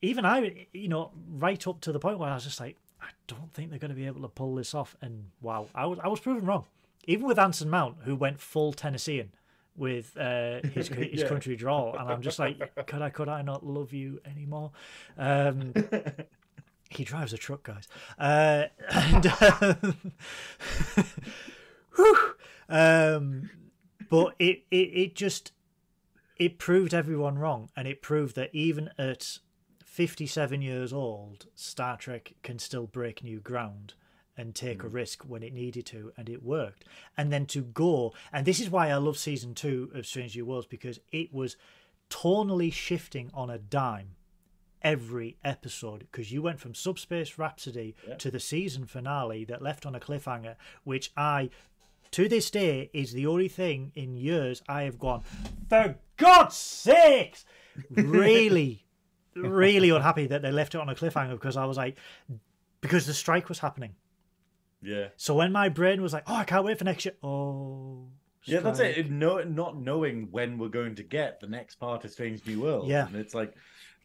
[0.03, 3.09] even I, you know, right up to the point where I was just like, "I
[3.27, 5.99] don't think they're going to be able to pull this off." And wow, I was
[6.03, 6.65] I was proven wrong.
[7.05, 9.31] Even with Anson Mount, who went full Tennessean
[9.77, 11.29] with uh, his his Yeah.
[11.29, 14.73] country drawl, and I'm just like, "Could I could I not love you anymore?"
[15.17, 15.73] Um,
[16.91, 17.87] he drives a truck, guys.
[18.19, 20.13] Uh, and, um,
[21.97, 22.35] whew,
[22.69, 23.51] um,
[24.09, 25.53] but it, it it just
[26.37, 29.39] it proved everyone wrong, and it proved that even at
[30.01, 33.93] 57 years old, Star Trek can still break new ground
[34.35, 34.95] and take a hmm.
[34.95, 36.87] risk when it needed to, and it worked.
[37.19, 40.47] And then to go, and this is why I love season two of Strange New
[40.47, 41.59] Worlds because it was
[42.09, 44.17] tonally shifting on a dime
[44.81, 48.15] every episode because you went from Subspace Rhapsody Yeah.
[48.15, 51.51] to the season finale that left on a cliffhanger, which I,
[52.13, 55.25] to this day, is the only thing in years I have gone,
[55.69, 57.45] for God's sakes,
[57.91, 58.87] really,
[59.35, 61.99] really unhappy that they left it on a cliffhanger because I was like,
[62.81, 63.95] because the strike was happening.
[64.83, 65.09] Yeah.
[65.17, 67.15] So when my brain was like, oh, I can't wait for next year.
[67.23, 68.09] Oh,
[68.45, 69.11] Yeah, that's it.
[69.11, 72.89] No, not knowing when we're going to get the next part of Strange New World.
[72.89, 73.07] Yeah.
[73.07, 73.55] and it's like,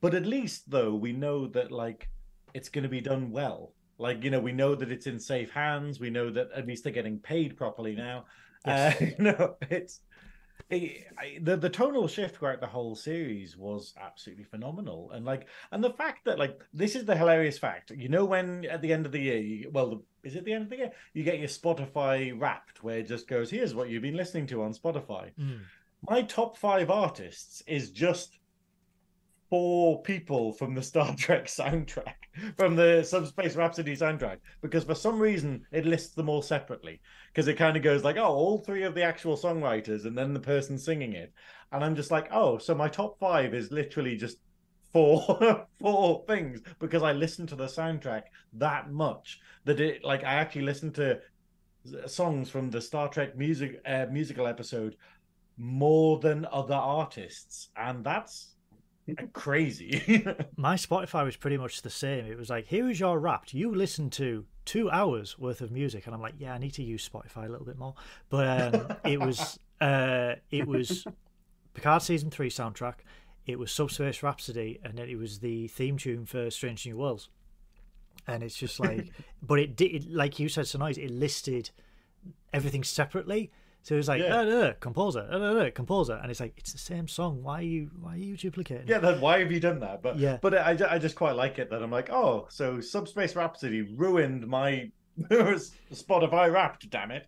[0.01, 2.09] but at least though we know that like
[2.53, 3.73] it's going to be done well.
[3.97, 5.99] Like you know, we know that it's in safe hands.
[5.99, 8.25] We know that at least they're getting paid properly now.
[8.65, 9.01] Yes.
[9.01, 10.01] Uh, you know, it's
[10.69, 11.05] it,
[11.45, 15.91] the the tonal shift throughout the whole series was absolutely phenomenal, and like, and the
[15.91, 17.91] fact that like this is the hilarious fact.
[17.91, 20.53] You know, when at the end of the year, you, well, the, is it the
[20.53, 20.91] end of the year?
[21.13, 24.63] You get your Spotify Wrapped, where it just goes, "Here's what you've been listening to
[24.63, 25.59] on Spotify." Mm.
[26.09, 28.39] My top five artists is just
[29.51, 32.24] four people from the Star Trek soundtrack,
[32.57, 37.01] from the Subspace Rhapsody soundtrack, because for some reason it lists them all separately.
[37.33, 40.33] Because it kind of goes like, oh, all three of the actual songwriters and then
[40.33, 41.33] the person singing it.
[41.71, 44.37] And I'm just like, oh, so my top five is literally just
[44.93, 50.35] four four things because I listened to the soundtrack that much that it like I
[50.35, 51.19] actually listened to
[52.07, 54.95] songs from the Star Trek music uh, musical episode
[55.57, 58.54] more than other artists, and that's
[59.33, 60.25] crazy.
[60.57, 62.25] My Spotify was pretty much the same.
[62.25, 63.53] It was like, here is your Wrapped.
[63.53, 66.83] You listen to two hours worth of music, and I'm like, yeah, I need to
[66.83, 67.95] use Spotify a little bit more.
[68.29, 71.05] But um, it was uh, it was
[71.73, 72.95] Picard season three soundtrack.
[73.45, 77.29] It was Subspace Rhapsody, and then it was the theme tune for Strange New Worlds.
[78.27, 79.11] And it's just like,
[79.43, 81.69] but it did, like you said, tonight, it listed
[82.51, 83.51] everything separately.
[83.85, 84.37] So it was like, Yeah.
[84.39, 87.43] "Uh, uh, composer, uh, uh, uh, composer, and it's like it's the same song.
[87.43, 88.87] Why are you why are you duplicating?
[88.87, 90.01] yeah, then why have you done that?
[90.01, 90.39] But Yeah.
[90.41, 94.47] but I, I just quite like it that I'm like, oh, so Subspace Rhapsody ruined
[94.47, 94.89] my
[95.93, 97.27] Spotify Wrapped, damn it.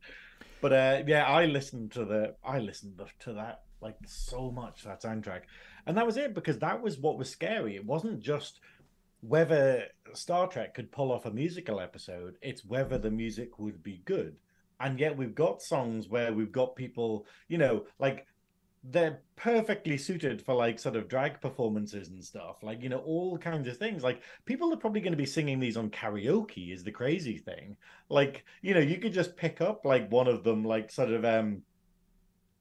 [0.60, 5.04] But uh, yeah, I listened to the I listened to that like so much that
[5.04, 5.42] soundtrack,
[5.86, 7.76] and that was it because that was what was scary.
[7.76, 8.62] It wasn't just
[9.22, 14.02] whether Star Trek could pull off a musical episode; it's whether the music would be
[14.06, 14.38] good.
[14.80, 18.28] And yet, we've got songs where we've got people, you know, like
[18.90, 23.38] they're perfectly suited for like sort of drag performances and stuff like you know all
[23.38, 24.04] kinds of things.
[24.04, 27.76] Like people are probably going to be singing these on karaoke is the crazy thing.
[28.10, 31.26] Like you know you could just pick up like one of them like sort of
[31.26, 31.64] um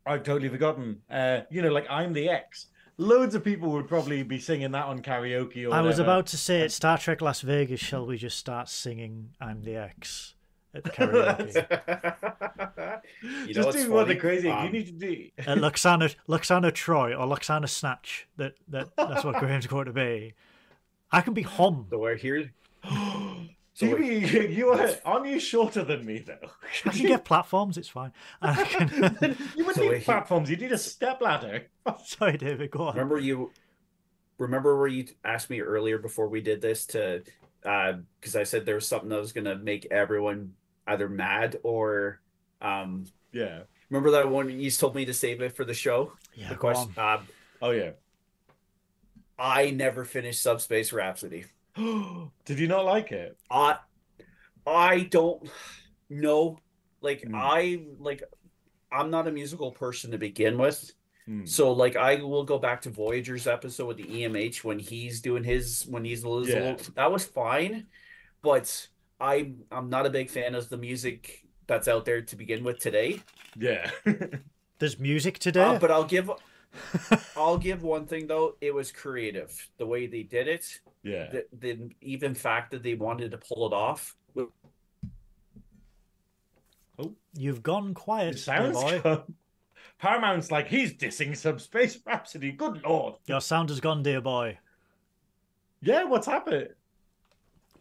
[0.07, 2.67] i've totally forgotten uh you know like i'm the x.
[2.99, 6.03] Loads of people would probably be singing that on karaoke or I was whatever.
[6.03, 9.77] about to say at Star Trek Las Vegas, shall we just start singing "I'm the
[9.77, 10.35] X"
[10.77, 12.77] at the karaoke?
[13.13, 16.15] You know just what's do what the crazy Um, you need to do at Lwaxana,
[16.29, 18.29] Lwaxana Troi or Lwaxana Snatch.
[18.37, 20.35] That that that's what Graham's going to be.
[21.13, 21.87] I can be Homn.
[21.91, 22.53] So we're here.
[23.77, 26.49] So Jimmy, you, you are aren't you shorter than me though
[26.87, 27.77] I can get platforms.
[27.77, 28.11] It's fine.
[28.41, 29.37] I can...
[29.55, 30.49] you would So need platforms.
[30.49, 31.67] You need a step ladder.
[32.07, 32.71] Sorry, David.
[32.71, 32.95] Go on.
[32.95, 33.51] Remember you
[34.39, 37.23] remember where you asked me earlier before we did this to
[37.67, 40.55] uh because I said there was something that was gonna make everyone
[40.87, 42.21] either mad or
[42.61, 43.63] um Yeah.
[43.91, 46.13] remember that one you told me to save it for the show?
[46.35, 47.27] Yeah, the question um
[47.63, 47.93] Oh yeah.
[49.39, 51.45] I never finished Subspace Rhapsody.
[51.77, 53.37] Did you not like it?
[53.51, 53.79] I
[54.67, 55.49] I don't
[56.09, 56.59] know.
[57.01, 57.35] Like Hmm.
[57.35, 58.23] I like
[58.93, 60.93] I'm not a musical person to begin with.
[61.27, 61.45] Hmm.
[61.45, 65.45] So like I will go back to Voyager's episode with the EMH when he's doing
[65.45, 66.77] his when he's a little Yeah.
[66.95, 67.87] that was fine,
[68.43, 68.89] but
[69.21, 72.79] I I'm not a big fan of the music that's out there to begin with
[72.79, 73.21] today.
[73.59, 73.91] Yeah.
[74.79, 75.65] There's music today.
[75.65, 76.31] Uh, but I'll give
[77.37, 79.69] I'll give one thing though, it was creative.
[79.79, 81.31] The way they did it, yeah.
[81.31, 84.15] the, the even fact that they wanted to pull it off.
[86.99, 89.01] Oh, you've gone quiet, It sounds boy.
[89.03, 89.23] good.
[89.99, 92.53] Paramount's like he's dissing some Subspace Rhapsody.
[92.53, 93.15] Good lord.
[93.27, 94.59] Your sound has gone, dear boy.
[95.83, 96.69] Yeah, what's happened?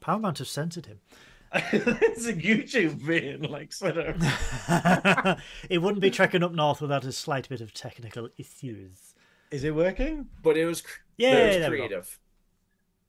[0.05, 0.99] Paramount have censored him.
[1.55, 4.21] it's a YouTube being like sort of.
[5.67, 9.15] it wouldn't be trekking up north without a slight bit of technical issues.
[9.49, 10.27] Is it working?
[10.43, 12.19] But it was cr- Yeah, it was there creative.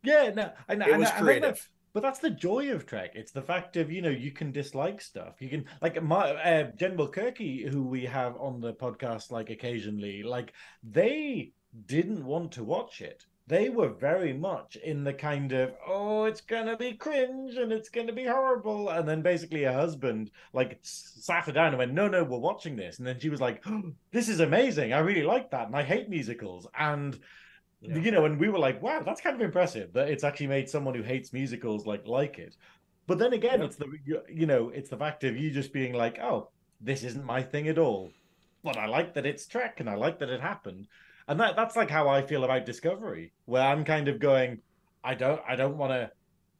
[0.04, 1.70] Yeah, no, I, I, It was I, I, creative.
[1.92, 3.10] But that's the joy of Trek.
[3.14, 5.34] It's the fact of you know you can dislike stuff.
[5.40, 10.22] You can like my uh, General Kirky, who we have on the podcast like occasionally.
[10.22, 11.52] Like they
[11.84, 13.26] didn't want to watch it.
[13.48, 17.88] They were very much in the kind of oh, it's gonna be cringe and it's
[17.88, 18.88] gonna be horrible.
[18.88, 22.74] And then basically her husband like sat her down and went, no, no, we're watching
[22.74, 22.98] this.
[22.98, 24.92] And then she was like, oh, this is amazing.
[24.92, 26.66] I really like that, and I hate musicals.
[26.76, 27.18] And
[27.80, 27.98] Yeah.
[27.98, 30.68] you know, and we were like, wow, that's kind of impressive that it's actually made
[30.68, 32.56] someone who hates musicals like like it.
[33.06, 33.66] But then again, Yep.
[33.68, 36.50] it's the you- you know, it's the fact of you just being like, oh,
[36.80, 38.10] this isn't my thing at all.
[38.64, 40.88] But I like that it's Trek and I like that it happened.
[41.28, 44.60] And that that's like how I feel about Discovery, where I'm kind of going,
[45.02, 46.10] I don't I don't want to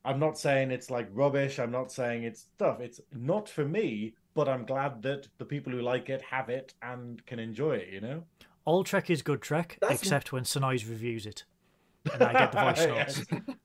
[0.05, 2.81] I'm not saying it's like rubbish, I'm not saying it's stuff.
[2.81, 6.75] It's not for me, but I'm glad that the people who like it have it
[6.81, 8.23] and can enjoy it, you know?
[8.65, 11.45] All Trek is good Trek, That's- except when Synoiz reviews it.
[12.13, 12.87] And I get the voice
[13.29, 13.45] notes.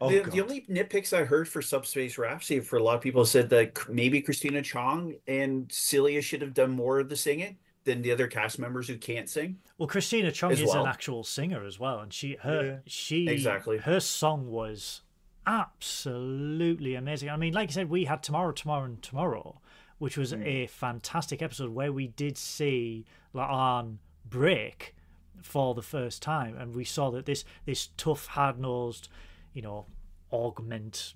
[0.00, 3.24] Oh, the, the only nitpicks I heard for Subspace Rhapsody for a lot of people
[3.24, 8.02] said that maybe Christina Chong and Celia should have done more of the singing, than
[8.02, 9.58] the other cast members who can't sing.
[9.78, 10.82] Well, Christina Chong is well.
[10.82, 12.76] an actual singer as well, and she her Yeah.
[12.86, 13.78] she Exactly.
[13.78, 15.00] her song was
[15.46, 17.30] absolutely amazing.
[17.30, 19.60] I mean, like I said, we had tomorrow, tomorrow, and tomorrow,
[19.98, 20.42] which was Hmm.
[20.42, 23.04] a fantastic episode where we did see
[23.34, 24.94] La'an break
[25.42, 29.08] for the first time, and we saw that this this tough, hard nosed,
[29.54, 29.86] you know,
[30.30, 31.14] augment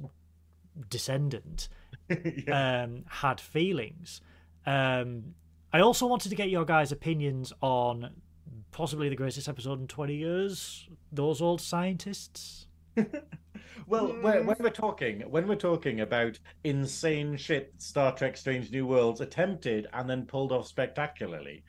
[0.88, 1.68] descendant
[2.50, 4.20] um, had feelings.
[4.66, 5.34] Um,
[5.74, 8.10] I also wanted to get your guys' opinions on
[8.70, 10.88] possibly the greatest episode in 20 years.
[11.10, 12.68] Those old scientists.
[13.86, 18.86] Well, when, when we're talking, when we're talking about insane shit, Star Trek: Strange New
[18.86, 21.64] Worlds attempted and then pulled off spectacularly.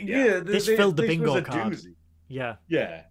[0.00, 1.72] Yeah, th- This th- filled the this bingo was a card.
[1.72, 1.94] doozy.
[2.28, 3.02] Yeah, Yeah,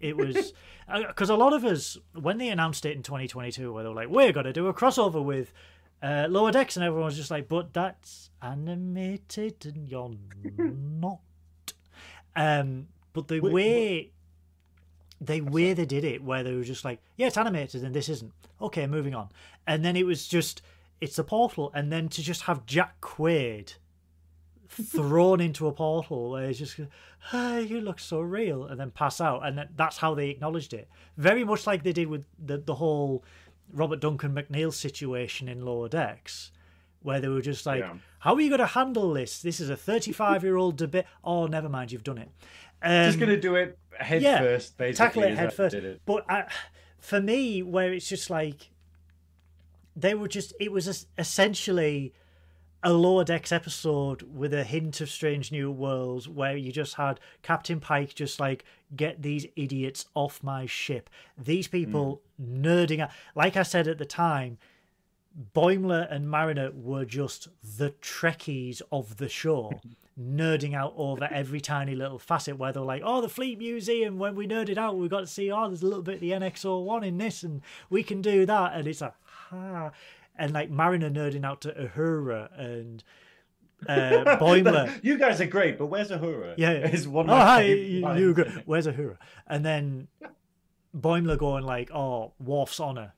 [0.00, 0.52] it was
[0.88, 3.94] uh, because a lot of us when they announced it in 2022, where they were
[3.94, 5.54] like, "We're going to do a crossover with
[6.02, 10.10] uh, Lower Decks," and everyone was just like, "But that's animated, and you're
[10.58, 11.20] not."
[12.34, 14.12] Um, but the Wait, way
[15.20, 18.08] the way they did it, where they were just like, "Yeah, it's animated, and this
[18.08, 19.28] isn't." Okay, moving on,
[19.66, 20.62] and then it was just
[21.00, 23.74] it's a portal, and then to just have Jack Quaid
[24.68, 26.80] thrown into a portal where he's just,
[27.30, 30.88] "Hey, you look so real," and then pass out, and that's how they acknowledged it.
[31.16, 33.24] Very much like they did with the the whole
[33.72, 36.50] Robert Duncan McNeill situation in Lower Decks,
[37.02, 37.94] where they were just like, Yeah.
[38.20, 39.40] "How are you going to handle this?
[39.40, 42.30] This is a 35 year old debate." Oh, never mind, you've done it.
[42.82, 45.06] Um, just gonna do it head yeah, first, basically.
[45.06, 45.74] tackle it head first.
[45.74, 46.00] It.
[46.04, 46.46] But I,
[46.98, 48.70] for me, where it's just like
[49.94, 52.12] they were just, it was essentially
[52.82, 57.20] a lower decks episode with a hint of Strange New Worlds, where you just had
[57.42, 58.64] Captain Pike just like
[58.96, 61.08] get these idiots off my ship.
[61.38, 62.64] These people hmm.
[62.64, 63.10] nerding out.
[63.34, 64.58] Like I said at the time.
[65.54, 69.80] Boimler and Mariner were just the Trekkies of the show,
[70.20, 74.34] nerding out over every tiny little facet where they're like, oh, the Fleet Museum, when
[74.34, 77.06] we nerded out, we got to see, oh, there's a little bit of the NX01
[77.06, 78.74] in this, and we can do that.
[78.74, 79.92] And it's like, ha.
[80.36, 83.04] And like Mariner nerding out to Uhura and
[83.88, 84.98] uh, Boimler.
[85.02, 86.54] you guys are great, but where's Uhura?
[86.56, 86.70] Yeah.
[86.70, 87.28] is one.
[87.28, 89.16] oh, of my hi, you, you go, where's Uhura?
[89.46, 90.08] And then
[90.96, 93.12] Boimler going like, oh, Worf's honor.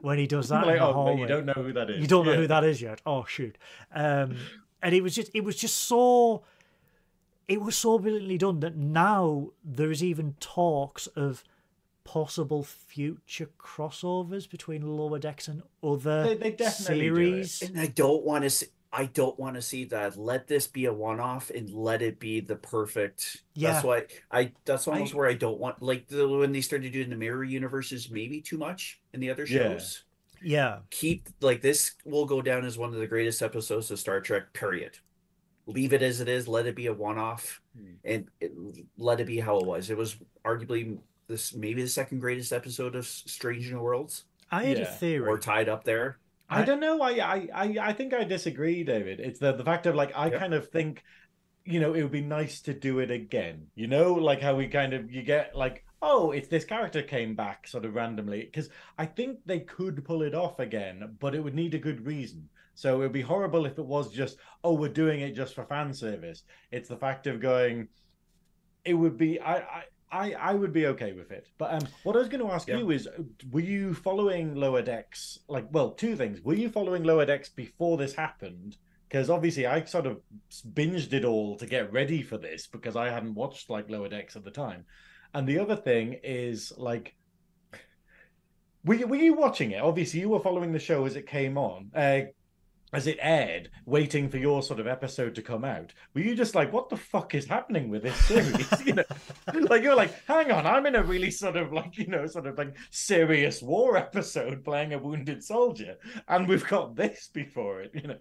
[0.00, 2.00] When he does that, in like, the oh, you don't know who that is.
[2.00, 2.38] You don't know Yeah.
[2.38, 3.00] who that is yet.
[3.06, 3.56] Oh shoot!
[3.94, 4.36] Um,
[4.82, 6.42] and it was just it was just so
[7.46, 11.44] it was so brilliantly done that now there is even talks of
[12.12, 17.46] possible future crossovers between Lower Decks and other They- they definitely do it.
[17.46, 17.62] series.
[17.62, 18.66] And I don't want to see.
[18.90, 20.16] I don't want to see that.
[20.16, 23.42] Let this be a one-off and let it be the perfect.
[23.52, 23.72] Yeah.
[23.72, 24.52] That's why I.
[24.64, 25.82] That's almost I- where I don't want.
[25.82, 29.44] Like the, when they started doing the mirror universes, maybe too much in the other
[29.44, 29.58] Yeah.
[29.74, 30.04] shows.
[30.42, 34.20] Yeah, Keep like this will go down as one of the greatest episodes of Star
[34.22, 34.52] Trek.
[34.54, 34.96] Period.
[35.66, 36.48] Leave it as it is.
[36.48, 37.94] Let it be a one-off, Hmm.
[38.04, 38.52] and it,
[38.96, 39.90] let it be how it was.
[39.90, 40.16] It was
[40.46, 40.98] arguably
[41.28, 45.28] this maybe the second greatest episode of S- Strange New Worlds, I had a theory.
[45.28, 46.18] or tied up there.
[46.48, 47.00] I I- don't know.
[47.02, 49.20] I, I I I think I disagree, David.
[49.20, 50.38] It's the the fact of like I Yeah.
[50.38, 51.04] kind of think,
[51.64, 53.66] you know, it would be nice to do it again.
[53.74, 57.34] You know, like how we kind of you get like, oh, if this character came
[57.34, 61.40] back sort of randomly, because I think they could pull it off again, but it
[61.44, 62.48] would need a good reason.
[62.74, 65.64] So it would be horrible if it was just, oh, we're doing it just for
[65.64, 66.44] fan service.
[66.70, 67.88] It's the fact of going,
[68.84, 69.82] it would be I I.
[70.10, 71.48] I, I would be okay with it.
[71.58, 72.78] But um, what I was going to ask Yeah.
[72.78, 73.08] you is,
[73.50, 75.38] were you following Lower Decks?
[75.48, 76.40] Like, well, two things.
[76.40, 78.76] Were you following Lower Decks before this happened?
[79.08, 80.20] Because obviously I sort of
[80.72, 84.36] binged it all to get ready for this because I hadn't watched like Lower Decks
[84.36, 84.84] at the time.
[85.34, 87.14] And the other thing is like,
[88.84, 89.82] were you, were you watching it?
[89.82, 91.90] Obviously, you were following the show as it came on.
[91.94, 92.20] Uh,
[92.92, 96.54] as it aired, waiting for your sort of episode to come out, were you just
[96.54, 99.04] like, "What the fuck is happening with this series?" you know,
[99.54, 102.46] like you're like, "Hang on, I'm in a really sort of like you know, sort
[102.46, 105.96] of like serious war episode playing a wounded soldier,
[106.28, 108.18] and we've got this before it." You know,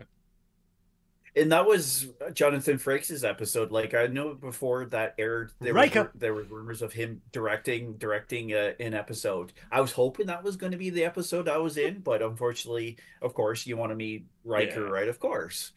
[1.38, 3.72] And that was Jonathan Frakes' episode.
[3.72, 6.11] Like I know before that aired, there was, Riker.
[6.15, 9.53] there were rumors of him directing directing uh, an episode.
[9.72, 12.97] I was hoping that was going to be the episode I was in, but unfortunately,
[13.22, 14.91] of course, you want to meet Riker, Yeah.
[14.91, 15.07] right?
[15.07, 15.73] Of course.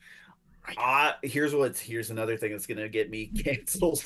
[0.77, 4.05] Uh, here's what here's another thing that's gonna get me canceled.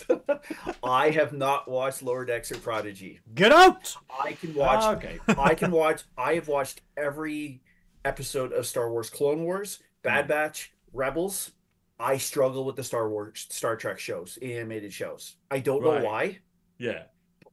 [0.83, 3.21] I have not watched Lower Decks or Prodigy.
[3.35, 3.95] Get out!
[4.09, 6.05] I can watch Ah, okay, I can watch.
[6.17, 7.61] I have watched every
[8.05, 11.51] episode of Star Wars Clone Wars, Bad Batch, Rebels.
[11.99, 15.37] I struggle with the Star Wars, Star Trek shows, animated shows.
[15.51, 16.01] I don't Right.
[16.03, 16.39] know why,
[16.79, 17.05] yeah,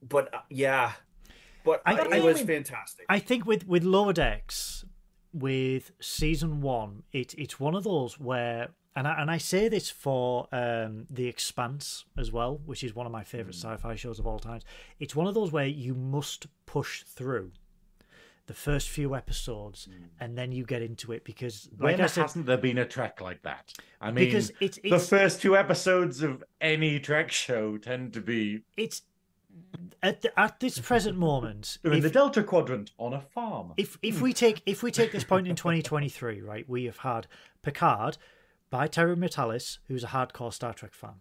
[0.02, 0.92] but uh, yeah,
[1.64, 3.06] but I- uh, I it was mean- fantastic.
[3.08, 4.84] I think with with Lower Decks,
[5.32, 9.88] with season one, it it's one of those where and I, and I say this
[9.90, 13.60] for um, The Expanse as well, which is one of my favorite Mm.
[13.64, 14.64] sci-fi shows of all times.
[14.98, 17.52] It's one of those where you must push through
[18.46, 19.88] the first few episodes,
[20.20, 21.98] and then you get into it because, like Mm.
[21.98, 23.72] when I said, hasn't there been a Trek like that?
[24.00, 28.62] I mean, because it's the first two episodes of any Trek show tend to be
[28.76, 29.02] it's
[30.02, 31.78] at the, at this present moment.
[31.82, 33.74] they're in the Delta Quadrant on a farm.
[33.76, 37.26] if if we take if we take this point in 2023 right we have had
[37.62, 38.16] picard
[38.70, 41.16] by Terry Matalas who's a hardcore star trek fan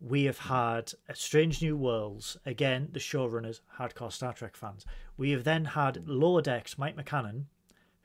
[0.00, 4.84] we have had strange new worlds again the showrunners hardcore star trek fans
[5.16, 7.44] we have then had lower decks Mike McMahan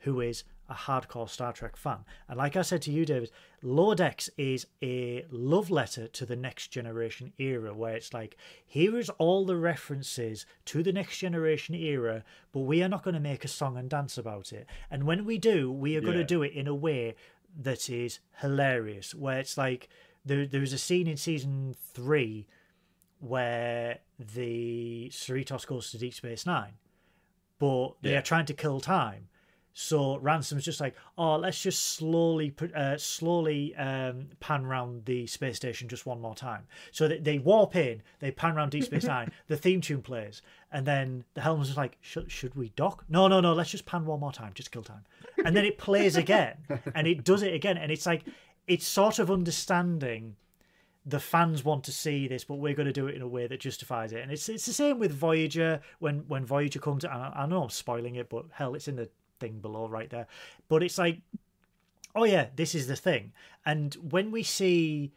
[0.04, 2.04] who is a hardcore Star Trek fan.
[2.28, 3.30] And like I said to you, David,
[3.62, 8.98] Lower Decks is a love letter to the next generation era, where it's like, here
[8.98, 13.20] is all the references to the next generation era, but we are not going to
[13.20, 14.66] make a song and dance about it.
[14.90, 17.14] And when we do, we are going to do it in a way
[17.56, 19.88] that is hilarious, where it's like,
[20.24, 22.46] there, there's a scene in season three
[23.20, 26.72] where the Cerritos goes to Deep Space Nine,
[27.58, 28.18] but they Yeah.
[28.18, 29.28] are trying to kill time.
[29.76, 35.56] So Ransom's just like, oh, let's just slowly, uh, slowly um, pan round the space
[35.56, 36.68] station just one more time.
[36.92, 40.42] So they, they warp in, they pan round Deep Space Nine, the theme tune plays,
[40.70, 43.04] and then the helm's just like, should we dock?
[43.08, 45.04] No, no, no, let's just pan one more time, just kill time.
[45.44, 46.56] And then it plays again,
[46.94, 48.22] and it does it again, and it's like,
[48.66, 50.36] it's sort of understanding
[51.06, 53.46] the fans want to see this, but we're going to do it in a way
[53.46, 54.22] that justifies it.
[54.22, 57.04] And it's it's the same with Voyager when when Voyager comes.
[57.04, 59.08] I, I know I'm spoiling it, but hell, it's in the
[59.38, 60.26] thing below right there.
[60.68, 61.20] But it's like,
[62.14, 63.32] oh yeah, this is the thing.
[63.66, 65.12] And when we see,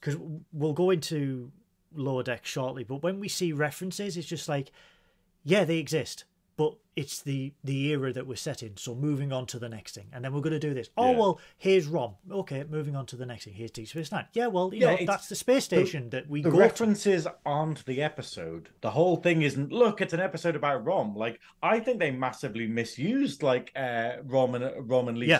[0.00, 0.16] because
[0.52, 1.50] we'll go into
[1.94, 4.70] lower deck shortly, but when we see references, it's just like,
[5.42, 6.24] yeah, they exist.
[6.56, 8.76] But it's the the era that we're set in.
[8.76, 10.90] So moving on to the next thing, and then we're going to do this.
[10.98, 11.18] Oh Yeah.
[11.18, 12.16] well, here's Rom.
[12.30, 13.54] Okay, moving on to the next thing.
[13.54, 14.26] Here's Deep Space Nine.
[14.34, 16.60] Yeah, well, you Yeah, know that's the space station that we the go to.
[16.60, 18.68] references aren't the episode.
[18.82, 21.16] The whole thing isn't look, it's an episode about Rom.
[21.16, 25.38] Like I think they massively misused like uh Rom and Rom and Yeah.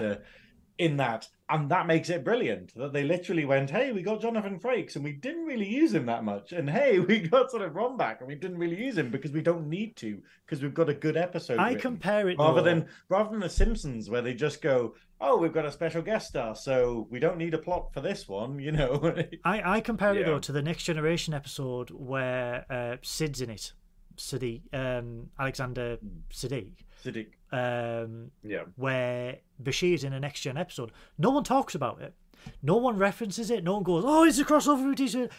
[0.83, 1.29] Lisa in that.
[1.49, 5.05] And that makes it brilliant that they literally went, Hey, we got Jonathan Frakes and
[5.05, 6.53] we didn't really use him that much.
[6.53, 9.33] And hey, we got sort of Rom back and we didn't really use him because
[9.33, 11.59] we don't need to, because we've got a good episode.
[11.59, 11.81] I written.
[11.81, 15.53] compare it rather though- than rather than the Simpsons where they just go, Oh, we've
[15.53, 18.73] got a special guest star, so we don't need a plot for this one, you
[18.73, 19.15] know.
[19.45, 23.73] I, I compare it though to the Next Generation episode where uh, Sid's in it,
[24.17, 25.99] Siddig, um, Alexander
[26.33, 26.73] Siddig,
[27.05, 27.27] Siddig.
[27.53, 28.65] Um, Yeah.
[28.77, 30.91] where Bashir's in a Next Gen episode.
[31.19, 32.15] No one talks about it.
[32.63, 33.63] No one references it.
[33.63, 35.31] No one goes, "Oh, it's a crossover with DC,"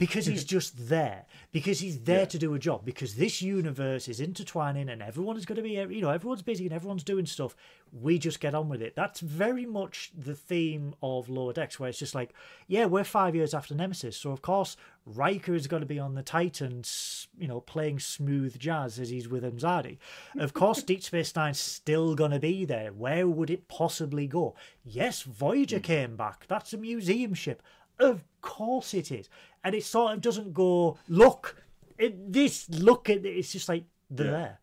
[0.00, 1.26] because he's just there.
[1.52, 2.24] Because he's there Yeah.
[2.24, 2.84] to do a job.
[2.84, 6.64] Because this universe is intertwining, and everyone is going to be, you know, everyone's busy
[6.64, 7.54] and everyone's doing stuff.
[7.92, 8.96] We just get on with it.
[8.96, 12.32] That's very much the theme of Lower Decks, where it's just like,
[12.66, 16.14] yeah, we're five years after Nemesis, so of course Riker is going to be on
[16.14, 19.98] the Titans, you know, playing smooth jazz as he's with Imzadi.
[20.38, 22.92] Of course, Deep Space Nine's still going to be there.
[22.92, 24.54] Where would it possibly go?
[24.84, 25.82] Yes, Voyager hmm.
[25.82, 26.46] came back.
[26.48, 27.62] That's a museum ship.
[27.98, 29.28] Of course it is.
[29.64, 31.56] And it sort of doesn't go, look,
[31.98, 33.28] it, this, look at it.
[33.28, 34.32] It's just like, they're Yeah.
[34.32, 34.58] there.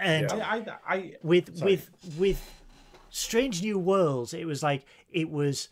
[0.00, 0.46] And Yeah.
[0.46, 1.72] I, I, I with Sorry.
[1.72, 2.50] with with
[3.10, 5.68] strange new worlds it was like it was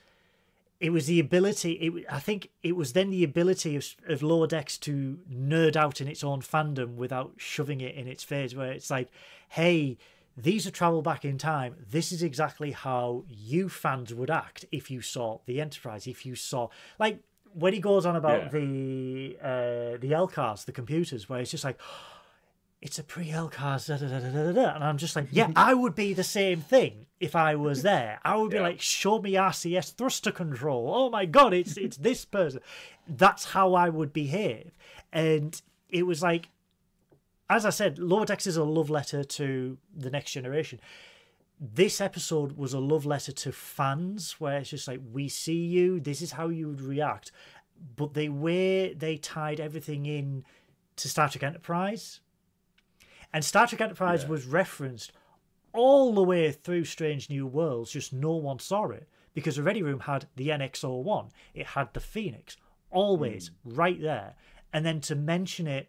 [0.81, 4.49] it was the ability it, i think it was then the ability of, of lower
[4.49, 8.73] decks to nerd out in its own fandom without shoving it in its face where
[8.73, 9.09] it's like
[9.51, 9.97] hey
[10.37, 14.91] these are travel back in time this is exactly how you fans would act if
[14.91, 17.21] you saw the enterprise if you saw like
[17.55, 18.49] when he goes on about Yeah.
[18.49, 21.79] the uh the LCARS the computers where it's just like
[22.81, 24.75] it's a pre-LCARS, da, da, da, da, da, da.
[24.77, 28.21] and I'm just like, yeah, I would be the same thing if I was there.
[28.25, 28.63] I would be Yeah.
[28.63, 30.93] like, show me RCS thruster control.
[30.95, 32.61] Oh my god, it's it's this person.
[33.09, 34.71] That's how I would behave,
[35.13, 36.51] and it was like,
[37.51, 40.79] as I said, Lower Decks is a love letter to the next generation.
[41.61, 45.99] This episode was a love letter to fans, where it's just like, we see you.
[45.99, 47.33] This is how you would react,
[47.97, 50.45] but the way they tied everything in
[50.97, 52.21] to Star Trek Enterprise.
[53.33, 54.29] And Star Trek Enterprise Yeah.
[54.29, 55.13] was referenced
[55.73, 59.83] all the way through Strange New Worlds, just no one saw it because the Ready
[59.83, 62.57] Room had the NX01, it had the Phoenix,
[62.91, 63.75] always hmm.
[63.75, 64.35] right there.
[64.73, 65.89] And then to mention it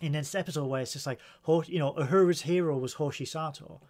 [0.00, 1.20] in this episode where it's just like,
[1.66, 3.80] you know, Uhura's hero was Hoshi Sato.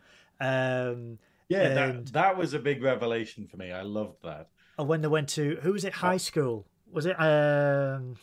[0.41, 1.19] Um,
[1.49, 3.73] Yeah, And- that, that was a big revelation for me.
[3.73, 4.49] I loved that.
[4.79, 6.67] and when they went to, who was it, high school?
[6.91, 8.17] Was it um,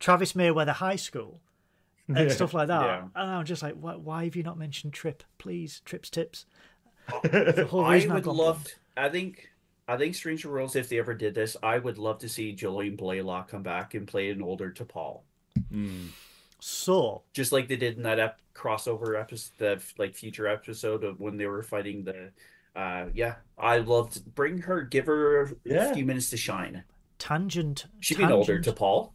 [0.00, 1.40] Travis Mayweather High School?
[2.08, 2.84] and stuff like that.
[2.84, 3.02] Yeah.
[3.14, 5.22] And I'm just like, why, why have you not mentioned Trip?
[5.38, 6.44] Please, Trip's tips.
[7.08, 8.66] I whole reason would got love.
[8.96, 9.48] I think.
[9.88, 12.96] I think Stranger Worlds, if they ever did this, I would love to see Jolene
[12.98, 15.20] Blalock come back and play an older T'Pol,
[15.72, 16.08] Mm.
[16.64, 21.18] So, just like they did in that ep- crossover episode, that like future episode of
[21.18, 22.30] when they were fighting the.
[22.76, 26.84] Uh, yeah, I loved bring her, give her a few minutes to shine.
[27.18, 27.86] tangent.
[27.98, 29.10] She'd be an older T'Pol.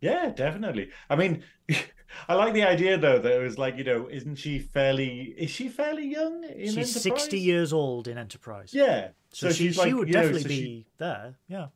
[0.00, 0.90] Yeah, definitely.
[1.08, 1.44] I mean,
[2.28, 5.34] I like the idea though that it was like, you know, isn't she fairly?
[5.38, 7.22] Is she fairly young in She's Enterprise?
[7.22, 8.70] 60 years old in Enterprise.
[8.74, 9.10] Yeah.
[9.32, 11.34] So, So, she, she's she like, would you know, definitely so be she- there.
[11.46, 11.66] Yeah.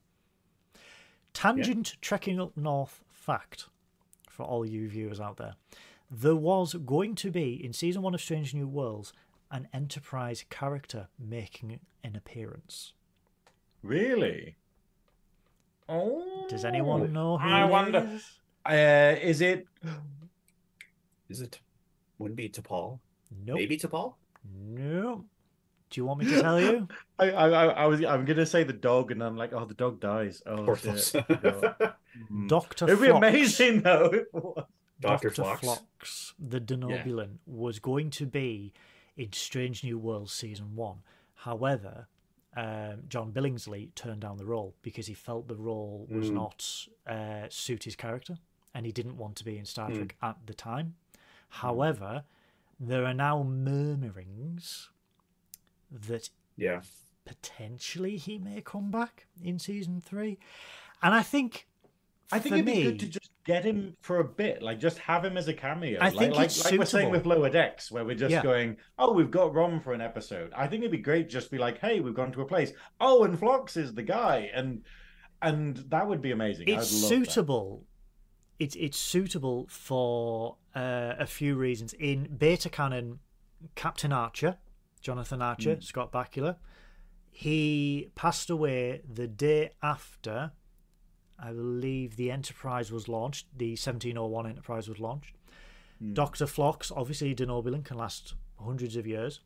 [1.33, 3.67] Tangent trekking up north fact
[4.41, 5.55] for all you viewers out there.
[6.11, 9.12] There was going to be in season one of Strange New Worlds
[9.51, 12.95] an Enterprise character making an appearance.
[13.83, 14.57] Really?
[15.89, 16.47] Oh.
[16.49, 18.09] Does anyone know who I wonder.
[18.15, 18.41] is?
[18.65, 19.67] Uh, is it?
[21.29, 21.61] Is it?
[22.19, 22.99] Wouldn't be T'Pol.
[23.45, 23.57] Nope.
[23.57, 24.15] Maybe T'Pol.
[24.55, 25.25] No.
[25.91, 26.87] Do you want me to tell you?
[27.19, 28.05] I, I, I I was.
[28.05, 30.43] I'm gonna say the dog, and I'm like, oh, the dog dies.
[30.47, 31.12] Oh, Porthos.
[32.31, 32.49] Mm.
[32.49, 34.07] Doctor It'd be amazing though.
[34.07, 34.65] if it was.
[35.01, 35.29] Dr.
[35.29, 35.31] Dr.
[35.31, 35.61] Phlox.
[35.61, 38.73] Phlox, the Denobulan, was going to be
[39.17, 40.99] in Strange New Worlds season one.
[41.35, 42.09] However,
[42.57, 46.35] um, John Billingsley turned down the role because he felt the role was Mm.
[46.35, 48.37] not uh, suit his character,
[48.75, 49.95] and he didn't want to be in Star Mm.
[49.95, 50.97] Trek at the time.
[51.49, 52.25] However,
[52.81, 54.91] there are now murmurings
[55.91, 56.83] that Yeah.
[57.25, 60.39] potentially he may come back in season three,
[61.03, 61.67] and I think.
[62.33, 64.79] I think for it'd be me, good to just get him for a bit, like
[64.79, 65.99] just have him as a cameo.
[66.01, 68.43] I like, think like, it's like we're saying with Lower Decks, where we're just Yeah.
[68.45, 71.51] going, "Oh, we've got Rom for an episode." I think it'd be great just to
[71.51, 72.73] be like, "Hey, we've gone to a place.
[73.01, 74.85] Oh, and Phlox is the guy," and
[75.43, 76.69] and that would be amazing.
[76.69, 77.87] it's I'd love suitable
[78.61, 83.19] it's it's suitable for uh, a few reasons in beta canon
[83.75, 84.59] captain archer
[85.01, 85.82] jonathan archer Mm.
[85.85, 86.56] scott bakula
[87.31, 90.52] he passed away the day after
[91.39, 95.35] i believe the enterprise was launched the 1701 enterprise was launched
[96.02, 96.14] Mm.
[96.14, 99.40] dr phlox obviously denobulan can last hundreds of years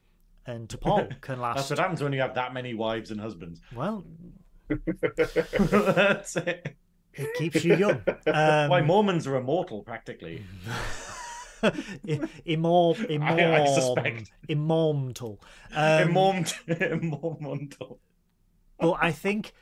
[0.47, 3.61] and T'Pol can last That's what happens when you have that many wives and husbands.
[3.75, 4.05] well
[4.69, 6.77] That's it.
[7.15, 10.45] it keeps you young um, Why Mormons are immortal, practically.
[12.47, 14.31] Immor, I- I suspect.
[14.49, 15.41] immortal.
[15.75, 16.67] Um, Immortal.
[18.79, 19.53] but I think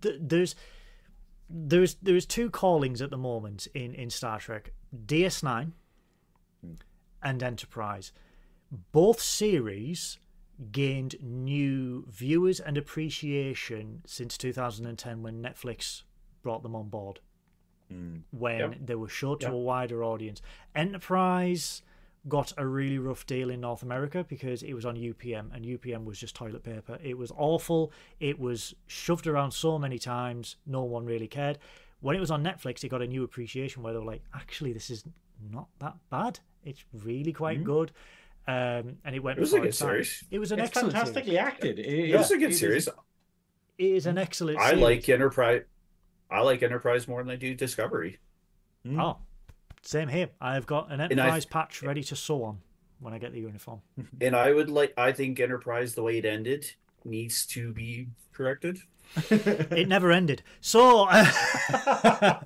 [0.00, 0.54] th- there's
[1.48, 4.72] there's there's two callings at the moment in in Star Trek:
[5.06, 5.72] DS9
[7.22, 8.12] and Enterprise.
[8.92, 10.18] Both series
[10.72, 16.02] gained new viewers and appreciation since 2010 when Netflix
[16.42, 17.20] brought them on board
[17.92, 18.22] Mm.
[18.30, 18.74] when Yep.
[18.86, 19.54] they were showed to Yep.
[19.54, 20.40] a wider audience.
[20.74, 21.82] Enterprise
[22.28, 26.04] got a really rough deal in North America because it was on UPN and UPN
[26.04, 26.98] was just toilet paper.
[27.02, 27.92] It was awful.
[28.20, 31.58] It was shoved around so many times, no one really cared.
[32.00, 34.72] When it was on Netflix, it got a new appreciation where they were like, actually,
[34.72, 35.04] this is
[35.50, 36.40] not that bad.
[36.64, 37.64] It's really quite Mhm.
[37.64, 37.92] good.
[38.46, 39.88] Um, and it went It was a good its time.
[39.88, 40.24] series.
[40.30, 41.46] It was an It's excellent fantastically series.
[41.46, 41.78] acted.
[41.78, 42.88] It, It was a good it is- series.
[43.76, 44.82] It is an excellent I series.
[44.82, 45.62] like Enterprise.
[46.30, 48.18] I like Enterprise more than I do Discovery.
[48.86, 49.00] Mm.
[49.00, 49.18] Oh,
[49.82, 50.30] same here.
[50.40, 52.58] I've got an I- Enterprise patch ready to sew on
[53.00, 53.80] when I get the uniform.
[54.20, 54.92] And I would like.
[54.96, 56.72] I think Enterprise, the way it ended,
[57.04, 58.78] needs to be corrected.
[59.30, 60.42] It never ended.
[60.60, 62.40] So it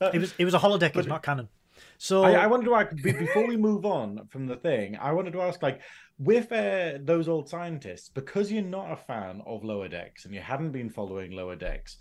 [0.00, 1.48] was it was a holodeck, it's not canon.
[1.96, 4.96] So I, I wanted to ask before we move on from the thing.
[5.00, 5.80] I wanted to ask, like,
[6.18, 10.40] with uh, those old scientists, because you're not a fan of Lower Decks and you
[10.40, 11.96] haven't been following Lower Decks,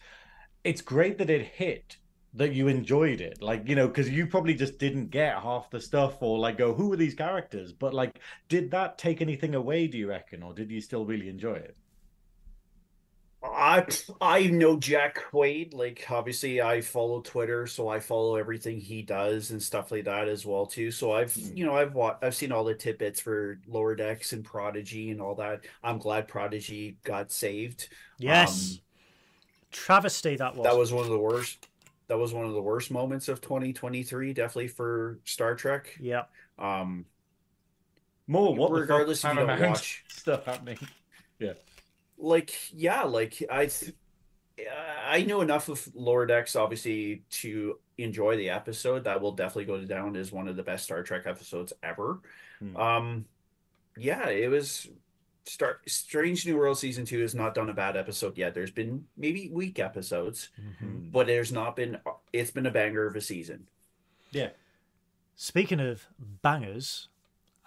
[0.68, 1.98] it's great that it hit.
[2.34, 5.82] That you enjoyed it, like you know, because you probably just didn't get half the
[5.82, 7.74] stuff, or like go, who are these characters?
[7.74, 9.88] But like, did that take anything away?
[9.88, 11.78] Do you reckon, or did you still really enjoy it?
[13.44, 13.86] I
[14.20, 15.74] I know Jack Quaid.
[15.74, 20.28] Like obviously, I follow Twitter, so I follow everything he does and stuff like that
[20.28, 20.92] as well too.
[20.92, 21.54] So I've Mm.
[21.54, 25.22] you know I've watched I've seen all the tidbits for Lower Decks and Prodigy and
[25.22, 25.66] all that.
[25.84, 27.90] I'm glad Prodigy got saved.
[28.20, 28.82] yes, Um,
[29.72, 30.64] travesty that was.
[30.66, 31.68] That was one of the worst.
[32.08, 35.98] That was one of the worst moments of 2023, definitely for Star Trek.
[36.00, 36.24] yeah.
[36.58, 37.06] Um,
[38.28, 40.80] More what regardless the if you don't watch, stuff happening.
[41.40, 41.54] Yeah.
[42.18, 43.70] Like yeah, like I,
[45.06, 49.04] I know enough of Lower Decks obviously to enjoy the episode.
[49.04, 52.20] That will definitely go down as one of the best Star Trek episodes ever.
[52.60, 52.78] Hmm.
[52.78, 53.26] Um,
[53.98, 54.88] yeah, it was.
[55.48, 58.54] Star Strange New World season two has not done a bad episode yet.
[58.54, 60.50] There's been maybe weak episodes,
[60.82, 61.12] Mhm.
[61.12, 61.98] but there's not been.
[62.34, 63.68] It's been a banger of a season.
[64.32, 64.50] Yeah.
[65.36, 66.08] Speaking of
[66.42, 67.08] bangers,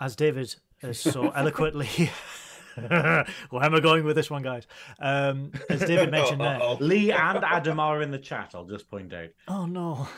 [0.01, 2.11] as David has so eloquently
[2.77, 3.25] Where
[3.65, 4.67] am I going with this one, guys?
[5.01, 6.59] Um, as David mentioned there.
[6.81, 8.53] Lee and Adam are in the chat.
[8.55, 9.31] I'll just point out.
[9.49, 10.09] Oh no.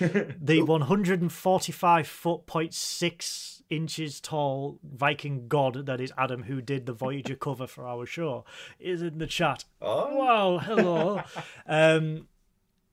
[0.00, 6.92] the 145 foot point six inches tall Viking god that is Adam, who did the
[6.92, 8.44] Voyager cover for our show,
[8.78, 9.64] is in the chat.
[9.82, 11.22] Oh, Wow, hello.
[11.66, 12.28] um,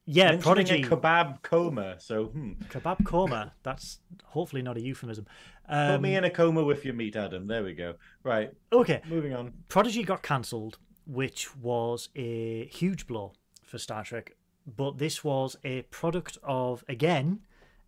[0.05, 0.83] yeah, Mentioning Prodigy.
[0.83, 1.95] kebab coma.
[1.99, 2.53] So hmm.
[2.69, 3.53] Kebab coma.
[3.63, 5.25] That's hopefully not a euphemism.
[5.67, 7.47] put Um, me in a coma with your meat, Adam.
[7.47, 7.95] There we go.
[8.23, 9.53] Right, okay, moving on.
[9.69, 13.33] Prodigy got cancelled, which was a huge blow
[13.63, 14.35] for Star Trek.
[14.65, 17.39] But this was a product of, again,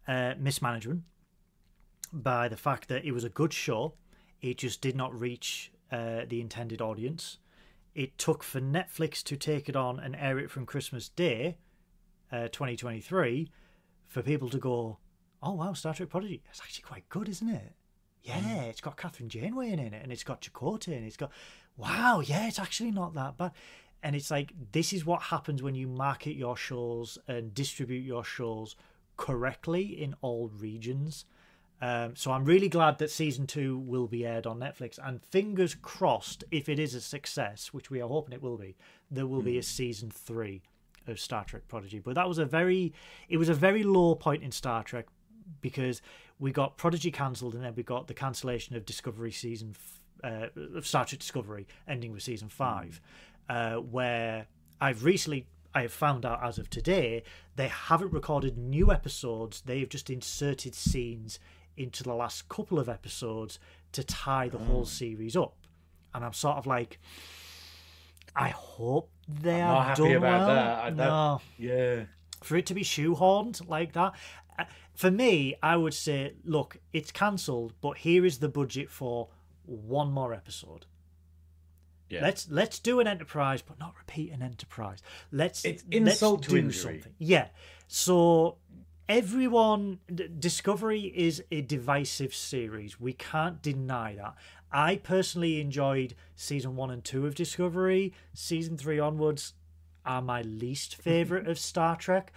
[0.08, 1.04] uh, mismanagement
[2.24, 3.94] by the fact that it was a good show.
[4.42, 7.38] It just did not reach uh, the intended audience.
[7.94, 11.58] It took for Netflix to take it on and air it from Christmas Day,
[12.32, 13.50] uh, 2023,
[14.08, 14.98] for people to go,
[15.42, 16.44] oh wow, Star Trek Prodigy.
[16.50, 17.74] It's actually quite good, isn't it?
[18.24, 21.32] Yeah, it's got Kathryn Janeway in it, and it's got Chakotay, and it's got,
[21.78, 23.52] wow, yeah, it's actually not that bad.
[24.02, 28.24] And it's like, this is what happens when you market your shows and distribute your
[28.24, 28.76] shows
[29.16, 31.26] correctly in all regions.
[31.82, 35.76] Um, so I'm really glad that season two will be aired on Netflix, and fingers
[35.76, 38.76] crossed, if it is a success, which we are hoping it will be,
[39.12, 40.62] there will be a season three
[41.08, 42.00] of Star Trek Prodigy.
[42.00, 42.94] But that was a very,
[43.28, 45.06] it was a very low point in Star Trek
[45.62, 46.02] because
[46.40, 49.76] we got Prodigy cancelled, and then we got the cancellation of Discovery season,
[50.24, 53.02] uh, of Star Trek Discovery, ending with season five,
[53.50, 54.48] uh, where
[54.80, 55.48] I've recently.
[55.78, 57.22] I have found out as of today,
[57.58, 59.62] they haven't recorded new episodes.
[59.66, 61.38] They've just inserted scenes
[61.78, 63.60] into the last couple of episodes
[63.92, 65.56] to tie the whole series up.
[66.14, 67.00] And I'm sort of like,
[68.36, 70.56] I hope they I'm are not happy done about well.
[70.56, 70.84] that.
[70.86, 72.06] I- No, Yeah.
[72.44, 74.14] for it to be shoehorned like that.
[74.60, 79.30] uh, For me, I would say, look, it's cancelled, but here is the budget for
[79.66, 80.86] one more episode.
[82.10, 82.22] Yeah.
[82.22, 85.00] Let's let's do an enterprise, but not repeat an enterprise.
[85.32, 86.72] Let's It's let's to do injury.
[87.00, 87.14] something.
[87.18, 87.48] Yeah.
[87.88, 88.58] So
[89.08, 90.00] everyone,
[90.40, 93.00] Discovery is a divisive series.
[93.00, 94.36] We can't deny that.
[94.72, 98.14] I personally enjoyed season one and two of Discovery.
[98.34, 99.54] Season three onwards
[100.06, 102.32] are my least favorite of Star Trek.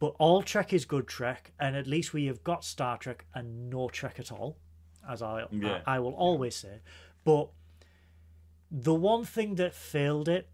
[0.00, 3.70] But all Trek is good Trek, and at least we have got Star Trek and
[3.70, 4.56] no Trek at all,
[5.08, 5.80] as I Yeah.
[5.86, 6.80] I, I will always say.
[7.24, 7.48] But
[8.70, 10.48] the one thing that failed it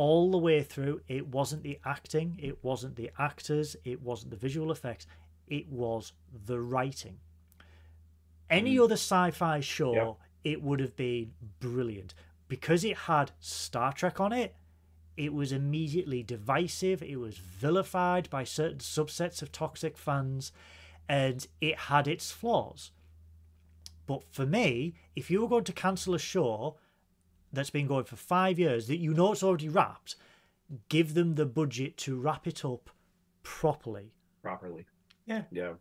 [0.00, 4.36] all the way through, it wasn't the acting, it wasn't the actors, it wasn't the
[4.36, 5.06] visual effects,
[5.46, 6.14] it was
[6.46, 7.18] the writing.
[8.48, 8.84] Any mm.
[8.84, 10.16] other sci-fi show, Yep.
[10.42, 12.14] it would have been brilliant
[12.48, 14.56] because it had Star Trek on it.
[15.18, 17.02] It was immediately divisive.
[17.02, 20.50] It was vilified by certain subsets of toxic fans,
[21.10, 22.90] and it had its flaws.
[24.06, 26.78] But for me, if you were going to cancel a show
[27.52, 30.16] that's been going for five years that you know it's already wrapped,
[30.88, 32.90] give them the budget to wrap it up
[33.42, 34.12] properly.
[34.42, 34.86] properly.
[35.26, 35.42] Yeah.
[35.50, 35.72] Yeah.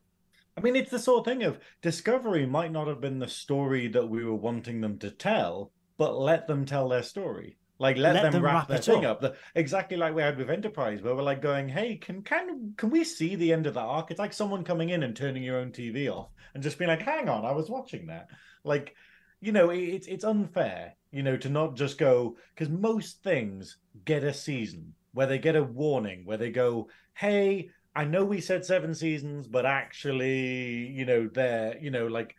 [0.57, 3.87] I mean, it's the sort of thing of Discovery might not have been the story
[3.89, 7.57] that we were wanting them to tell, but let them tell their story.
[7.81, 9.17] Like let, Let them, them wrap, wrap their thing up.
[9.17, 9.21] up.
[9.21, 12.89] The- exactly like we had with Enterprise, where we're like going, "Hey, can can can
[12.89, 15.59] we see the end of the arc?" It's like someone coming in and turning your
[15.59, 18.27] own TV off and just being like, "Hang on, I was watching that."
[18.65, 18.95] Like,
[19.39, 23.77] you know, it, it's it's unfair, you know, to not just go because most things
[24.05, 28.39] get a season where they get a warning, where they go, "Hey, I know we
[28.41, 32.35] said seven seasons, but actually, you know, they're, you know, like,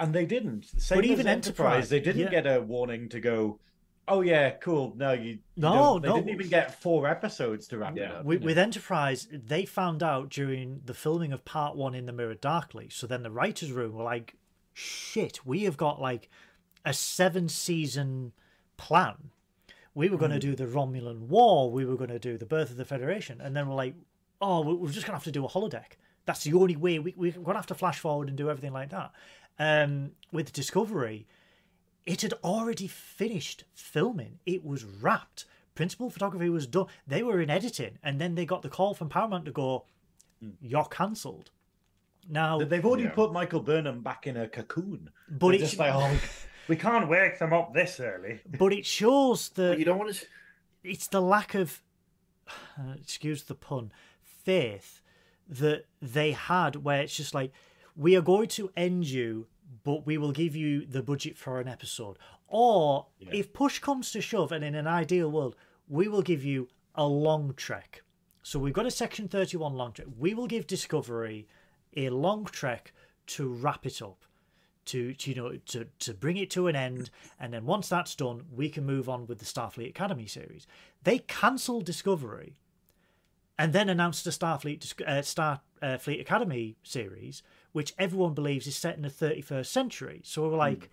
[0.00, 0.64] and they didn't.
[0.80, 2.42] Same But even Enterprise, Enterprise, they didn't yeah.
[2.42, 3.60] get a warning to go,
[4.08, 4.94] oh yeah, cool.
[4.96, 6.14] No, you, you No, don't- they no.
[6.16, 8.24] didn't even get four episodes to wrap it up.
[8.24, 12.34] With, with Enterprise, they found out during the filming of part one in The Mirror
[12.36, 12.88] Darkly.
[12.90, 14.36] So then the writers' room were like,
[14.72, 16.30] shit, we have got like
[16.86, 18.32] a seven season
[18.78, 19.30] plan.
[19.94, 21.70] We were going to do the Romulan War.
[21.70, 23.40] We were going to do the Birth of the Federation.
[23.40, 23.94] And then we're like,
[24.40, 25.96] oh, we- we're just going to have to do a holodeck.
[26.26, 26.98] That's the only way.
[26.98, 29.10] We, we're going to have to flash forward and do everything like that.
[29.58, 31.26] Um, with Discovery,
[32.04, 34.38] it had already finished filming.
[34.44, 35.44] It was wrapped.
[35.74, 36.86] Principal photography was done.
[37.06, 39.84] They were in editing, and then they got the call from Paramount to go,
[40.60, 41.50] "You're cancelled."
[42.28, 43.10] Now, They've already Yeah.
[43.10, 45.10] put Michael Burnham back in a cocoon.
[45.30, 46.18] but They're it just like, oh,
[46.68, 48.40] we can't wake them up this early.
[48.58, 50.26] but it shows But that you don't want to.
[50.84, 51.82] it's the lack of,
[52.78, 55.00] uh, excuse the pun, faith
[55.48, 57.52] that they had, where it's just like,
[57.94, 59.46] we are going to end you,
[59.84, 62.18] but we will give you the budget for an episode.
[62.48, 63.30] Or Yeah.
[63.32, 65.56] if push comes to shove, and in an ideal world,
[65.88, 68.02] we will give you a long trek.
[68.42, 70.08] So we've got a Section 31 long trek.
[70.18, 71.48] We will give Discovery
[71.96, 72.92] a long trek
[73.28, 74.24] to wrap it up.
[74.86, 78.14] To, to you know to to bring it to an end, and then once that's
[78.14, 80.66] done, we can move on with the Starfleet Academy series.
[81.02, 82.56] They cancelled Discovery,
[83.58, 87.42] and then announced the Starfleet uh, Star uh, Academy series,
[87.72, 90.20] which everyone believes is set in the 31st century.
[90.24, 90.90] So we're like,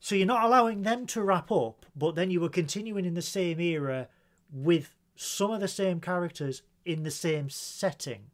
[0.00, 3.22] so you're not allowing them to wrap up, but then you were continuing in the
[3.22, 4.08] same era
[4.52, 8.30] with some of the same characters in the same setting.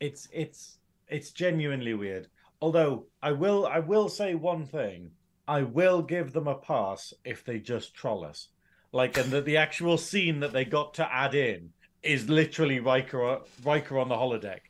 [0.00, 0.78] it's it's
[1.08, 2.28] it's genuinely weird.
[2.60, 5.12] Although I will I will say one thing.
[5.46, 8.48] I will give them a pass if they just troll us.
[8.92, 11.70] Like and the, the actual scene that they got to add in
[12.02, 14.60] is literally Riker Riker on the holodeck.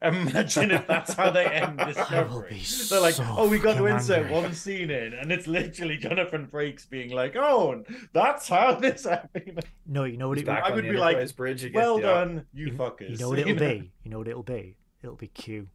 [0.02, 2.48] Imagine if that's how they end Discovery.
[2.58, 5.46] be They're like, so oh, we got to insert angry." one scene in, and it's
[5.46, 7.84] literally Jonathan Frakes being like, oh,
[8.14, 9.62] that's how this happened.
[9.86, 11.70] No, you know what He's it back I would be like, Enterprise bridge.
[11.74, 12.06] Well yeah.
[12.06, 13.10] done, you, you, fuckers.
[13.10, 13.92] you know what it'll be.
[14.02, 14.78] You know what it'll be.
[15.02, 15.68] It'll be Q.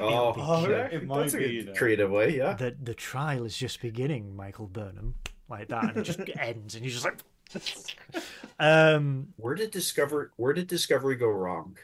[0.00, 0.86] Oh, Oh, yeah.
[0.86, 1.72] it might that's a you know.
[1.74, 2.54] creative way, yeah.
[2.54, 5.14] The the trial is just beginning, Michael Burnham,
[5.48, 7.18] like that, and it just ends, and you're just like,
[8.58, 11.76] um, Where did Discovery Where did Discovery go wrong?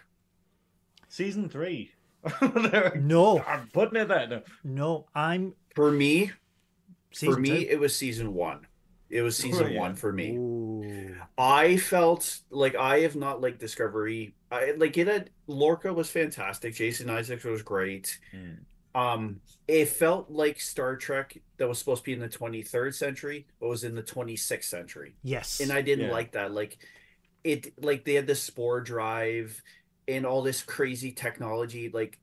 [1.08, 1.92] Season three.
[2.96, 4.26] No, I'm putting it there.
[4.28, 4.42] No.
[4.64, 6.30] no, I'm For me,
[7.12, 7.70] season for me, two.
[7.70, 8.66] it was season one.
[9.12, 9.78] It was season yeah.
[9.78, 10.36] one for me.
[10.36, 11.14] Ooh.
[11.36, 14.34] I felt like I have not liked Discovery.
[14.50, 16.74] I like it had Lorca was fantastic.
[16.74, 18.18] Jason Isaacs was great.
[18.94, 23.46] Um, it felt like Star Trek that was supposed to be in the 23rd century,
[23.60, 25.14] but was in the 26th century.
[25.22, 26.12] Yes, And I didn't Yeah.
[26.12, 26.52] like that.
[26.52, 26.78] Like
[27.44, 29.62] it like they had the spore drive
[30.08, 31.90] and all this crazy technology.
[31.90, 32.18] Like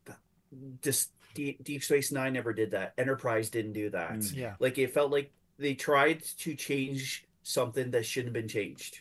[0.82, 2.94] just Deep, Deep Space Nine never did that.
[2.98, 4.10] Enterprise didn't do that.
[4.10, 4.36] Mm.
[4.36, 9.00] yeah, Like it felt like they tried to change something that shouldn't have been changed.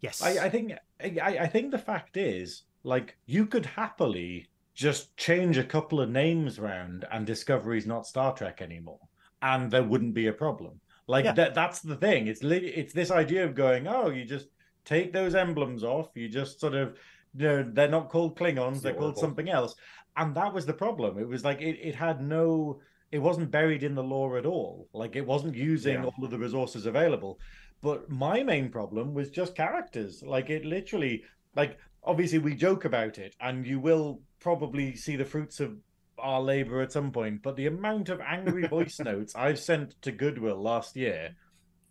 [0.00, 5.16] yes, I, I think I, I think the fact is like you could happily just
[5.16, 9.00] change a couple of names around and Discovery's not Star Trek anymore,
[9.42, 10.80] and there wouldn't be a problem.
[11.08, 11.32] Like Yeah.
[11.32, 12.26] that that's the thing.
[12.28, 14.48] It's li- it's this idea of going, oh, you just
[14.84, 16.08] take those emblems off.
[16.14, 16.96] You just sort of
[17.38, 19.74] you know, they're not called Klingons, It's they're the called something else.
[20.16, 21.18] And that was the problem.
[21.18, 22.80] It was like it, it had no
[23.12, 24.88] it wasn't buried in the lore at all.
[24.92, 26.04] Like it wasn't using Yeah.
[26.04, 27.38] all of the resources available.
[27.82, 30.22] But my main problem was just characters.
[30.22, 31.24] Like it literally,
[31.54, 35.76] like obviously we joke about it, and you will probably see the fruits of
[36.18, 37.42] our labor at some point.
[37.42, 41.36] But the amount of angry voice notes I've sent to Goodwill last year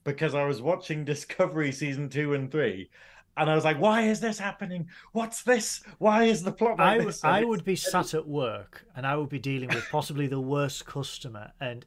[0.04, 2.90] because I was watching Discovery season two and three.
[3.38, 4.88] And I was like, "Why is this happening?
[5.12, 5.82] What's this?
[5.98, 9.16] Why is the plot like I, this?" I would be sat at work and I
[9.18, 11.86] would be dealing with possibly the worst customer, and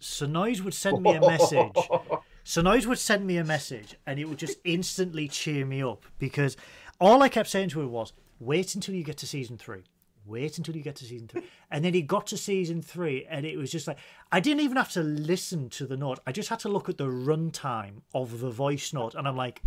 [0.00, 1.72] Synoiz would send me a message.
[2.44, 6.56] Synoiz would send me a message, and it would just instantly cheer me up because
[7.00, 9.84] all I kept saying to her was, "Wait until you get to season three.
[10.26, 11.44] Wait until you get to season three.
[11.70, 13.98] And then he got to season three, and it was just like
[14.32, 16.20] I didn't even have to listen to the note.
[16.26, 19.60] I just had to look at the runtime of the voice note, and I'm like,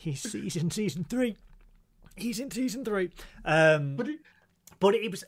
[0.00, 1.36] he's he's in season three.
[2.16, 3.10] He's in season three.
[3.44, 4.18] Um, But it,
[4.78, 5.24] but it was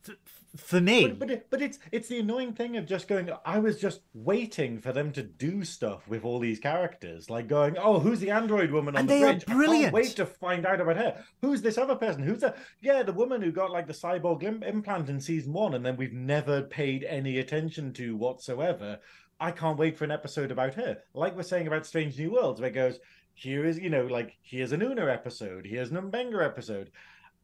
[0.00, 0.14] for,
[0.56, 1.06] for me.
[1.08, 3.30] but but, it, but it's it's the annoying thing of just going.
[3.44, 7.76] I was just waiting for them to do stuff with all these characters, like going,
[7.78, 9.44] "Oh, who's the android woman on And the they are bridge?
[9.48, 9.82] I brilliant.
[9.84, 11.24] can't wait to find out about her.
[11.40, 12.22] Who's this other person?
[12.22, 15.74] Who's the yeah the woman who got like the cyborg lim- implant in season one,
[15.74, 19.00] and then we've never paid any attention to whatsoever.
[19.40, 20.98] I can't wait for an episode about her.
[21.14, 23.00] Like we're saying about Strange New Worlds, where it goes,
[23.34, 26.90] here is you know like here's an Una episode, here's an M'Benga episode,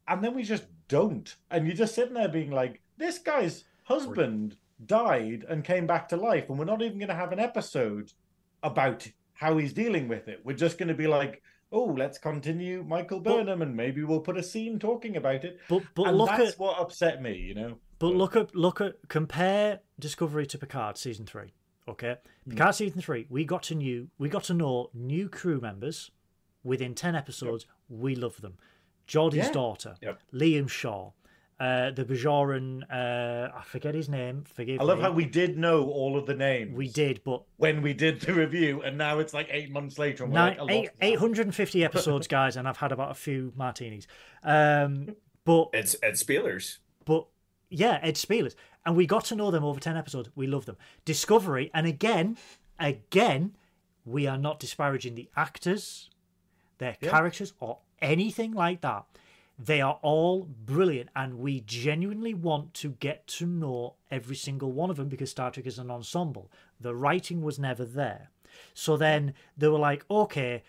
[0.07, 1.35] and then we just don't.
[1.51, 4.55] And you're just sitting there being like, this guy's husband
[4.85, 8.11] died and came back to life, and we're not even going to have an episode
[8.63, 10.41] about how he's dealing with it.
[10.43, 11.41] We're just going to be like,
[11.71, 15.59] oh, let's continue Michael But- Burnham, and maybe we'll put a scene talking about it.
[15.69, 17.77] But but and look that's at what upset me, you know.
[17.99, 21.53] but look at look at compare Discovery to Picard season three.
[21.89, 22.51] Okay, Hmm.
[22.51, 26.11] Picard season three, we got to new we got to know new crew members
[26.63, 27.65] within ten episodes.
[27.89, 28.57] We love them.
[29.07, 29.51] Geordi's Yeah.
[29.51, 30.21] daughter, Yep.
[30.33, 31.11] Liam Shaw,
[31.59, 34.43] uh, the Bajoran, uh, I forget his name.
[34.43, 35.03] Forgive I love me.
[35.05, 36.75] how we did know all of the names.
[36.77, 40.25] we did, but when we did the review, and now it's like eight months later,
[40.25, 44.05] and Nine, like, eight, 850 episodes, guys, and I've had about a few martinis.
[44.43, 46.77] Um, but It's Ed Speleers.
[47.05, 47.25] but
[47.71, 50.29] yeah, Ed Speleers, and we got to know them over ten episodes.
[50.35, 50.77] We love them.
[51.05, 52.37] Discovery, and again,
[52.79, 53.55] again,
[54.05, 56.09] we are not disparaging the actors,
[56.77, 57.09] their Yeah.
[57.09, 59.05] characters, or anything like that.
[59.61, 64.89] They are all brilliant, and we genuinely want to get to know every single one
[64.89, 66.49] of them because Star Trek is an ensemble.
[66.79, 68.29] The writing was never there.
[68.73, 70.63] So then they were like, okay,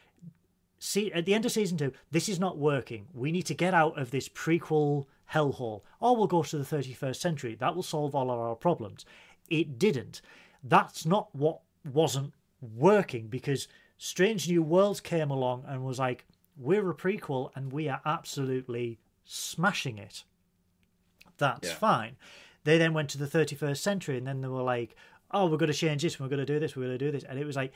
[0.80, 3.06] see, at the end of season two, this is not working.
[3.14, 5.82] We need to get out of this prequel hellhole.
[6.01, 7.55] Or we'll go to the 31st century.
[7.55, 9.05] That will solve all of our problems.
[9.48, 10.20] It didn't.
[10.62, 16.27] That's not what wasn't working because Strange New Worlds came along and was like,
[16.57, 20.24] we're a prequel and we are absolutely smashing it.
[21.39, 21.74] That's Yeah.
[21.74, 22.16] fine.
[22.65, 24.94] They then went to the 31st century and then they were like,
[25.31, 27.12] oh, we're going to change this, we're going to do this, we're going to do
[27.12, 27.24] this.
[27.24, 27.73] And it was like,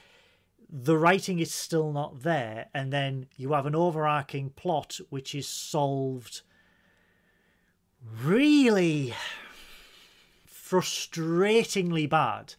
[0.68, 2.66] the writing is still not there.
[2.74, 6.42] And then you have an overarching plot which is solved
[8.22, 9.14] really
[10.48, 12.54] frustratingly bad.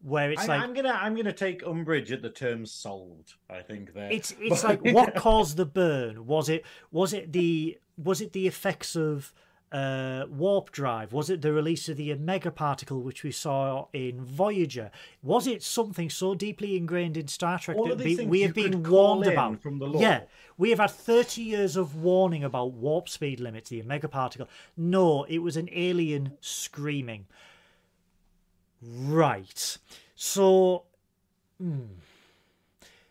[0.00, 3.34] Where it's I, like, I'm gonna I'm gonna take umbrage at the term solved.
[3.50, 4.10] I think there.
[4.10, 6.26] it's it's like what caused the burn?
[6.26, 9.32] Was it was it the was it the effects of
[9.72, 11.12] uh, warp drive?
[11.12, 14.90] Was it the release of the Omega particle, which we saw in Voyager?
[15.22, 18.82] Was it something so deeply ingrained in Star Trek All that be- we have been
[18.82, 19.60] warned about?
[19.60, 20.00] from the law.
[20.00, 20.22] Yeah,
[20.56, 24.48] we have had thirty years of warning about warp speed limits, the Omega particle.
[24.76, 27.26] No, it was an alien screaming.
[28.82, 29.78] Right.
[30.14, 30.84] So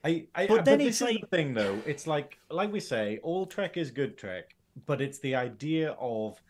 [0.03, 1.77] I, I, But but then this it's is like- the thing though.
[1.85, 4.55] It's like like we say, all Trek is good Trek,
[4.85, 6.41] but it's the idea of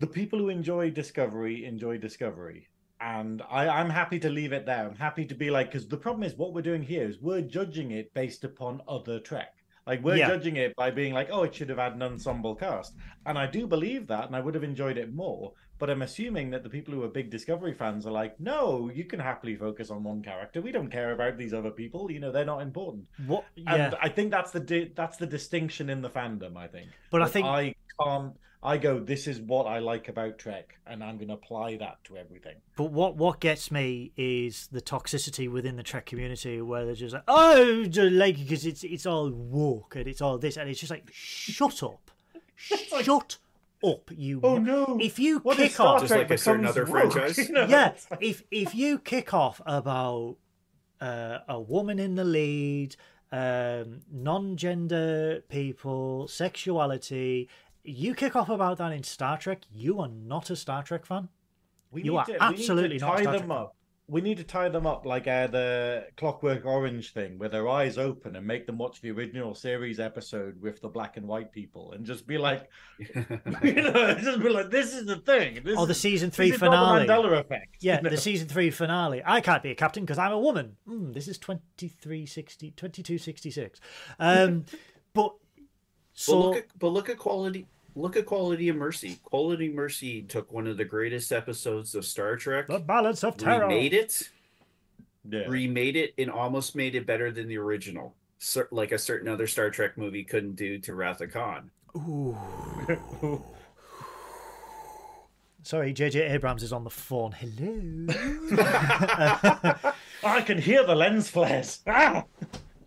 [0.00, 2.68] the people who enjoy Discovery enjoy Discovery.
[3.00, 4.86] And I, I'm happy to leave it there.
[4.88, 7.42] I'm happy to be like, because the problem is what we're doing here is we're
[7.42, 9.54] judging it based upon other Trek.
[9.86, 10.28] Like we're Yeah.
[10.28, 12.94] judging it by being like, oh, it should have had an ensemble cast.
[13.24, 15.52] And I do believe that, and I would have enjoyed it more.
[15.78, 19.04] But I'm assuming that the people who are big Discovery fans are like, no, you
[19.04, 20.60] can happily focus on one character.
[20.60, 22.10] We don't care about these other people.
[22.10, 23.04] You know, they're not important.
[23.28, 23.44] what?
[23.54, 26.56] Yeah, And I think that's the di- that's the distinction in the fandom.
[26.56, 26.88] I think.
[27.12, 28.34] but I think I can't.
[28.62, 28.98] I go.
[28.98, 32.56] This is what I like about Trek, and I'm going to apply that to everything.
[32.76, 37.14] But what what gets me is the toxicity within the Trek community, where they're just
[37.14, 40.80] like, oh, just like because it's it's all woke and it's all this, and it's
[40.80, 42.10] just like, shut up,
[42.56, 43.38] shut
[43.84, 44.40] up, you.
[44.42, 44.98] Oh no!
[45.00, 47.12] If you What kick off, Just like a certain becomes other woke?
[47.12, 47.38] franchise?
[47.48, 50.36] You know, yeah, if if you kick off about
[51.00, 52.96] uh, a woman in the lead,
[53.30, 57.48] um, non-gender people, sexuality,
[57.88, 61.28] you kick off about that in Star Trek, you are not a Star Trek fan.
[61.90, 63.74] We You need are to, absolutely not tie them up.
[64.10, 67.98] We need to tie them up like uh, the Clockwork Orange thing, where their eyes
[67.98, 71.92] open and make them watch the original series episode with the black and white people,
[71.92, 73.14] and just be like, you
[73.74, 75.60] know, just be like, this is the thing.
[75.62, 77.06] This Or the season three is finale.
[77.06, 77.76] the Mandela effect.
[77.80, 78.10] Yeah, you know?
[78.10, 79.20] the season three finale.
[79.26, 80.76] I can't be a captain because I'm a woman.
[80.88, 83.78] Mm, this is 2360, 2266.
[84.18, 84.64] Um,
[85.12, 85.34] but
[86.14, 87.66] so but look at but look at quality
[87.98, 92.04] look at quality of mercy quality of mercy took one of the greatest episodes of
[92.04, 93.62] star trek the balance of terror.
[93.66, 94.28] remade it
[95.28, 95.44] Yeah.
[95.48, 99.46] remade it and almost made it better than the original Cer- like a certain other
[99.46, 102.36] star trek movie couldn't do to wrath of khan Ooh.
[105.64, 107.32] Sorry, JJ Abrams is on the phone.
[107.32, 108.06] Hello.
[110.24, 111.80] I can hear the lens flares.
[111.86, 112.24] Ah!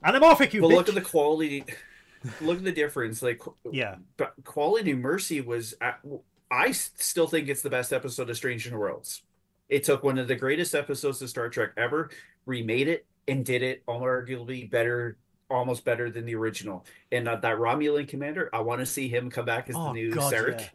[0.03, 0.75] Anamorphic, you but bitch.
[0.75, 1.63] look at the quality
[2.41, 3.41] look at the difference like
[3.71, 3.95] Yeah.
[4.17, 5.99] but quality mercy was at,
[6.51, 9.23] i s- still think it's the best episode of strange new worlds
[9.69, 12.09] it took one of the greatest episodes of star trek ever
[12.45, 15.17] remade it and did it arguably better
[15.49, 19.29] almost better than the original and uh, that romulan commander i want to see him
[19.29, 20.59] come back as the Oh, new God, Sarek.
[20.59, 20.67] yeah.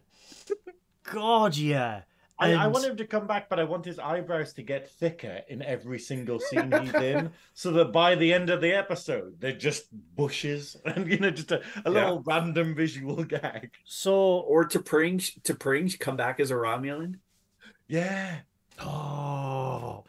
[1.03, 2.01] God, yeah.
[2.39, 5.41] I, I want him to come back, but I want his eyebrows to get thicker
[5.47, 9.53] in every single scene he's in, so that by the end of the episode, they're
[9.53, 13.71] just bushes and you know just a, a little random visual gag.
[13.85, 17.15] So, or T'Pring to pring come back as a romulan
[17.87, 18.39] Yeah,
[18.79, 20.03] oh,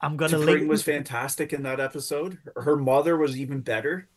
[0.00, 0.58] I'm gonna to link.
[0.58, 4.08] pring was fantastic in that episode her mother was even better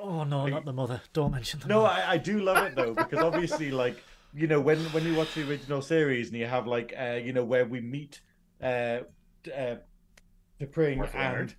[0.00, 1.00] Oh no, not the mother.
[1.14, 2.02] Don't mention the no, mother.
[2.06, 4.02] I, I do love it though because obviously, like
[4.34, 7.32] you know, when when you watch the original series and you have like uh, you
[7.32, 8.20] know where we meet
[8.62, 9.00] uh,
[9.56, 9.76] uh,
[10.60, 11.54] T'Pring Martha Leonard?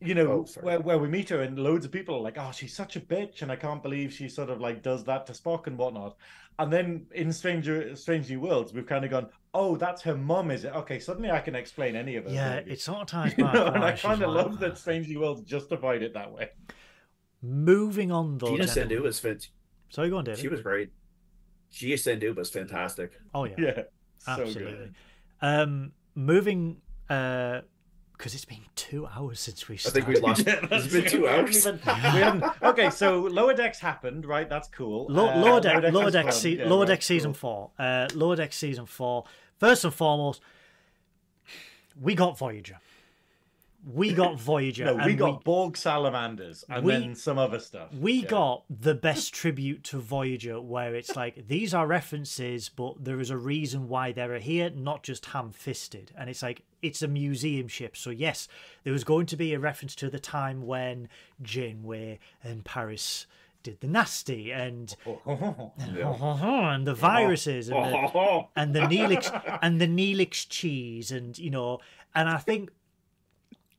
[0.00, 2.38] and you know Oh, where where we meet her and loads of people are like,
[2.38, 5.26] oh, she's such a bitch, and I can't believe she sort of like does that
[5.26, 6.16] to Spock and whatnot.
[6.60, 10.50] And then in Stranger Strange New Worlds, we've kind of gone, oh, that's her mum,
[10.50, 10.74] is it?
[10.74, 12.32] Okay, suddenly I can explain any of it.
[12.32, 13.54] Yeah, it sort of ties You back.
[13.54, 16.50] know, and I kind of like love that Strange New Worlds justified it that way.
[17.42, 18.48] Moving on though.
[18.48, 18.98] gina gentlemen.
[18.98, 19.38] Sandhu was fan-
[19.90, 20.40] Sorry, go on, David.
[20.40, 20.90] she was great
[21.70, 23.12] Gia Sandhu was fantastic.
[23.34, 23.72] Oh yeah, Yeah,
[24.18, 24.46] so good.
[24.46, 24.90] absolutely.
[25.40, 26.78] Um, moving,
[27.10, 27.60] uh,
[28.16, 30.44] because it's been two hours since we I think we lost.
[30.44, 31.10] Yeah, It's that's been true.
[31.10, 32.16] two We haven't hours.
[32.16, 34.48] even- okay, so lower decks happened, right?
[34.48, 35.06] That's cool.
[35.08, 37.70] Low, Uh, lower deck, Decks lower is deck, se- Yeah, lower right, deck season cool.
[37.78, 37.86] four.
[37.86, 39.24] Uh, lower deck season four.
[39.60, 40.40] First and foremost,
[42.00, 42.78] we got Voyager.
[43.90, 44.84] We got Voyager.
[44.84, 47.92] No, we got Borg salamanders and we- then some other stuff.
[47.94, 48.28] we Yeah.
[48.28, 53.30] got the best tribute to Voyager, where it's like these are references, but there is
[53.30, 56.12] a reason why they're here, not just ham-fisted.
[56.16, 58.46] And it's like it's a museum ship, so yes,
[58.84, 61.08] there was going to be a reference to the time when
[61.42, 63.26] Janeway and Paris
[63.64, 64.94] did the nasty, and
[65.26, 71.36] and the oh, viruses, and oh, the, and the Neelix and the Neelix cheese, and
[71.38, 71.80] you know,
[72.14, 72.70] and I think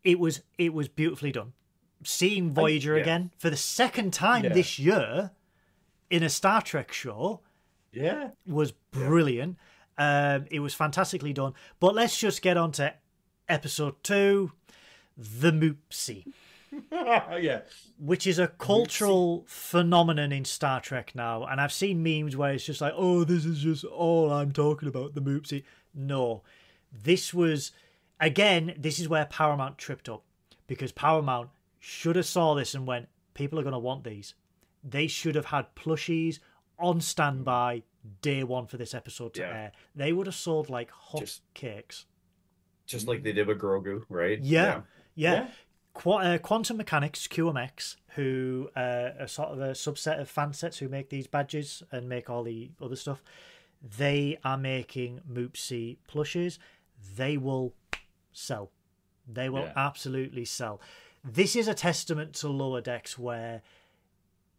[0.03, 1.53] it was it was beautifully done.
[2.03, 3.01] Seeing Voyager yeah.
[3.01, 4.53] again for the second time Yeah.
[4.53, 5.31] this year
[6.09, 7.41] in a Star Trek show
[7.91, 8.29] yeah.
[8.47, 9.57] was brilliant.
[9.97, 11.53] Um, it was fantastically done.
[11.79, 12.93] But let's just get on to
[13.49, 14.53] episode two,
[15.17, 16.31] the Moopsie
[16.91, 17.61] yeah.
[17.97, 21.45] which is a cultural phenomenon in Star Trek now.
[21.45, 24.87] And I've seen memes where it's just like, oh, this is just all I'm talking
[24.87, 25.63] about, the Moopsie.
[25.93, 26.43] No,
[26.91, 27.71] this was,
[28.19, 30.23] again, this is where Paramount tripped up
[30.67, 34.33] because Paramount should have saw this and went, people are going to want these.
[34.83, 36.39] They should have had plushies
[36.77, 37.83] on standby
[38.21, 39.47] day one for this episode to Yeah.
[39.53, 39.71] air.
[39.95, 42.05] They would have sold like hot Just- cakes.
[42.85, 44.39] Just like they did with Grogu, right?
[44.41, 44.81] Yeah,
[45.15, 45.33] yeah.
[45.33, 45.47] Yeah.
[45.93, 50.77] Qu- uh, Quantum Mechanix (QMX), who uh, are sort of a subset of fan sets
[50.79, 53.21] who make these badges and make all the other stuff,
[53.81, 56.57] they are making Moopsy plushes.
[57.15, 57.73] They will
[58.31, 58.71] sell.
[59.27, 59.73] They will Yeah.
[59.75, 60.81] absolutely sell.
[61.23, 63.61] This is a testament to Lower Decks where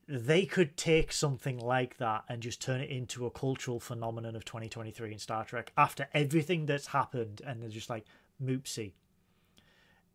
[0.07, 4.45] they could take something like that and just turn it into a cultural phenomenon of
[4.45, 8.05] 2023 in Star Trek after everything that's happened, and they're just like
[8.43, 8.93] Moopsy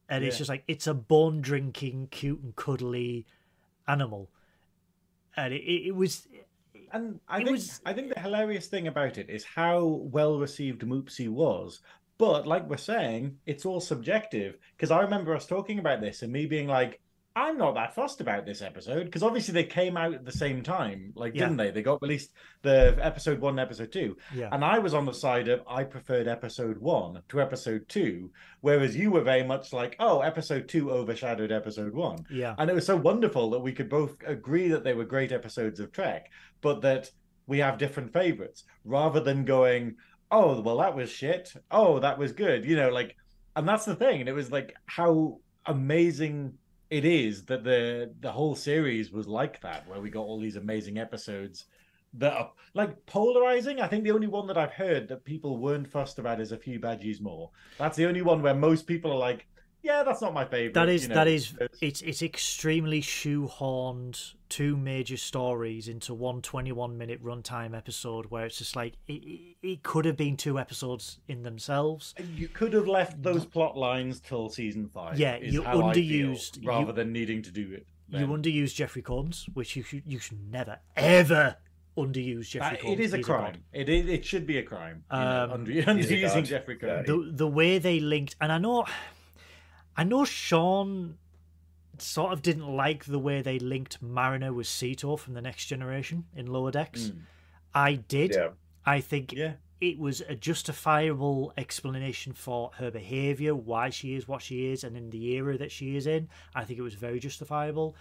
[0.08, 3.26] and it's just like it's a bone drinking, cute and cuddly
[3.88, 4.30] animal,
[5.36, 6.28] and it, it, it was
[6.92, 10.82] And I think was- I think the hilarious thing about it is how well received
[10.84, 11.82] Moopsy was.
[12.18, 14.58] But like we're saying, it's all subjective.
[14.76, 17.00] Because I remember us talking about this and me being like,
[17.38, 20.64] I'm not that fussed about this episode because obviously they came out at the same
[20.64, 21.42] time, like Yeah.
[21.42, 21.70] didn't they?
[21.72, 22.32] They got released
[22.62, 25.84] the episode one, and episode two, yeah, and I was on the side of I
[25.84, 28.32] preferred episode one to episode two,
[28.62, 32.26] whereas you were very much like, oh, episode two overshadowed episode one.
[32.32, 35.34] yeah, And it was so wonderful that we could both agree that they were great
[35.34, 36.32] episodes of Trek,
[36.62, 37.12] but that
[37.48, 39.96] we have different favorites rather than going,
[40.32, 41.54] oh, well, that was shit.
[41.72, 42.66] Oh, that was good.
[42.66, 43.16] You know, like,
[43.56, 44.20] and that's the thing.
[44.20, 46.54] And it was like how amazing
[46.90, 50.56] it is that the the whole series was like that, where we got all these
[50.56, 51.66] amazing episodes
[52.14, 53.82] that are like polarizing.
[53.82, 56.58] I think the only one that I've heard that people weren't fussed about is a
[56.58, 57.50] few badges more.
[57.78, 59.48] That's the only one where most people are like,
[59.86, 60.74] yeah, that's not my favorite.
[60.74, 66.14] that is you know, that is it's- it's it's extremely shoehorned two major stories into
[66.14, 70.36] one 21 minute runtime episode where it's just like it, it, it could have been
[70.38, 72.14] two episodes in themselves.
[72.36, 75.20] You could have left those plot lines till season five.
[75.20, 77.86] Yeah, you how I feel, underused- you- rather than needing to do it.
[78.10, 78.28] You then.
[78.44, 81.56] underused Jeffrey Combs, which you should you should never ever
[81.98, 82.94] underuse Jeffrey That- Combs.
[82.94, 83.40] it is a He's god.
[83.40, 83.64] crime.
[83.74, 84.08] It is.
[84.10, 85.04] It should be a crime.
[85.12, 86.46] You know, Um, under, he's a underusing.
[86.46, 87.08] Jeffrey Combs.
[87.08, 88.86] the the way they linked and i know
[89.98, 91.18] i know sean
[91.98, 96.26] sort of didn't like the way they linked mariner with Sito from the next generation
[96.36, 97.20] in lower decks Mm.
[97.74, 98.50] i did Yeah.
[98.86, 99.54] i think Yeah.
[99.80, 104.98] it was a justifiable explanation for her behavior why she is what she is and
[104.98, 107.96] in the era that she is in i think it was very justifiable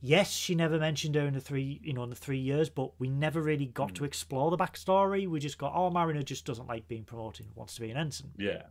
[0.00, 2.90] yes she never mentioned her in the three you know in the three years but
[3.00, 6.68] we never really got to explore the backstory we just got oh mariner just doesn't
[6.68, 8.62] like being promoted wants to be an ensign Yeah.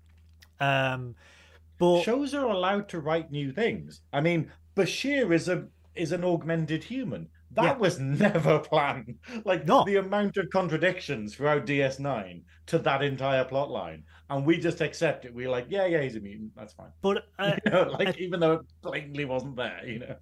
[0.60, 1.16] um,
[1.78, 4.02] but Shows are allowed to write new things.
[4.14, 7.30] I mean, Bashir is a is an augmented human.
[7.52, 7.78] That Yeah.
[7.78, 9.16] was never planned.
[9.46, 9.84] Like No.
[9.84, 15.26] the amount of contradictions throughout DS9 to that entire plot line, and we just accept
[15.26, 15.34] it.
[15.34, 16.52] We're like, yeah, yeah, he's a mutant.
[16.56, 16.92] That's fine.
[17.02, 20.16] but uh, You know, like even though it blatantly wasn't there, you know.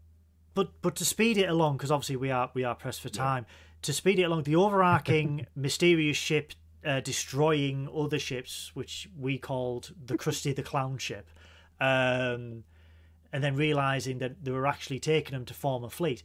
[0.53, 3.45] but but to speed it along, because obviously we are we are pressed for time.
[3.81, 6.53] To speed it along, the overarching mysterious ship
[6.85, 11.27] uh, destroying other ships, which we called the Krusty the Clown ship,
[11.79, 12.63] um,
[13.33, 16.23] and then realizing that they were actually taking them to form a fleet.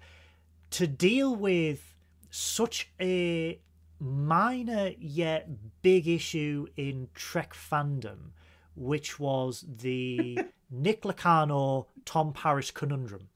[0.72, 1.94] To deal with
[2.30, 3.58] such a
[3.98, 5.48] minor yet
[5.82, 8.30] big issue in Trek fandom,
[8.76, 10.38] which was the
[10.70, 13.28] Nick Locarno Tom Paris conundrum,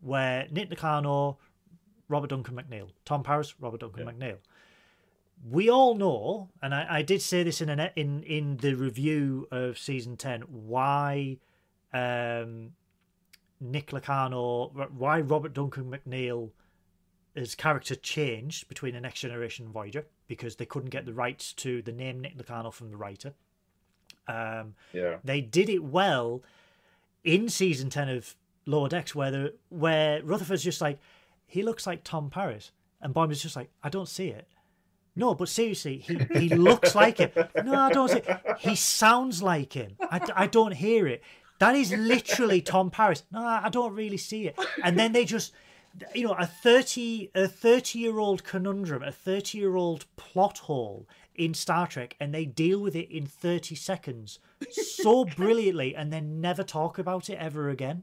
[0.00, 1.38] where Nick Locarno,
[2.08, 4.12] Robert Duncan McNeill, Tom Paris, Robert Duncan Yeah.
[4.12, 4.36] McNeill.
[5.44, 9.46] We all know, and I, I did say this in an in in the review
[9.50, 11.38] of season ten, why
[11.92, 12.72] um,
[13.60, 16.50] Nick Locarno, why Robert Duncan McNeill
[17.34, 21.52] his character changed between the Next Generation and Voyager because they couldn't get the rights
[21.52, 23.34] to the name Nick Locarno from the writer.
[24.26, 25.18] Um, Yeah.
[25.22, 26.42] they did it well
[27.24, 28.34] in season ten of
[28.64, 30.98] Lower Decks, where the where Rutherford's just like,
[31.46, 34.48] he looks like Tom Paris, and Boimler's just like, I don't see it.
[35.16, 37.30] No, but seriously, he, he looks like him.
[37.64, 38.40] No, I don't see it.
[38.58, 39.96] He sounds like him.
[40.00, 41.22] I, I don't hear it.
[41.58, 43.22] That is literally Tom Paris.
[43.32, 44.58] No, I don't really see it.
[44.84, 45.54] And then they just,
[46.14, 51.08] you know, a thirty a thirty year old conundrum, a thirty year old plot hole
[51.34, 54.38] in Star Trek, and they deal with it in thirty seconds
[54.70, 58.02] so brilliantly, and then never talk about it ever again.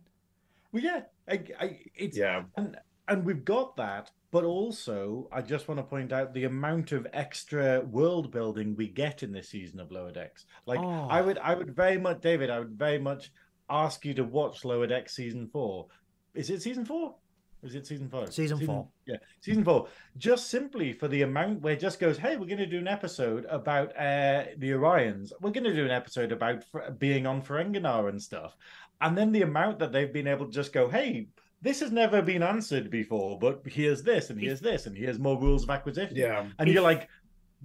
[0.72, 2.44] Well, yeah, I, I, it's Yeah.
[2.58, 2.78] and
[3.08, 7.06] and we've got that, but also I just want to point out the amount of
[7.14, 10.48] extra world building we get in this season of Lower Decks.
[10.66, 11.08] Like Oh.
[11.08, 13.32] I would, I would very much, David, I would very much
[13.70, 15.86] ask you to watch Lower Decks season four.
[16.34, 17.14] Is it season four?
[17.62, 18.26] Is it season four?
[18.26, 18.88] Season four.
[19.06, 19.88] Yeah, season four.
[20.18, 22.88] Just simply for the amount where it just goes, hey, we're going to do an
[22.88, 25.32] episode about uh, the Orions.
[25.42, 26.66] We're going to do an episode about
[26.98, 28.58] being on Ferenginar and stuff.
[29.00, 31.28] And then the amount that they've been able to just go, hey,
[31.64, 35.40] this has never been answered before, but here's this and here's this and here's more
[35.40, 36.16] rules of acquisition.
[36.16, 36.46] Yeah.
[36.60, 37.10] And you're like,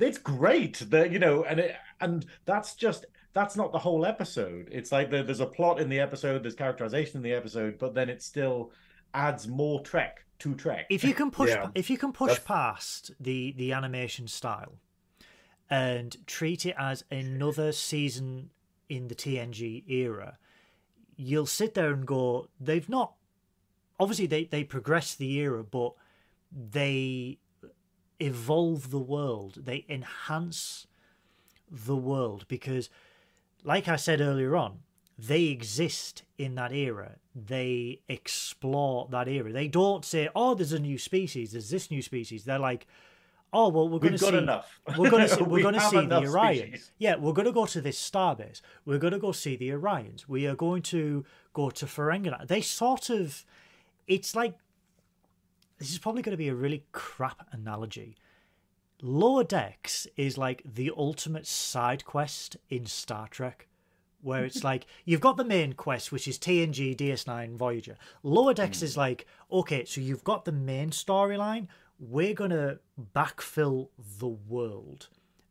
[0.01, 3.05] it's great that you know, and it, and that's just
[3.35, 4.69] that's not the whole episode.
[4.73, 7.93] It's like there, there's a plot in the episode, there's characterization in the episode, but
[7.95, 8.71] then it still
[9.13, 10.87] adds more Trek to Trek.
[10.89, 11.69] if you can push Yeah.
[11.75, 14.79] if you can push That's- past the the animation style
[15.69, 18.51] and treat it as another season
[18.89, 20.39] in the TNG era
[21.17, 23.15] you'll sit there and go they've not
[23.99, 25.93] obviously they they progress the era but
[26.53, 27.39] they
[28.21, 30.87] evolve the world they enhance
[31.71, 32.89] the world because
[33.65, 34.81] like I said earlier on
[35.21, 37.17] they exist in that era.
[37.35, 39.51] They explore that era.
[39.53, 41.51] They don't say, "Oh, there's a new species.
[41.51, 42.87] There's this new species." They're like,
[43.53, 44.37] "Oh, well, we're going to see.
[44.37, 44.79] enough.
[44.97, 45.43] We're going to see.
[45.43, 46.59] We're We going to see the Orions.
[46.59, 46.91] species.
[46.99, 48.61] Yeah, we're going to go to this starbase.
[48.85, 50.29] We're going to go see the Orions.
[50.29, 52.47] We are going to go to Ferenginar.
[52.47, 53.45] They sort of,
[54.09, 54.55] it's like,
[55.79, 58.17] this is probably going to be a really crap analogy.
[59.01, 63.69] Lower Decks is like the ultimate side quest in Star Trek,
[64.21, 67.97] where it's like you've got the main quest, which is TNG, DS9, Voyager.
[68.25, 71.69] Lower Decks is like, okay, so you've got the main storyline.
[72.01, 72.81] We're going to
[73.15, 75.09] backfill the world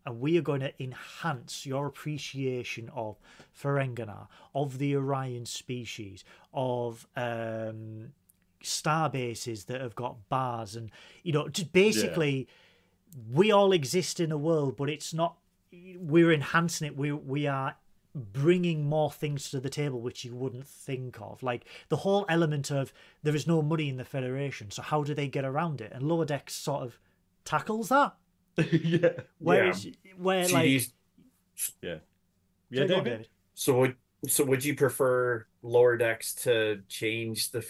[0.08, 3.18] and we are going to enhance your appreciation of
[3.62, 6.24] Ferenginar, of the Orion species,
[6.54, 8.14] of um,
[8.68, 10.92] star bases that have got bars, and
[11.24, 12.48] you know, just basically,
[13.32, 15.38] we all exist in a world, but it's not.
[15.72, 16.98] We're enhancing it.
[16.98, 17.76] We we are
[18.18, 21.44] bringing more things to the table which you wouldn't think of.
[21.44, 22.92] Like the whole element of
[23.24, 25.92] there is no money in the federation so how do they get around it?
[25.94, 27.00] And lower decks sort of
[27.46, 28.16] tackles that.
[28.72, 29.66] Yeah, where
[30.48, 30.66] So like
[31.82, 31.98] yeah,
[32.72, 33.28] yeah, on, David.
[33.54, 33.96] So would
[34.28, 37.64] so would you prefer lower decks to change the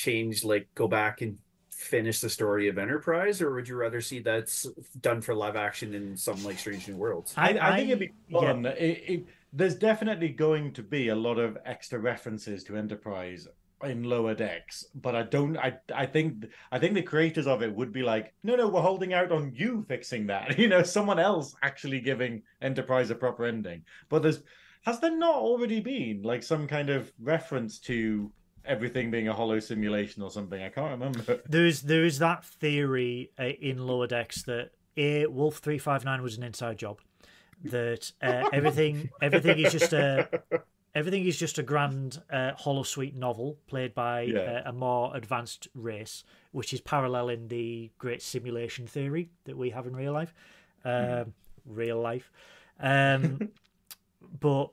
[0.00, 1.36] change like go back and
[1.70, 4.66] finish the story of Enterprise, or would you rather see that's
[5.00, 7.34] done for live action in some like Strange New Worlds?
[7.36, 8.40] I, I think it'd be yeah.
[8.40, 8.66] fun.
[8.66, 13.48] It, it, there's definitely going to be a lot of extra references to Enterprise
[13.82, 15.56] in lower decks, but I don't.
[15.56, 18.82] I I think I think the creators of it would be like, no, no, we're
[18.82, 20.58] holding out on you fixing that.
[20.58, 23.82] You know, someone else actually giving Enterprise a proper ending.
[24.08, 24.42] But there's
[24.82, 28.30] has there not already been like some kind of reference to
[28.64, 30.62] everything being a hollow simulation or something?
[30.62, 31.40] I can't remember.
[31.48, 36.04] There is there is that theory uh, in lower decks that a Wolf three five
[36.04, 36.98] nine was an inside job,
[37.64, 40.28] that uh, everything everything is just a
[40.94, 44.62] everything is just a grand uh, holosuite novel played by Yeah.
[44.66, 49.86] uh, a more advanced race, which is paralleling the great simulation theory that we have
[49.86, 50.34] in real life,
[50.84, 51.32] um,
[51.64, 52.30] real life.
[52.80, 53.50] Um,
[54.40, 54.70] but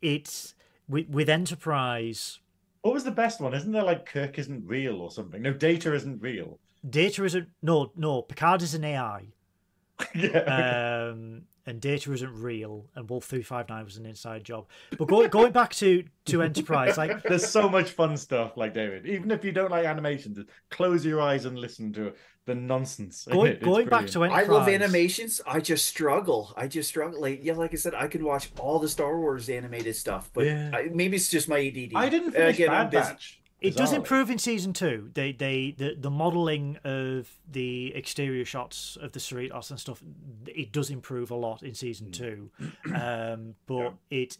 [0.00, 0.54] it's
[0.88, 2.38] with, with Enterprise.
[2.82, 3.54] What was the best one?
[3.54, 5.42] Isn't there like Kirk isn't real or something?
[5.42, 6.58] No, Data isn't real.
[6.88, 9.26] Data isn't no no Picard is an AI.
[10.14, 11.10] yeah.
[11.12, 14.66] um, and data isn't real, and Wolf three five nine was an inside job.
[14.98, 19.06] But go, going back to to Enterprise, like There's so much fun stuff, like David.
[19.06, 22.12] Even if you don't like animation, just close your eyes and listen to
[22.46, 23.26] the nonsense.
[23.30, 23.62] going it.
[23.62, 24.32] Going back brilliant.
[24.32, 25.40] to I love animations.
[25.46, 26.52] I just struggle.
[26.56, 27.20] I just struggle.
[27.20, 30.46] Like yeah, like I said, I could watch all the Star Wars animated stuff, but
[30.46, 30.70] Yeah.
[30.74, 31.92] I, maybe it's just my ADD.
[31.94, 33.10] I didn't finish Again, I'm Bad busy.
[33.12, 33.39] Batch.
[33.60, 35.10] It does improve in season two.
[35.12, 40.02] They they the, the modeling of the exterior shots of the Cerritos and stuff.
[40.46, 42.50] It does improve a lot in season two,
[42.94, 44.38] um, but it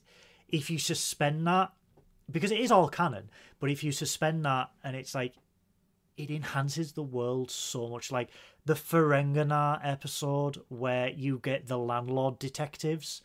[0.48, 1.72] if you suspend that
[2.30, 5.34] because it is all canon, but if you suspend that and it's like
[6.16, 8.12] it enhances the world so much.
[8.12, 8.30] Like
[8.64, 13.22] the Ferenginar episode where you get the landlord detectives.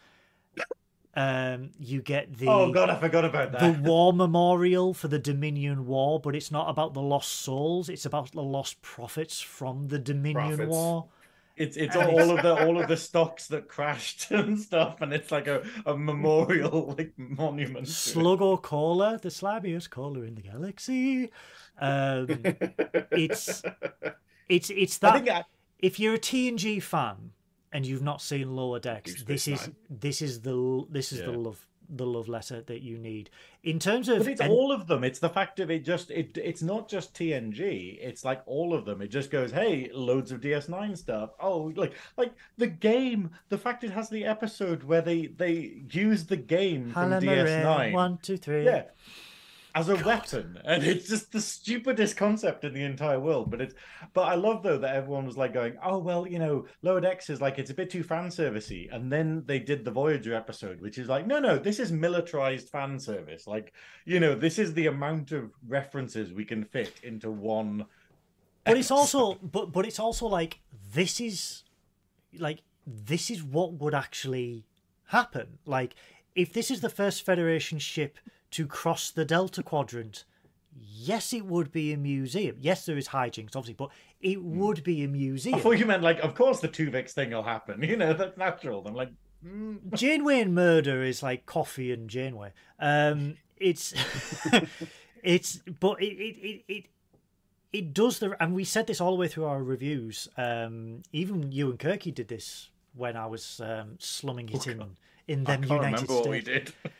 [1.17, 3.59] Um, you get the Oh god, I forgot about that.
[3.59, 7.87] the war memorial for the Dominion War, but it's not about the lost souls.
[7.87, 10.69] It's about the lost profits from the Dominion Profits.
[10.69, 11.05] War.
[11.55, 15.13] It's it's And all of the all of the stocks that crashed and stuff, and
[15.13, 18.03] it's like a, a memorial like monument.
[18.03, 18.17] to it.
[18.17, 21.31] Sluggo Cola, the slabbiest cola in the galaxy.
[21.79, 22.27] Um,
[23.11, 23.63] it's
[24.49, 25.13] it's it's I that.
[25.13, 25.43] think I,
[25.79, 27.31] if you're a TNG fan
[27.75, 29.75] and you've not seen Lower Decks, this is Nine.
[29.89, 33.29] this is the this is the love the love letter that you need
[33.61, 35.03] in terms of but it's and- all of them.
[35.03, 37.97] It's the fact of it just it it's not just TNG.
[38.01, 39.01] It's like all of them.
[39.01, 41.31] It just goes, hey, loads of DS9 stuff.
[41.39, 43.31] Oh, like like the game.
[43.49, 47.63] The fact it has the episode where they they use the game from DS9.
[47.63, 48.63] Moran, one two three.
[48.65, 48.85] Yeah.
[49.75, 53.51] As a weapon, and it's just the stupidest concept in the entire world.
[53.51, 53.75] But it's,
[54.13, 57.29] but I love though that everyone was like going, "Oh well, you know, Lower Decks
[57.29, 60.79] is like it's a bit too fan servicey." And then they did the Voyager episode,
[60.79, 63.47] which is like, no, no, this is militarized fan service.
[63.47, 63.73] Like,
[64.05, 67.85] you know, this is the amount of references we can fit into one.
[68.63, 70.59] but it's also but but it's also like
[70.93, 71.63] this is
[72.37, 74.65] like this is what would actually
[75.07, 75.95] happen like
[76.35, 78.17] if this is the first federation ship
[78.55, 80.23] to cross the delta quadrant
[80.77, 83.89] yes it would be a museum yes there is hijinks obviously but
[84.21, 87.29] it would be a museum I thought you meant like, of course, the Tuvix thing
[87.31, 87.83] will happen.
[87.83, 88.83] You know, that's natural.
[88.87, 89.11] I'm like,
[89.45, 89.77] mm.
[89.93, 92.51] Janeway and murder is like coffee and Janeway.
[92.79, 93.93] Um, it's
[95.23, 96.85] it's but it it, it it
[97.71, 100.27] it does the and we said this all the way through our reviews.
[100.37, 104.81] Um, even you and Kirky did this when I was um, slumming it in
[105.27, 106.71] in I them can't United remember what we States.
[106.71, 106.93] did.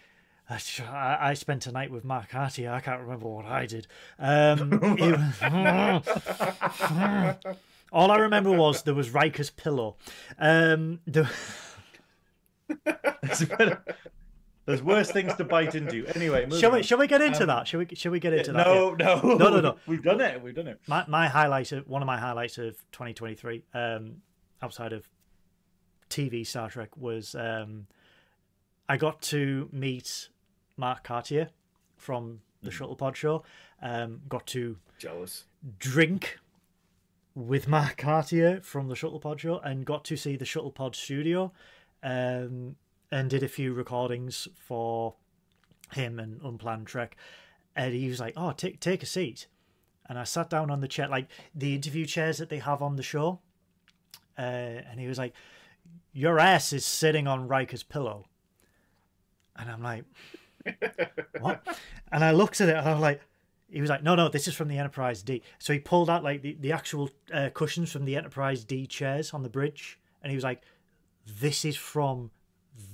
[0.49, 2.67] I, I spent a night with Mark Harty.
[2.67, 3.87] I can't remember what I did.
[4.19, 4.69] Um,
[4.99, 5.41] was-
[7.91, 9.95] all I remember was there was Riker's pillow.
[10.37, 11.29] Um, the,
[13.23, 13.83] There's better-
[14.65, 16.05] There's worse things to bite into.
[16.15, 16.83] Anyway, shall we on.
[16.83, 17.67] shall we get into Um, that?
[17.67, 18.65] Shall we shall we get into that?
[18.67, 18.73] Yeah.
[18.73, 19.75] No, no, No, no, no.
[19.85, 20.41] We've done it.
[20.41, 20.79] We've done it.
[20.87, 24.15] My my highlight of one of my highlights of 2023, um,
[24.63, 25.07] outside of
[26.09, 27.85] TV Star Trek, was um,
[28.89, 30.29] I got to meet
[30.77, 31.49] Mark Cartier
[31.97, 33.43] from the Shuttlepod show.
[33.81, 35.45] Um, got to Jealous.
[35.79, 36.39] drink
[37.33, 41.51] with Mark Cartier from the Shuttlepod show and got to see the Shuttlepod studio
[42.01, 42.75] um,
[43.11, 45.15] and did a few recordings for
[45.93, 47.15] him and Unplanned Trek.
[47.75, 49.47] And he was like, "Oh, take take a seat."
[50.07, 52.95] And I sat down on the chair, like the interview chairs that they have on
[52.95, 53.39] the show.
[54.37, 54.41] Uh,
[54.89, 55.33] and he was like,
[56.13, 58.25] "Your ass is sitting on Riker's pillow."
[59.57, 60.05] And I'm like,
[61.39, 61.65] "What?"
[62.11, 63.21] And I looked at it and I was like,
[63.69, 65.41] he was like, no, no, this is from the Enterprise D.
[65.59, 69.33] So he pulled out like the, the actual uh, cushions from the Enterprise D chairs
[69.33, 69.99] on the bridge.
[70.21, 70.61] And he was like,
[71.25, 72.31] this is from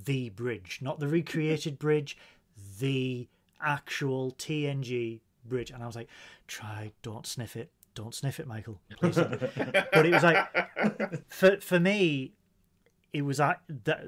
[0.06, 2.18] the bridge, not the recreated bridge,
[2.80, 3.28] the
[3.62, 5.72] actual TNG bridge.
[5.72, 6.10] And I was like,
[6.48, 7.72] try, don't sniff it.
[7.94, 8.80] Don't sniff it, Michael.
[9.00, 9.16] Please.
[9.16, 12.32] but it was like, for, for me,
[13.12, 14.06] it was that, that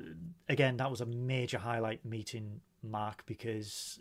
[0.47, 3.99] again, that was a major highlight meeting Mark because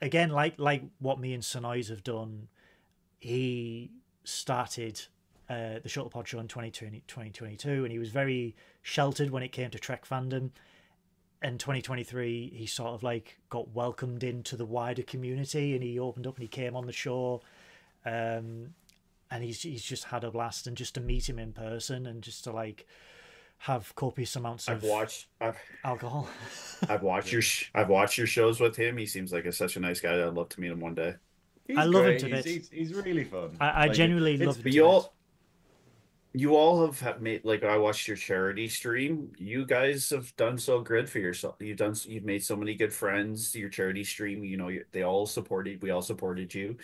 [0.00, 2.48] again, like like what me and Synoiz have done,
[3.18, 3.90] he
[4.24, 5.02] started
[5.48, 9.70] uh, the Shuttlepod show in 2020, 2022, and he was very sheltered when it came
[9.70, 10.50] to Trek fandom.
[11.42, 16.26] In 2023, he sort of like got welcomed into the wider community, and he opened
[16.26, 17.42] up and he came on the show,
[18.04, 18.74] um,
[19.30, 20.66] and he's he's just had a blast.
[20.66, 22.86] And just to meet him in person, and just to like
[23.58, 25.28] have copious amounts I've of watched.
[25.40, 26.28] I've alcohol.
[26.88, 28.96] I've watched your sh- I've watched your shows with him.
[28.96, 30.14] He seems like a, such a nice guy.
[30.26, 31.14] I'd love to meet him one day.
[31.66, 32.46] He's I love him to he's, bits.
[32.46, 33.56] he's, he's really fun.
[33.60, 34.74] I, I Like, genuinely it's- love But it.
[34.74, 35.14] you all,
[36.32, 39.32] you all have, have made like I watched your charity stream.
[39.38, 41.56] You guys have done so good for yourself.
[41.60, 43.54] You've done you've made so many good friends.
[43.54, 45.80] Your charity stream, you know, they all supported.
[45.82, 46.76] We all supported you.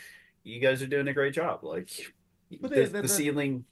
[0.42, 1.62] You guys are doing a great job.
[1.64, 1.90] Like
[2.60, 3.64] But the, the- the, the- ceiling.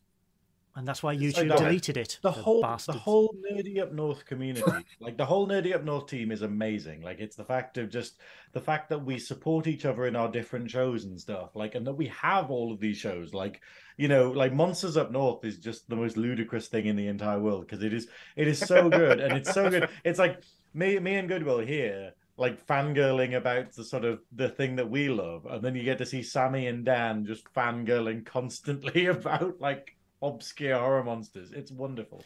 [0.77, 1.65] And that's why It's YouTube like that.
[1.65, 2.19] deleted it.
[2.23, 2.97] the whole bastards.
[2.97, 4.71] the whole nerdy up north community
[5.01, 8.19] like the whole nerdy up north team is amazing like it's the fact of just
[8.53, 11.87] the fact that we support each other in our different shows and stuff like and
[11.87, 13.61] that we have all of these shows like
[13.97, 17.41] you know like monsters up north is just the most ludicrous thing in the entire
[17.41, 18.07] world because it is
[18.37, 20.41] it is so good and it's so good it's like
[20.73, 25.09] me me and goodwill here like fangirling about the sort of the thing that we
[25.11, 29.97] love and then you get to see sammy and dan just fangirling constantly about like
[30.23, 32.23] obscure horror monsters it's wonderful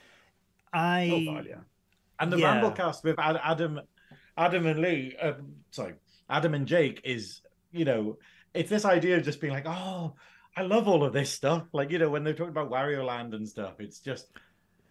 [0.72, 1.54] I Oh God, yeah.
[2.18, 2.60] and the Yeah.
[2.60, 3.80] Ramblecast with Adam,
[4.36, 5.34] Adam and Lee, uh,
[5.70, 5.94] sorry,
[6.28, 8.18] Adam and Jake is, you know,
[8.54, 10.14] it's this idea of just being like, oh,
[10.56, 11.64] I love all of this stuff.
[11.72, 14.26] Like, you know, when they're talking about Wario Land and stuff, it's just,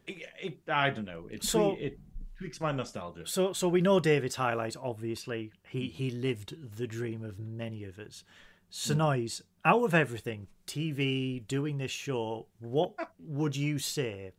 [0.07, 1.27] it, it I don't know.
[1.29, 1.99] It's So- it,
[2.37, 3.27] tweaks my nostalgia.
[3.27, 4.75] So, so we know David's highlight.
[4.77, 8.23] Obviously, he he lived the dream of many of us.
[8.71, 14.33] Synoiz, out of everything, TV, doing this show, what would you say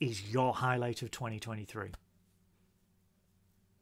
[0.00, 1.90] is your highlight of 2023?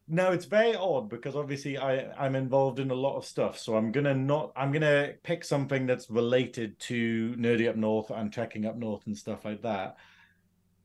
[0.06, 3.74] No, it's very odd because obviously I I'm involved in a lot of stuff, so
[3.74, 8.66] I'm gonna not I'm gonna pick something that's related to nerdy up north and trekking
[8.66, 9.96] up north and stuff like that.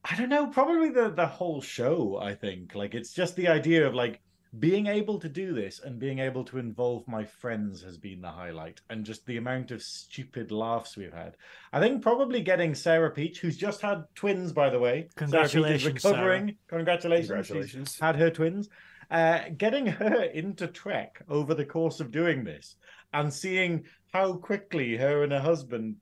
[0.06, 2.18] I don't know, probably the the whole show.
[2.22, 4.22] I think like it's just the idea of like
[4.58, 8.32] being able to do this and being able to involve my friends has been the
[8.32, 11.38] highlight and just the amount of stupid laughs we've had.
[11.72, 15.10] I think probably getting sarah peach who's just had twins by the way.
[15.16, 16.14] Congratulations sarah.
[16.16, 16.46] recovering.
[16.46, 16.58] Sarah.
[16.68, 17.28] congratulations.
[17.28, 17.90] Congratulations.
[17.90, 18.70] She's had her twins.
[19.12, 22.76] Uh, getting her into trek over the course of doing this
[23.14, 25.96] and seeing how quickly her and her husband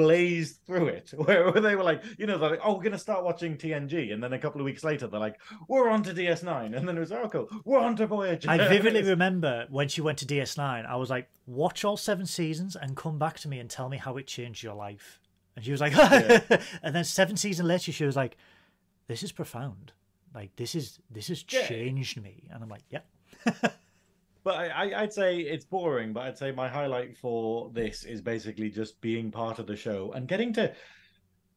[0.00, 2.92] blazed through it where, where they were like you know they're like oh we're going
[2.92, 6.02] to start watching tng and then a couple of weeks later they're like we're on
[6.02, 9.66] to ds9 and then it was oh cool we're on to voyager I vividly remember
[9.70, 13.38] when she went to DS9, I was like, watch all seven seasons and come back
[13.40, 15.20] to me and tell me how it changed your life.
[15.56, 15.92] And she was like,
[16.82, 18.36] and then seven seasons later, she was like,
[19.08, 19.92] this is profound.
[20.34, 21.66] Like this is this has Yeah.
[21.66, 22.44] changed me.
[22.50, 23.06] And I'm like, yep.
[24.42, 26.12] But I, I'd say it's boring.
[26.12, 30.12] But I'd say my highlight for this is basically just being part of the show
[30.12, 30.72] and getting to.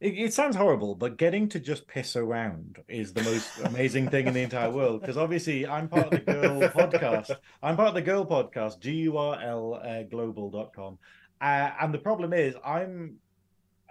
[0.00, 4.26] It, it sounds horrible, but getting to just piss around is the most amazing thing
[4.26, 5.00] in the entire world.
[5.00, 7.30] Because obviously, I'm part of the Girl podcast.
[7.62, 10.98] I'm part of the Girl podcast, G U R L uh, global.com.
[11.40, 13.18] Uh, and the problem is, I'm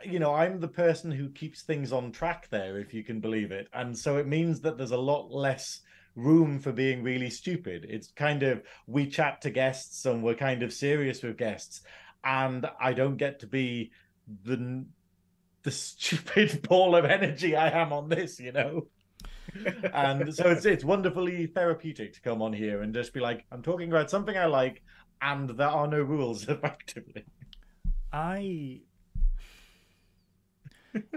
[0.06, 3.52] you know, I'm the person who keeps things on track there, if you can believe
[3.52, 3.68] it.
[3.74, 5.82] And so it means that there's a lot less
[6.16, 7.86] room for being really stupid.
[7.90, 11.82] It's kind of we chat to guests and we're kind of serious with guests,
[12.24, 13.92] and I don't get to be
[14.44, 14.86] the
[15.64, 18.88] the stupid ball of energy I am on this, you know.
[19.94, 23.62] and so it's it's wonderfully therapeutic to come on here and just be like, I'm
[23.62, 24.82] talking about something I like,
[25.22, 27.26] and there are no rules effectively.
[28.12, 28.82] I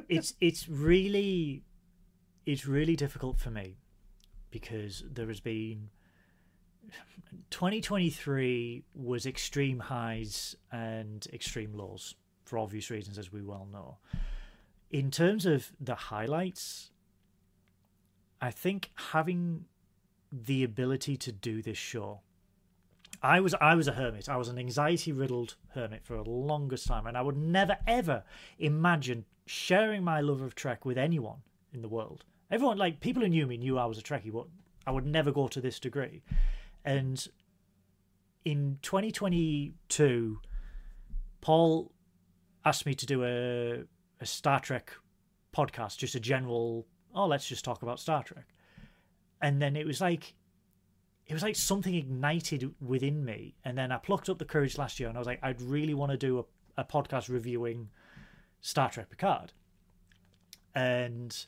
[0.09, 1.63] it's it's really
[2.47, 3.77] it's really difficult for me
[4.61, 5.91] because there has been
[7.51, 12.15] 2023 was extreme highs and extreme lows
[12.47, 13.99] for obvious reasons as we well know
[14.91, 16.91] in terms of the highlights
[18.41, 19.67] i think having
[20.33, 22.21] the ability to do this show
[23.23, 24.29] I was I was a hermit.
[24.29, 28.25] I was an anxiety riddled hermit for the longest time, and I would never ever
[28.59, 31.39] imagine sharing my love of Trek with anyone
[31.73, 32.25] in the world.
[32.51, 34.47] Everyone, like people who knew me, knew I was a Trekkie, but
[34.87, 36.23] I would never go to this degree.
[36.85, 37.27] And
[38.45, 40.41] in 2022,
[41.41, 41.93] Paul
[42.65, 43.85] asked me to do a
[44.21, 44.93] a Star Trek
[45.55, 46.87] podcast, just a general.
[47.15, 48.47] Oh, let's just talk about Star Trek.
[49.43, 50.35] And then it was like
[51.27, 55.01] it was like something ignited within me and then i plucked up the courage last
[55.01, 57.89] year and i was like i'd really want to do a, a podcast reviewing
[58.61, 59.53] star trek picard
[60.75, 61.47] and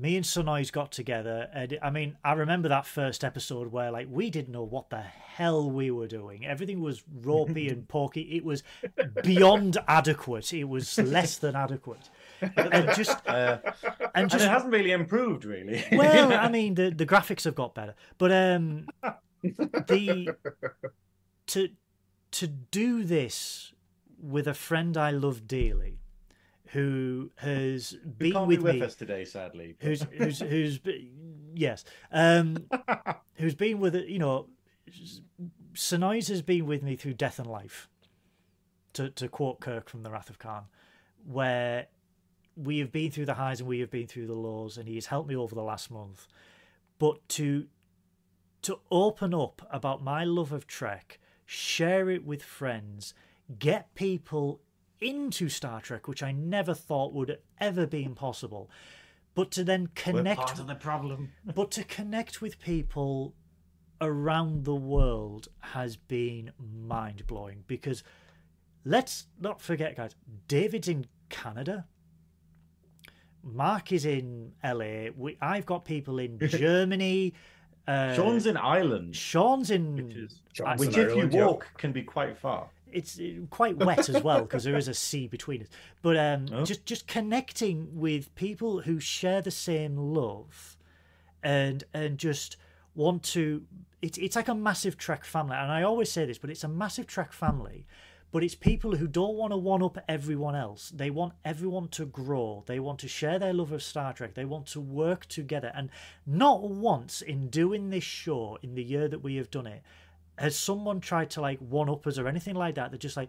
[0.00, 4.06] me and Sunrise got together and i mean i remember that first episode where like
[4.10, 5.04] we didn't know what the
[5.40, 6.44] hell we were doing.
[6.44, 8.20] Everything was ropey and porky.
[8.36, 8.62] It was
[9.22, 10.52] beyond adequate.
[10.52, 12.10] It was less than adequate.
[12.42, 15.82] And just Uh, and and just it hasn't really improved, really.
[15.92, 18.86] well, I mean, the the graphics have got better, but um,
[19.42, 20.34] the
[21.46, 21.68] to
[22.32, 23.72] to do this
[24.20, 25.99] with a friend I love dearly,
[26.72, 29.76] who has been with be with me, us today, sadly.
[29.80, 31.12] who's who's who's be-
[31.54, 32.66] yes, um,
[33.34, 34.48] who's been with it, you know,
[35.74, 37.88] Synoiz has been with me through death and life.
[38.94, 40.64] To to quote Kirk from The Wrath of Khan,
[41.24, 41.86] where
[42.56, 44.96] we have been through the highs and we have been through the lows, and he
[44.96, 46.26] has helped me over the last month.
[46.98, 47.66] But to
[48.62, 53.14] to open up about my love of Trek, share it with friends,
[53.58, 54.60] get people
[55.00, 58.70] into Star Trek, which I never thought would ever be impossible.
[59.34, 61.32] But to then We're connect part of the problem.
[61.54, 63.34] but to connect with people
[64.00, 68.02] around the world has been mind blowing because
[68.84, 70.14] let's not forget, guys,
[70.48, 71.86] David's in Canada.
[73.42, 75.10] Mark is in LA.
[75.16, 77.34] We, I've got people in Germany.
[77.86, 79.96] Uh, Sean's in Ireland, Sean's in.
[79.96, 81.46] which is Johnson, which, if you Ireland, yeah.
[81.46, 82.68] walk, can be quite far.
[82.92, 85.68] It's uh, quite wet as well because there is a sea between us.
[86.02, 86.64] But um, Oh.
[86.64, 90.76] just just connecting with people who share the same love,
[91.42, 92.56] and and just
[92.94, 93.62] want to.
[94.02, 96.68] It's it's like a massive Trek family, and I always say this, but it's a
[96.68, 97.86] massive Trek family.
[98.32, 100.92] but it's people who don't want to one up everyone else.
[100.94, 102.62] They want everyone to grow.
[102.66, 104.34] They want to share their love of Star Trek.
[104.34, 105.72] They want to work together.
[105.74, 105.90] And
[106.24, 109.82] not once in doing this show in the year that we have done it
[110.40, 112.90] has someone tried to like one up us or anything like that.
[112.90, 113.28] They're just like,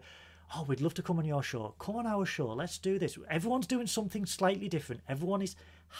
[0.56, 1.74] oh, we'd love to come on your show.
[1.78, 2.48] Come on our show.
[2.48, 3.18] Let's do this.
[3.28, 5.02] Everyone's doing something slightly different.
[5.06, 5.54] Everyone is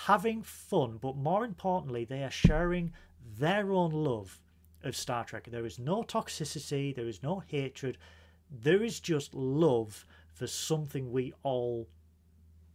[0.07, 2.93] having fun, but more importantly, they are sharing
[3.39, 4.41] their own love
[4.83, 5.49] of Star Trek.
[5.51, 7.99] There is no toxicity, there is no hatred,
[8.51, 11.89] there is just love for something we all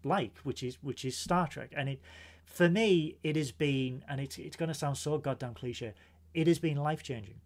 [0.03, 1.74] like, which is which is Star Trek.
[1.75, 2.01] And it
[2.45, 5.95] for me, it has been, and it's it's going to sound so goddamn cliche,
[6.35, 7.41] it has been life changing.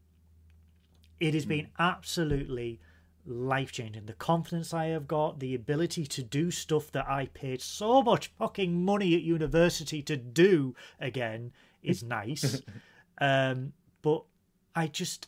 [1.22, 2.80] It has been absolutely
[3.26, 4.08] life changing.
[4.08, 8.32] The confidence I have got, the ability to do stuff that I paid so much
[8.40, 11.52] fucking money at university to do again
[11.84, 12.62] is nice.
[13.20, 14.24] um, but
[14.76, 15.28] I just,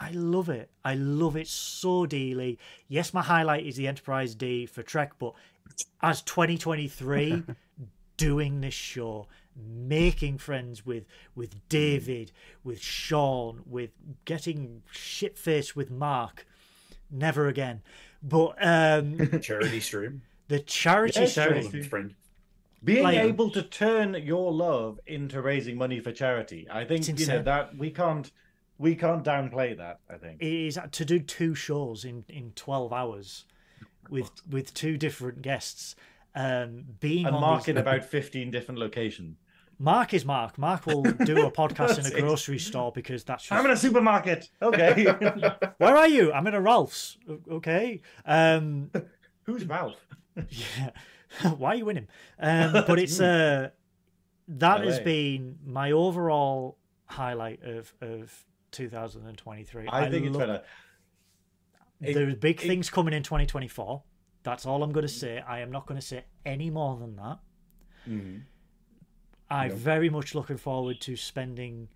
[0.00, 0.70] I love it.
[0.84, 2.58] I love it so dearly.
[2.88, 5.34] Yes, my highlight is the Enterprise D for Trek, but
[6.00, 7.42] as 2023,
[8.16, 9.26] doing this show,
[9.56, 11.04] making friends with
[11.34, 12.32] with David,
[12.64, 13.90] with Sean, with
[14.24, 16.46] getting shit faced with Mark
[17.10, 17.82] never again.
[18.22, 20.22] But um Charity stream.
[20.48, 22.14] the charity Yeah, stream, charity Friend.
[22.84, 27.26] Being Like- able to turn your love into raising money for charity, I think you
[27.26, 28.30] know that we can't
[28.78, 30.00] we can't downplay that.
[30.10, 30.42] I think.
[30.42, 33.44] it is to do two shows in in 12 hours
[34.10, 35.96] with with two different guests
[36.34, 39.38] um being and on Mark these- in about fifteen different locations.
[39.78, 40.56] Mark is Mark.
[40.58, 43.76] Mark will do a podcast in a grocery store because that's just I'm in a
[43.76, 44.48] supermarket.
[44.62, 45.04] Okay.
[45.78, 46.32] Where are you?
[46.32, 47.18] I'm in a Ralph's.
[47.50, 48.00] Okay.
[48.24, 48.90] Um
[49.44, 49.96] Who's Ralph?
[50.48, 50.90] Yeah.
[51.56, 52.08] Why are you winning?
[52.38, 53.70] Um, but it's uh,
[54.48, 59.86] that has been my overall highlight of of 2023.
[59.88, 60.62] I, think it's better.
[62.00, 64.02] It- There's big it- things coming in 2024.
[64.42, 65.40] That's all I'm going to say.
[65.46, 67.38] I am not going to say any more than that.
[68.08, 68.42] Mhm.
[69.50, 69.78] I'm Yep.
[69.78, 71.88] very much looking forward to spending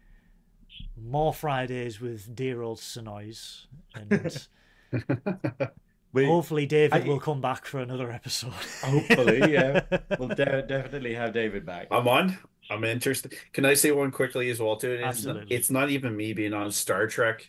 [0.96, 3.66] more Fridays with dear old Synoiz.
[3.94, 4.48] And
[6.12, 8.52] We, hopefully David I- will come back for another episode.
[8.82, 9.80] hopefully, yeah,
[10.18, 11.86] we'll de- definitely have David back.
[11.92, 12.36] I'm on.
[12.68, 13.34] I'm interested.
[13.52, 14.90] Can I say one quickly as well too?
[14.92, 15.56] It's not, Absolutely.
[15.56, 17.48] it's not even me being on Star Trek.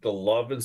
[0.00, 0.62] The love and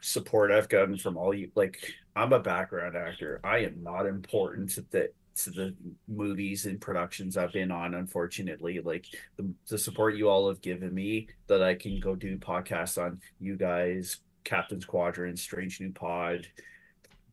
[0.00, 3.40] support I've gotten from all you, like I'm a background actor.
[3.42, 5.74] I am not important to the to the
[6.08, 7.94] movies and productions I've been on.
[7.94, 9.06] Unfortunately, like
[9.36, 13.20] the, the support you all have given me that I can go do podcasts on.
[13.40, 16.46] You guys, Captain Squadron, Strange New Pod,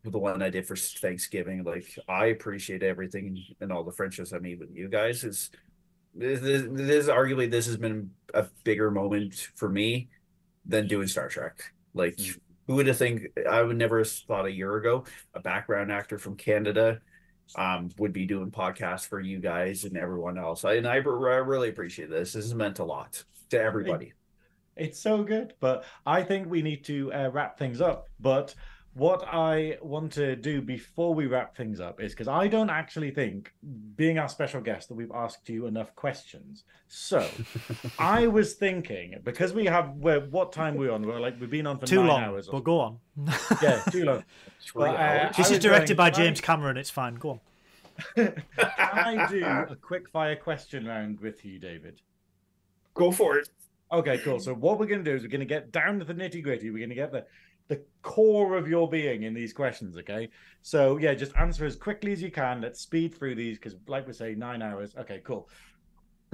[0.04, 1.64] the one I did for Thanksgiving.
[1.64, 5.24] Like I appreciate everything and all the friendships I made with you guys.
[5.24, 5.52] Is
[6.16, 10.10] this, this, this arguably this has been a bigger moment for me
[10.66, 11.62] than doing Star Trek.
[11.94, 12.40] Like Mm.
[12.68, 16.18] who would have think I would never have thought a year ago a background actor
[16.18, 17.02] from Canada
[17.56, 20.64] um would be doing podcasts for you guys and everyone else.
[20.64, 22.34] I and I, I really appreciate this.
[22.34, 24.14] This has meant a lot to everybody.
[24.78, 28.08] It's so good, but I think we need to uh, wrap things up.
[28.20, 28.56] But
[28.94, 33.12] what I want to do before we wrap things up is because I don't actually
[33.12, 33.54] think,
[33.96, 36.66] being our special guest, that we've asked you enough questions.
[36.88, 37.26] So
[38.00, 41.06] I was thinking because we have we're, what time we're on?
[41.08, 42.48] We're like we've been on for Too nine long, hours.
[42.50, 42.98] or- but go on.
[43.62, 44.24] yeah, too long.
[44.62, 45.32] Three Well, uh.
[45.38, 46.78] This I is directed going, by can I- James Cameron.
[46.78, 47.16] It's fine.
[47.16, 47.40] Go on.
[48.16, 52.02] Can I do a quick fire question round with you, David?
[52.96, 53.48] Go for it.
[53.92, 54.40] Okay, cool.
[54.40, 56.42] So what we're going to do is we're going to get down to the nitty
[56.42, 56.72] gritty.
[56.72, 57.26] We're going to get the
[57.72, 59.98] the core of your being in these questions.
[59.98, 60.28] Okay.
[60.62, 62.60] So yeah, just answer as quickly as you can.
[62.60, 64.94] Let's speed through these because, like we say, nine hours.
[65.00, 65.50] Okay, cool.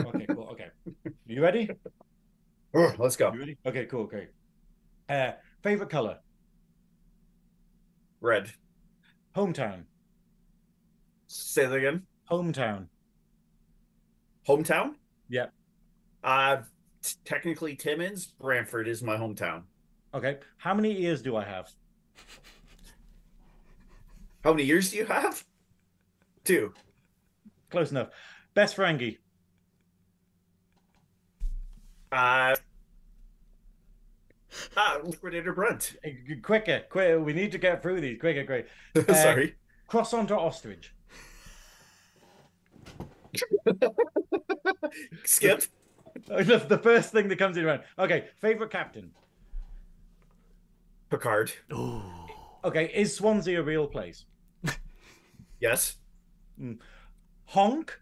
[0.04, 0.50] Okay, cool.
[0.52, 0.70] Okay,
[1.28, 1.70] you ready?
[2.74, 3.32] Oh, let's go.
[3.32, 3.58] You ready?
[3.68, 4.06] Okay, cool.
[4.06, 4.28] Okay.
[5.08, 6.18] Uh, favorite color?
[8.20, 8.52] Red.
[9.36, 9.84] Hometown.
[11.28, 12.08] Say that again.
[12.32, 12.88] Hometown.
[14.48, 14.96] Hometown?
[15.30, 15.48] Yeah.
[16.24, 16.58] Uh
[17.04, 19.64] t- technically Timmins, Brantford is my hometown.
[20.14, 20.38] Okay.
[20.58, 21.70] How many ears do I have?
[24.44, 25.44] How many ears do you have?
[26.44, 26.74] Two.
[27.70, 28.10] Close enough.
[28.54, 29.18] Best Ferengi.
[32.12, 32.56] Uh
[34.76, 35.96] Ah, Liquidator Brunt.
[36.04, 37.20] Eh, Quicker, quicker.
[37.20, 38.20] We need to get through these.
[38.20, 38.68] Quicker, quick.
[39.10, 39.56] Uh, Sorry.
[39.88, 40.94] Cross onto ostrich?
[45.26, 45.64] Skip.
[46.28, 47.84] The, the first thing that comes in your mind.
[48.00, 49.12] Okay, favorite captain.
[51.10, 51.52] Picard.
[51.72, 52.04] Oh,
[52.64, 54.26] Okay, is Swansea a real place?
[55.60, 55.96] Yes.
[57.46, 58.00] Honk.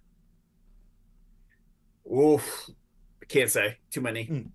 [2.11, 2.69] Oof.
[3.30, 3.77] Can't say.
[3.92, 4.48] Too many.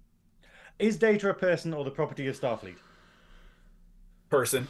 [0.79, 2.77] Is Data a person or the property of Starfleet?
[4.29, 4.69] Person.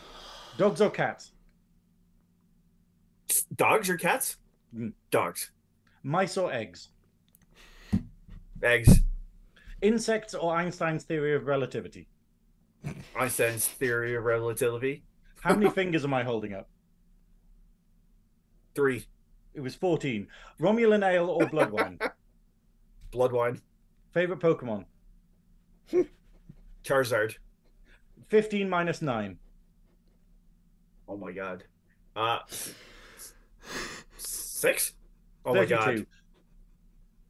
[0.58, 1.32] Dogs or cats?
[3.56, 4.36] Dogs or cats?
[4.76, 4.92] Mm.
[5.10, 5.50] Dogs.
[6.04, 6.90] Mice or eggs?
[8.62, 9.00] Eggs.
[9.82, 12.06] Insects or Einstein's theory of relativity?
[13.16, 15.02] Einstein's theory of relativity.
[15.40, 16.68] How many fingers am I holding up?
[18.74, 19.06] Three.
[19.54, 20.26] It was 14.
[20.60, 21.98] Romulan ale or blood wine?
[23.10, 23.60] Blood wine.
[24.12, 24.84] Favorite Pokemon?
[26.84, 27.34] Charizard.
[28.28, 29.36] 15 minus 9.
[31.08, 31.64] Oh my god.
[32.14, 32.38] Uh
[34.16, 34.92] six?
[35.44, 36.06] Oh my god.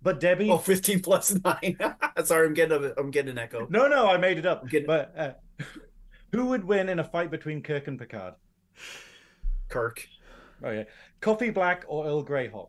[0.02, 0.48] But Debbie?
[0.50, 1.76] Oh, 15 plus nine.
[2.24, 3.66] Sorry, I'm getting a I'm getting an echo.
[3.70, 4.68] No, no, I made it up.
[4.68, 5.32] Getting- But uh,
[6.32, 8.34] who would win in a fight between Kirk and Picard?
[9.68, 10.06] Kirk.
[10.62, 10.86] Okay.
[11.20, 12.68] Coffee black or Earl Grey hot?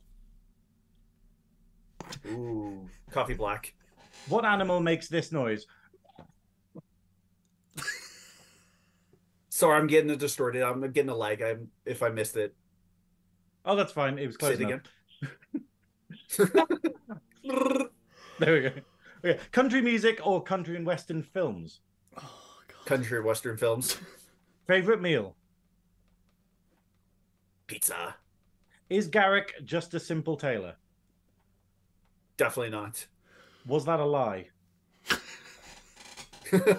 [2.27, 2.87] Ooh.
[3.11, 3.73] Coffee black.
[4.27, 5.65] What animal makes this noise?
[9.49, 10.63] Sorry, I'm getting it distorted.
[10.63, 11.41] I'm getting a lag.
[11.41, 12.55] I'm if I missed it.
[13.63, 14.17] Oh, that's fine.
[14.17, 14.81] It was Say close it enough.
[15.21, 15.63] again.
[18.39, 18.71] There we go.
[19.23, 19.39] Okay.
[19.51, 21.81] Country music or country and western films?
[22.17, 23.97] Oh, country and western films.
[24.67, 25.35] Favorite meal?
[27.67, 28.15] Pizza.
[28.89, 30.75] Is Garak just a simple tailor?
[32.37, 33.05] Definitely not.
[33.65, 34.49] Was that a lie?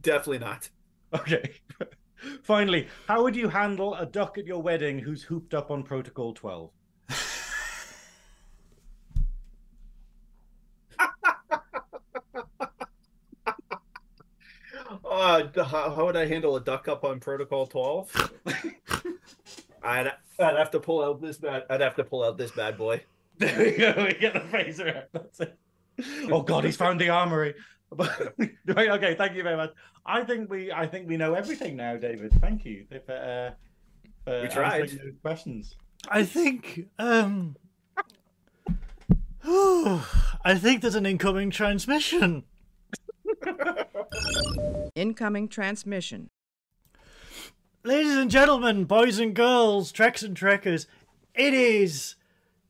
[0.00, 0.68] Definitely not.
[1.14, 1.52] Okay.
[2.42, 6.34] Finally, how would you handle a duck at your wedding who's hooped up on Protocol
[6.34, 6.70] 12?
[15.42, 18.32] Uh, how, how would I handle a duck up on Protocol 12?
[19.82, 21.64] I'd I'd have to pull out this bad.
[21.70, 23.02] I'd have to pull out this bad boy.
[23.38, 23.94] There we go.
[24.06, 25.04] We get the phaser out.
[25.12, 25.58] That's it.
[26.30, 27.54] Oh God, he's found the armory.
[27.98, 29.72] Right, okay, thank you very much.
[30.04, 32.32] I think we, I think we know everything now, David.
[32.40, 33.50] Thank you for, uh,
[34.24, 34.80] for We tried.
[34.82, 35.76] answering those questions.
[36.08, 37.56] I think um
[39.44, 42.44] I think there's an incoming transmission.
[44.94, 46.28] Incoming transmission.
[47.84, 50.86] Ladies and gentlemen, boys and girls, treks and trekkers,
[51.34, 52.16] it is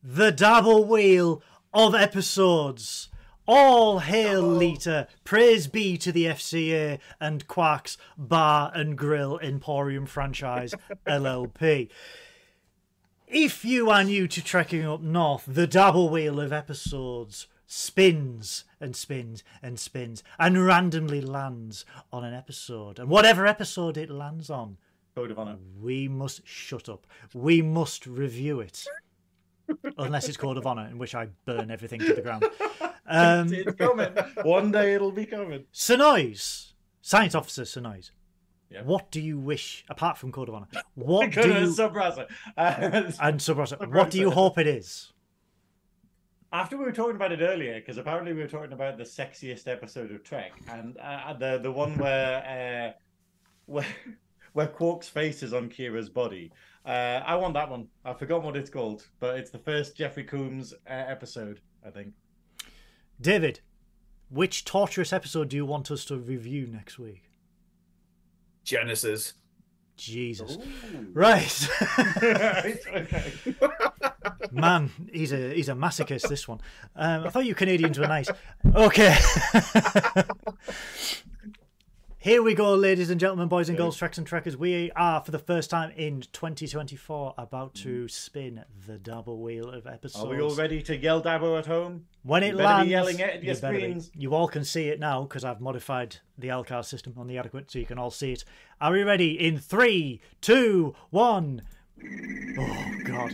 [0.03, 1.41] the double wheel
[1.73, 3.09] of episodes.
[3.47, 10.75] All hail Leeta, praise be to the FCA and Quark's Bar and Grill Emporium franchise
[11.07, 11.89] LLP.
[13.27, 18.95] If you are new to trekking up north, the double wheel of episodes spins and
[18.95, 22.97] spins and spins and randomly lands on an episode.
[22.97, 24.77] And whatever episode it lands on,
[25.15, 25.57] Code of honor.
[25.81, 27.05] we must shut up.
[27.33, 28.85] We must review it.
[29.97, 32.45] Unless it's Code of Honour, in which I burn everything to the ground.
[33.09, 34.11] Um, It's coming.
[34.43, 35.63] One day it'll be coming.
[35.73, 38.11] Synoiz, Science Officer Synoiz,
[38.69, 38.81] Yeah.
[38.83, 42.27] what do you wish, apart from Code of Honour, what do you, Sub Rosa.
[42.57, 45.13] Uh, and Sub Rosa, what do you hope it is?
[46.51, 49.67] After we were talking about it earlier, because apparently we were talking about the sexiest
[49.67, 52.99] episode of Trek, and uh, the the one where uh,
[53.65, 53.85] where
[54.53, 56.51] where Quark's face is on Kira's body.
[56.85, 57.87] Uh, I want that one.
[58.05, 62.13] I've forgotten what it's called, but it's the first Jeffrey Combs uh, episode, I think.
[63.19, 63.59] David,
[64.29, 67.23] which torturous episode do you want us to review next week?
[68.63, 69.33] Genesis.
[69.97, 70.57] Jesus.
[71.13, 71.67] Right.
[72.21, 73.33] Right, okay.
[74.51, 76.27] Man, he's a he's a masochist.
[76.29, 76.59] This one.
[76.95, 78.29] Um, I thought you Canadians were nice.
[78.75, 79.15] Okay.
[82.19, 84.57] Here we go, ladies and gentlemen, boys and girls, treks and trekkers.
[84.57, 89.87] We are, for the first time in 2024, about to spin the double wheel of
[89.87, 90.25] episodes.
[90.25, 92.05] Are we all ready to yell Dabo at home?
[92.23, 93.67] When You it be lands, yelling it at your you, be.
[93.77, 94.11] screens.
[94.13, 97.71] you all can see it now because I've modified the LCAR system on the adequate
[97.71, 98.43] so you can all see it.
[98.81, 99.39] Are we ready?
[99.39, 101.61] In three, two, one.
[102.03, 103.31] Oh God,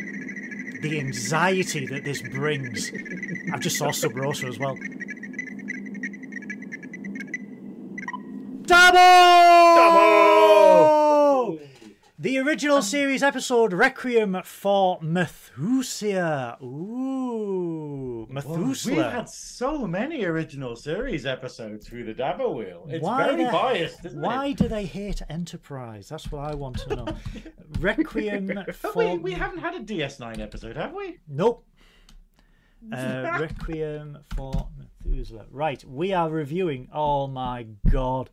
[0.83, 2.91] the anxiety that this brings.
[3.51, 4.77] I've just saw Sub Rosa as well.
[8.65, 9.82] Double!
[12.23, 16.57] The original series episode Requiem for Methuselah.
[16.63, 18.95] Ooh, Methuselah.
[18.95, 22.87] We've had so many original series episodes through the Dabo Wheel.
[22.89, 24.57] It's Why very the- biased, isn't Why it?
[24.57, 26.07] do they hate Enterprise?
[26.07, 27.07] That's what I want to know.
[27.81, 31.17] Requiem for we, we haven't had a DS9 episode, have we?
[31.27, 31.65] Nope.
[32.91, 35.45] Uh, Requiem for Methuselah.
[35.49, 36.87] Right, we are reviewing.
[36.93, 38.29] Oh my god.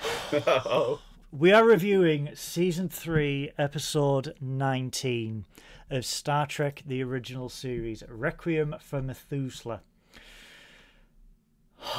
[0.32, 1.00] oh.
[1.32, 5.46] We are reviewing season 3, episode 19
[5.88, 9.82] of Star Trek the original series, Requiem for Methuselah.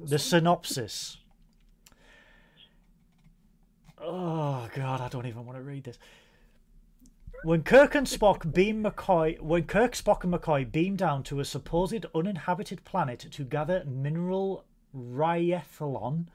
[0.00, 1.18] The synopsis
[4.00, 6.00] Oh god, I don't even want to read this.
[7.44, 11.44] When Kirk and Spock beam McCoy, when Kirk, Spock, and McCoy beam down to a
[11.44, 16.26] supposed uninhabited planet to gather mineral ryetalyn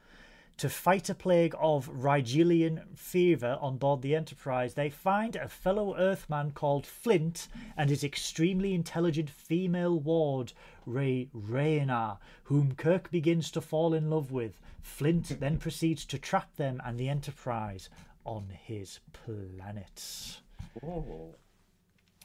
[0.56, 5.96] to fight a plague of Rigelian fever on board the Enterprise, they find a fellow
[5.96, 10.52] Earthman called Flint and his extremely intelligent female ward,
[10.86, 14.60] Ray Rayna, whom Kirk begins to fall in love with.
[14.80, 17.88] Flint then proceeds to trap them and the Enterprise
[18.24, 20.40] on his planet.
[20.84, 21.34] Oh,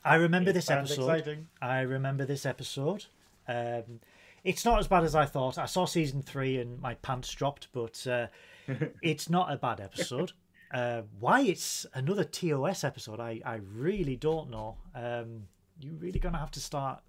[0.04, 1.02] I remember this episode.
[1.02, 1.48] exciting.
[1.62, 3.06] I remember this episode.
[3.48, 4.00] Um,
[4.44, 5.58] it's not as bad as I thought.
[5.58, 8.28] I saw season three and my pants dropped, but uh,
[9.02, 10.32] it's not a bad episode.
[10.74, 14.78] Uh, why it's another TOS episode, I, I really don't know.
[14.94, 15.48] Um,
[15.80, 17.02] you're really going to have to start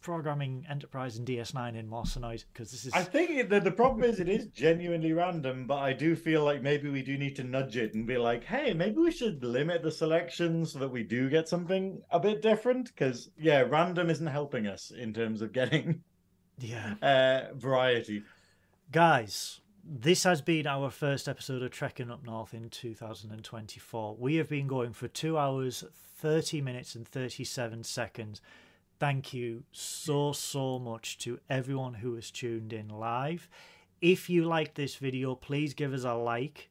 [0.00, 2.92] programming Enterprise and DS9 in more Sonoid because this is.
[2.92, 6.62] I think the, the problem is it is genuinely random, but I do feel like
[6.62, 9.82] maybe we do need to nudge it and be like, hey, maybe we should limit
[9.82, 12.88] the selection so that we do get something a bit different.
[12.88, 16.02] Because yeah, random isn't helping us in terms of getting
[16.60, 16.94] Yeah.
[17.02, 18.22] uh, variety.
[18.92, 24.16] Guys, this has been our first episode of Trekking Up North in 2024.
[24.18, 25.84] We have been going for two hours,
[26.18, 28.40] 30 minutes, and 37 seconds.
[28.98, 33.48] Thank you so, so much to everyone who has tuned in live.
[34.02, 36.68] If you like this video, please give us a like.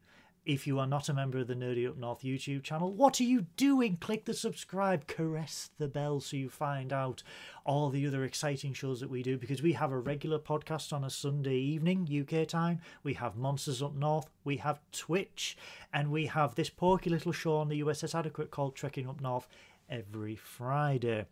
[0.50, 3.24] If you are not a member of the Nerdy Up North YouTube channel, what are
[3.24, 3.98] you doing?
[3.98, 7.22] Click the subscribe, caress the bell so you find out
[7.68, 11.04] all the other exciting shows that we do because we have a regular podcast on
[11.04, 12.80] a Sunday evening, UK time.
[13.04, 15.56] We have Monsters Up North, we have Twitch,
[15.94, 19.48] and we have this porky little show on the USS Adequate called Trekking Up North
[19.88, 21.28] every Friday.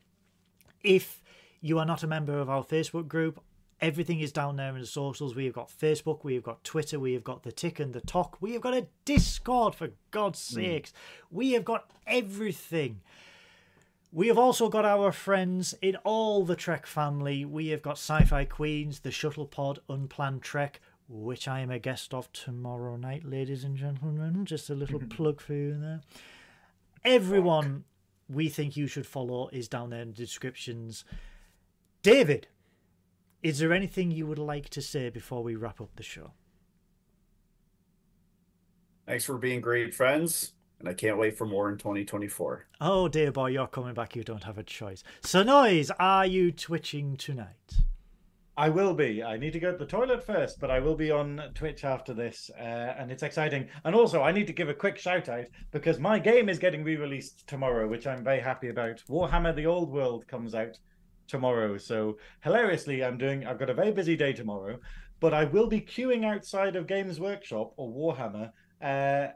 [0.83, 1.23] If
[1.59, 3.41] you are not a member of our Facebook group,
[3.81, 5.35] everything is down there in the socials.
[5.35, 8.01] We have got Facebook, we have got Twitter, we have got the Tick and the
[8.01, 10.55] Talk, we have got a Discord for God's hmm.
[10.55, 10.93] sakes.
[11.31, 13.01] We have got everything.
[14.11, 17.43] We have also got our friends in all the Trek family.
[17.43, 21.79] We have got Sci Fi Queens, the Shuttle Pod, Unplanned Trek, which I am a
[21.79, 24.45] guest of tomorrow night, ladies and gentlemen.
[24.45, 26.01] Just a little plug for you there.
[27.03, 27.83] Everyone
[28.29, 31.03] we think you should follow is down there in the descriptions.
[32.01, 32.47] David,
[33.43, 36.31] is there anything you would like to say before we wrap up the show?
[39.05, 42.67] Thanks for being great friends, and I can't wait for more in 2024.
[42.81, 44.15] Oh dear boy, you're coming back.
[44.15, 45.03] You don't have a choice.
[45.21, 47.73] So, noise, are you twitching tonight?
[48.57, 49.23] I will be.
[49.23, 52.11] I need to go to the toilet first, but I will be on Twitch after
[52.11, 52.63] this, uh,
[52.97, 53.69] and it's exciting.
[53.83, 56.83] And also, I need to give a quick shout out because my game is getting
[56.83, 59.03] re-released tomorrow, which I'm very happy about.
[59.07, 60.79] Warhammer: The Old World comes out
[61.27, 63.45] tomorrow, so hilariously, I'm doing.
[63.45, 64.79] I've got a very busy day tomorrow,
[65.19, 68.51] but I will be queuing outside of Games Workshop or Warhammer.
[68.81, 69.33] Uh,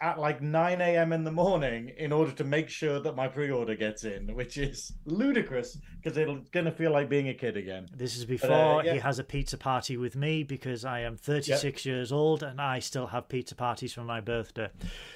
[0.00, 1.12] at like 9 a.m.
[1.12, 4.92] in the morning in order to make sure that my pre-order gets in, which is
[5.06, 7.88] ludicrous because it'll gonna feel like being a kid again.
[7.96, 8.92] This is before yeah.
[8.92, 12.78] he has a pizza party with me because I am 36 years old and I
[12.80, 14.68] still have pizza parties for my birthday.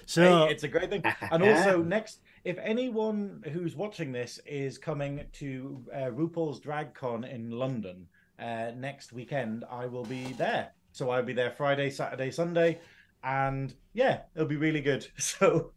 [0.06, 1.02] So, Hey, it's a great thing.
[1.30, 7.24] And also, next, if anyone who's watching this is coming to uh, RuPaul's Drag Con
[7.24, 8.06] in London
[8.38, 10.72] uh, next weekend, I will be there.
[10.92, 12.80] So I'll be there Friday, Saturday, Sunday,
[13.22, 15.06] and yeah, it'll be really good.
[15.18, 15.72] So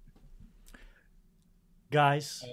[1.91, 2.43] guys,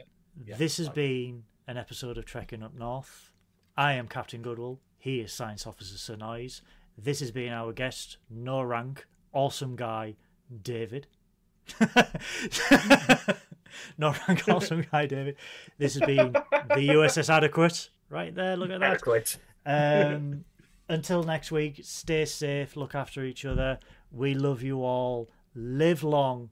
[0.45, 3.31] yeah, this has been an episode of Trekking Up North.
[3.77, 4.81] I am Captain Goodwill.
[4.99, 6.61] He is Science Officer Synoiz.
[6.99, 10.17] This has been our guest, no rank, awesome guy,
[10.63, 11.07] David.
[13.99, 15.37] no rank, awesome guy, David.
[15.79, 17.91] This has been the USS Adequate.
[18.09, 18.93] Right there, look at that.
[18.93, 19.37] Adequate.
[19.67, 20.45] Um,
[20.89, 23.79] until next week, stay safe, look after each other.
[24.11, 25.31] We love you all.
[25.55, 26.51] Live long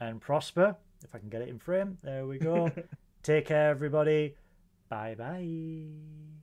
[0.00, 0.76] and prosper.
[1.04, 2.70] If I can get it in frame, there we go.
[3.22, 4.34] Take care, everybody.
[4.88, 6.35] Bye bye.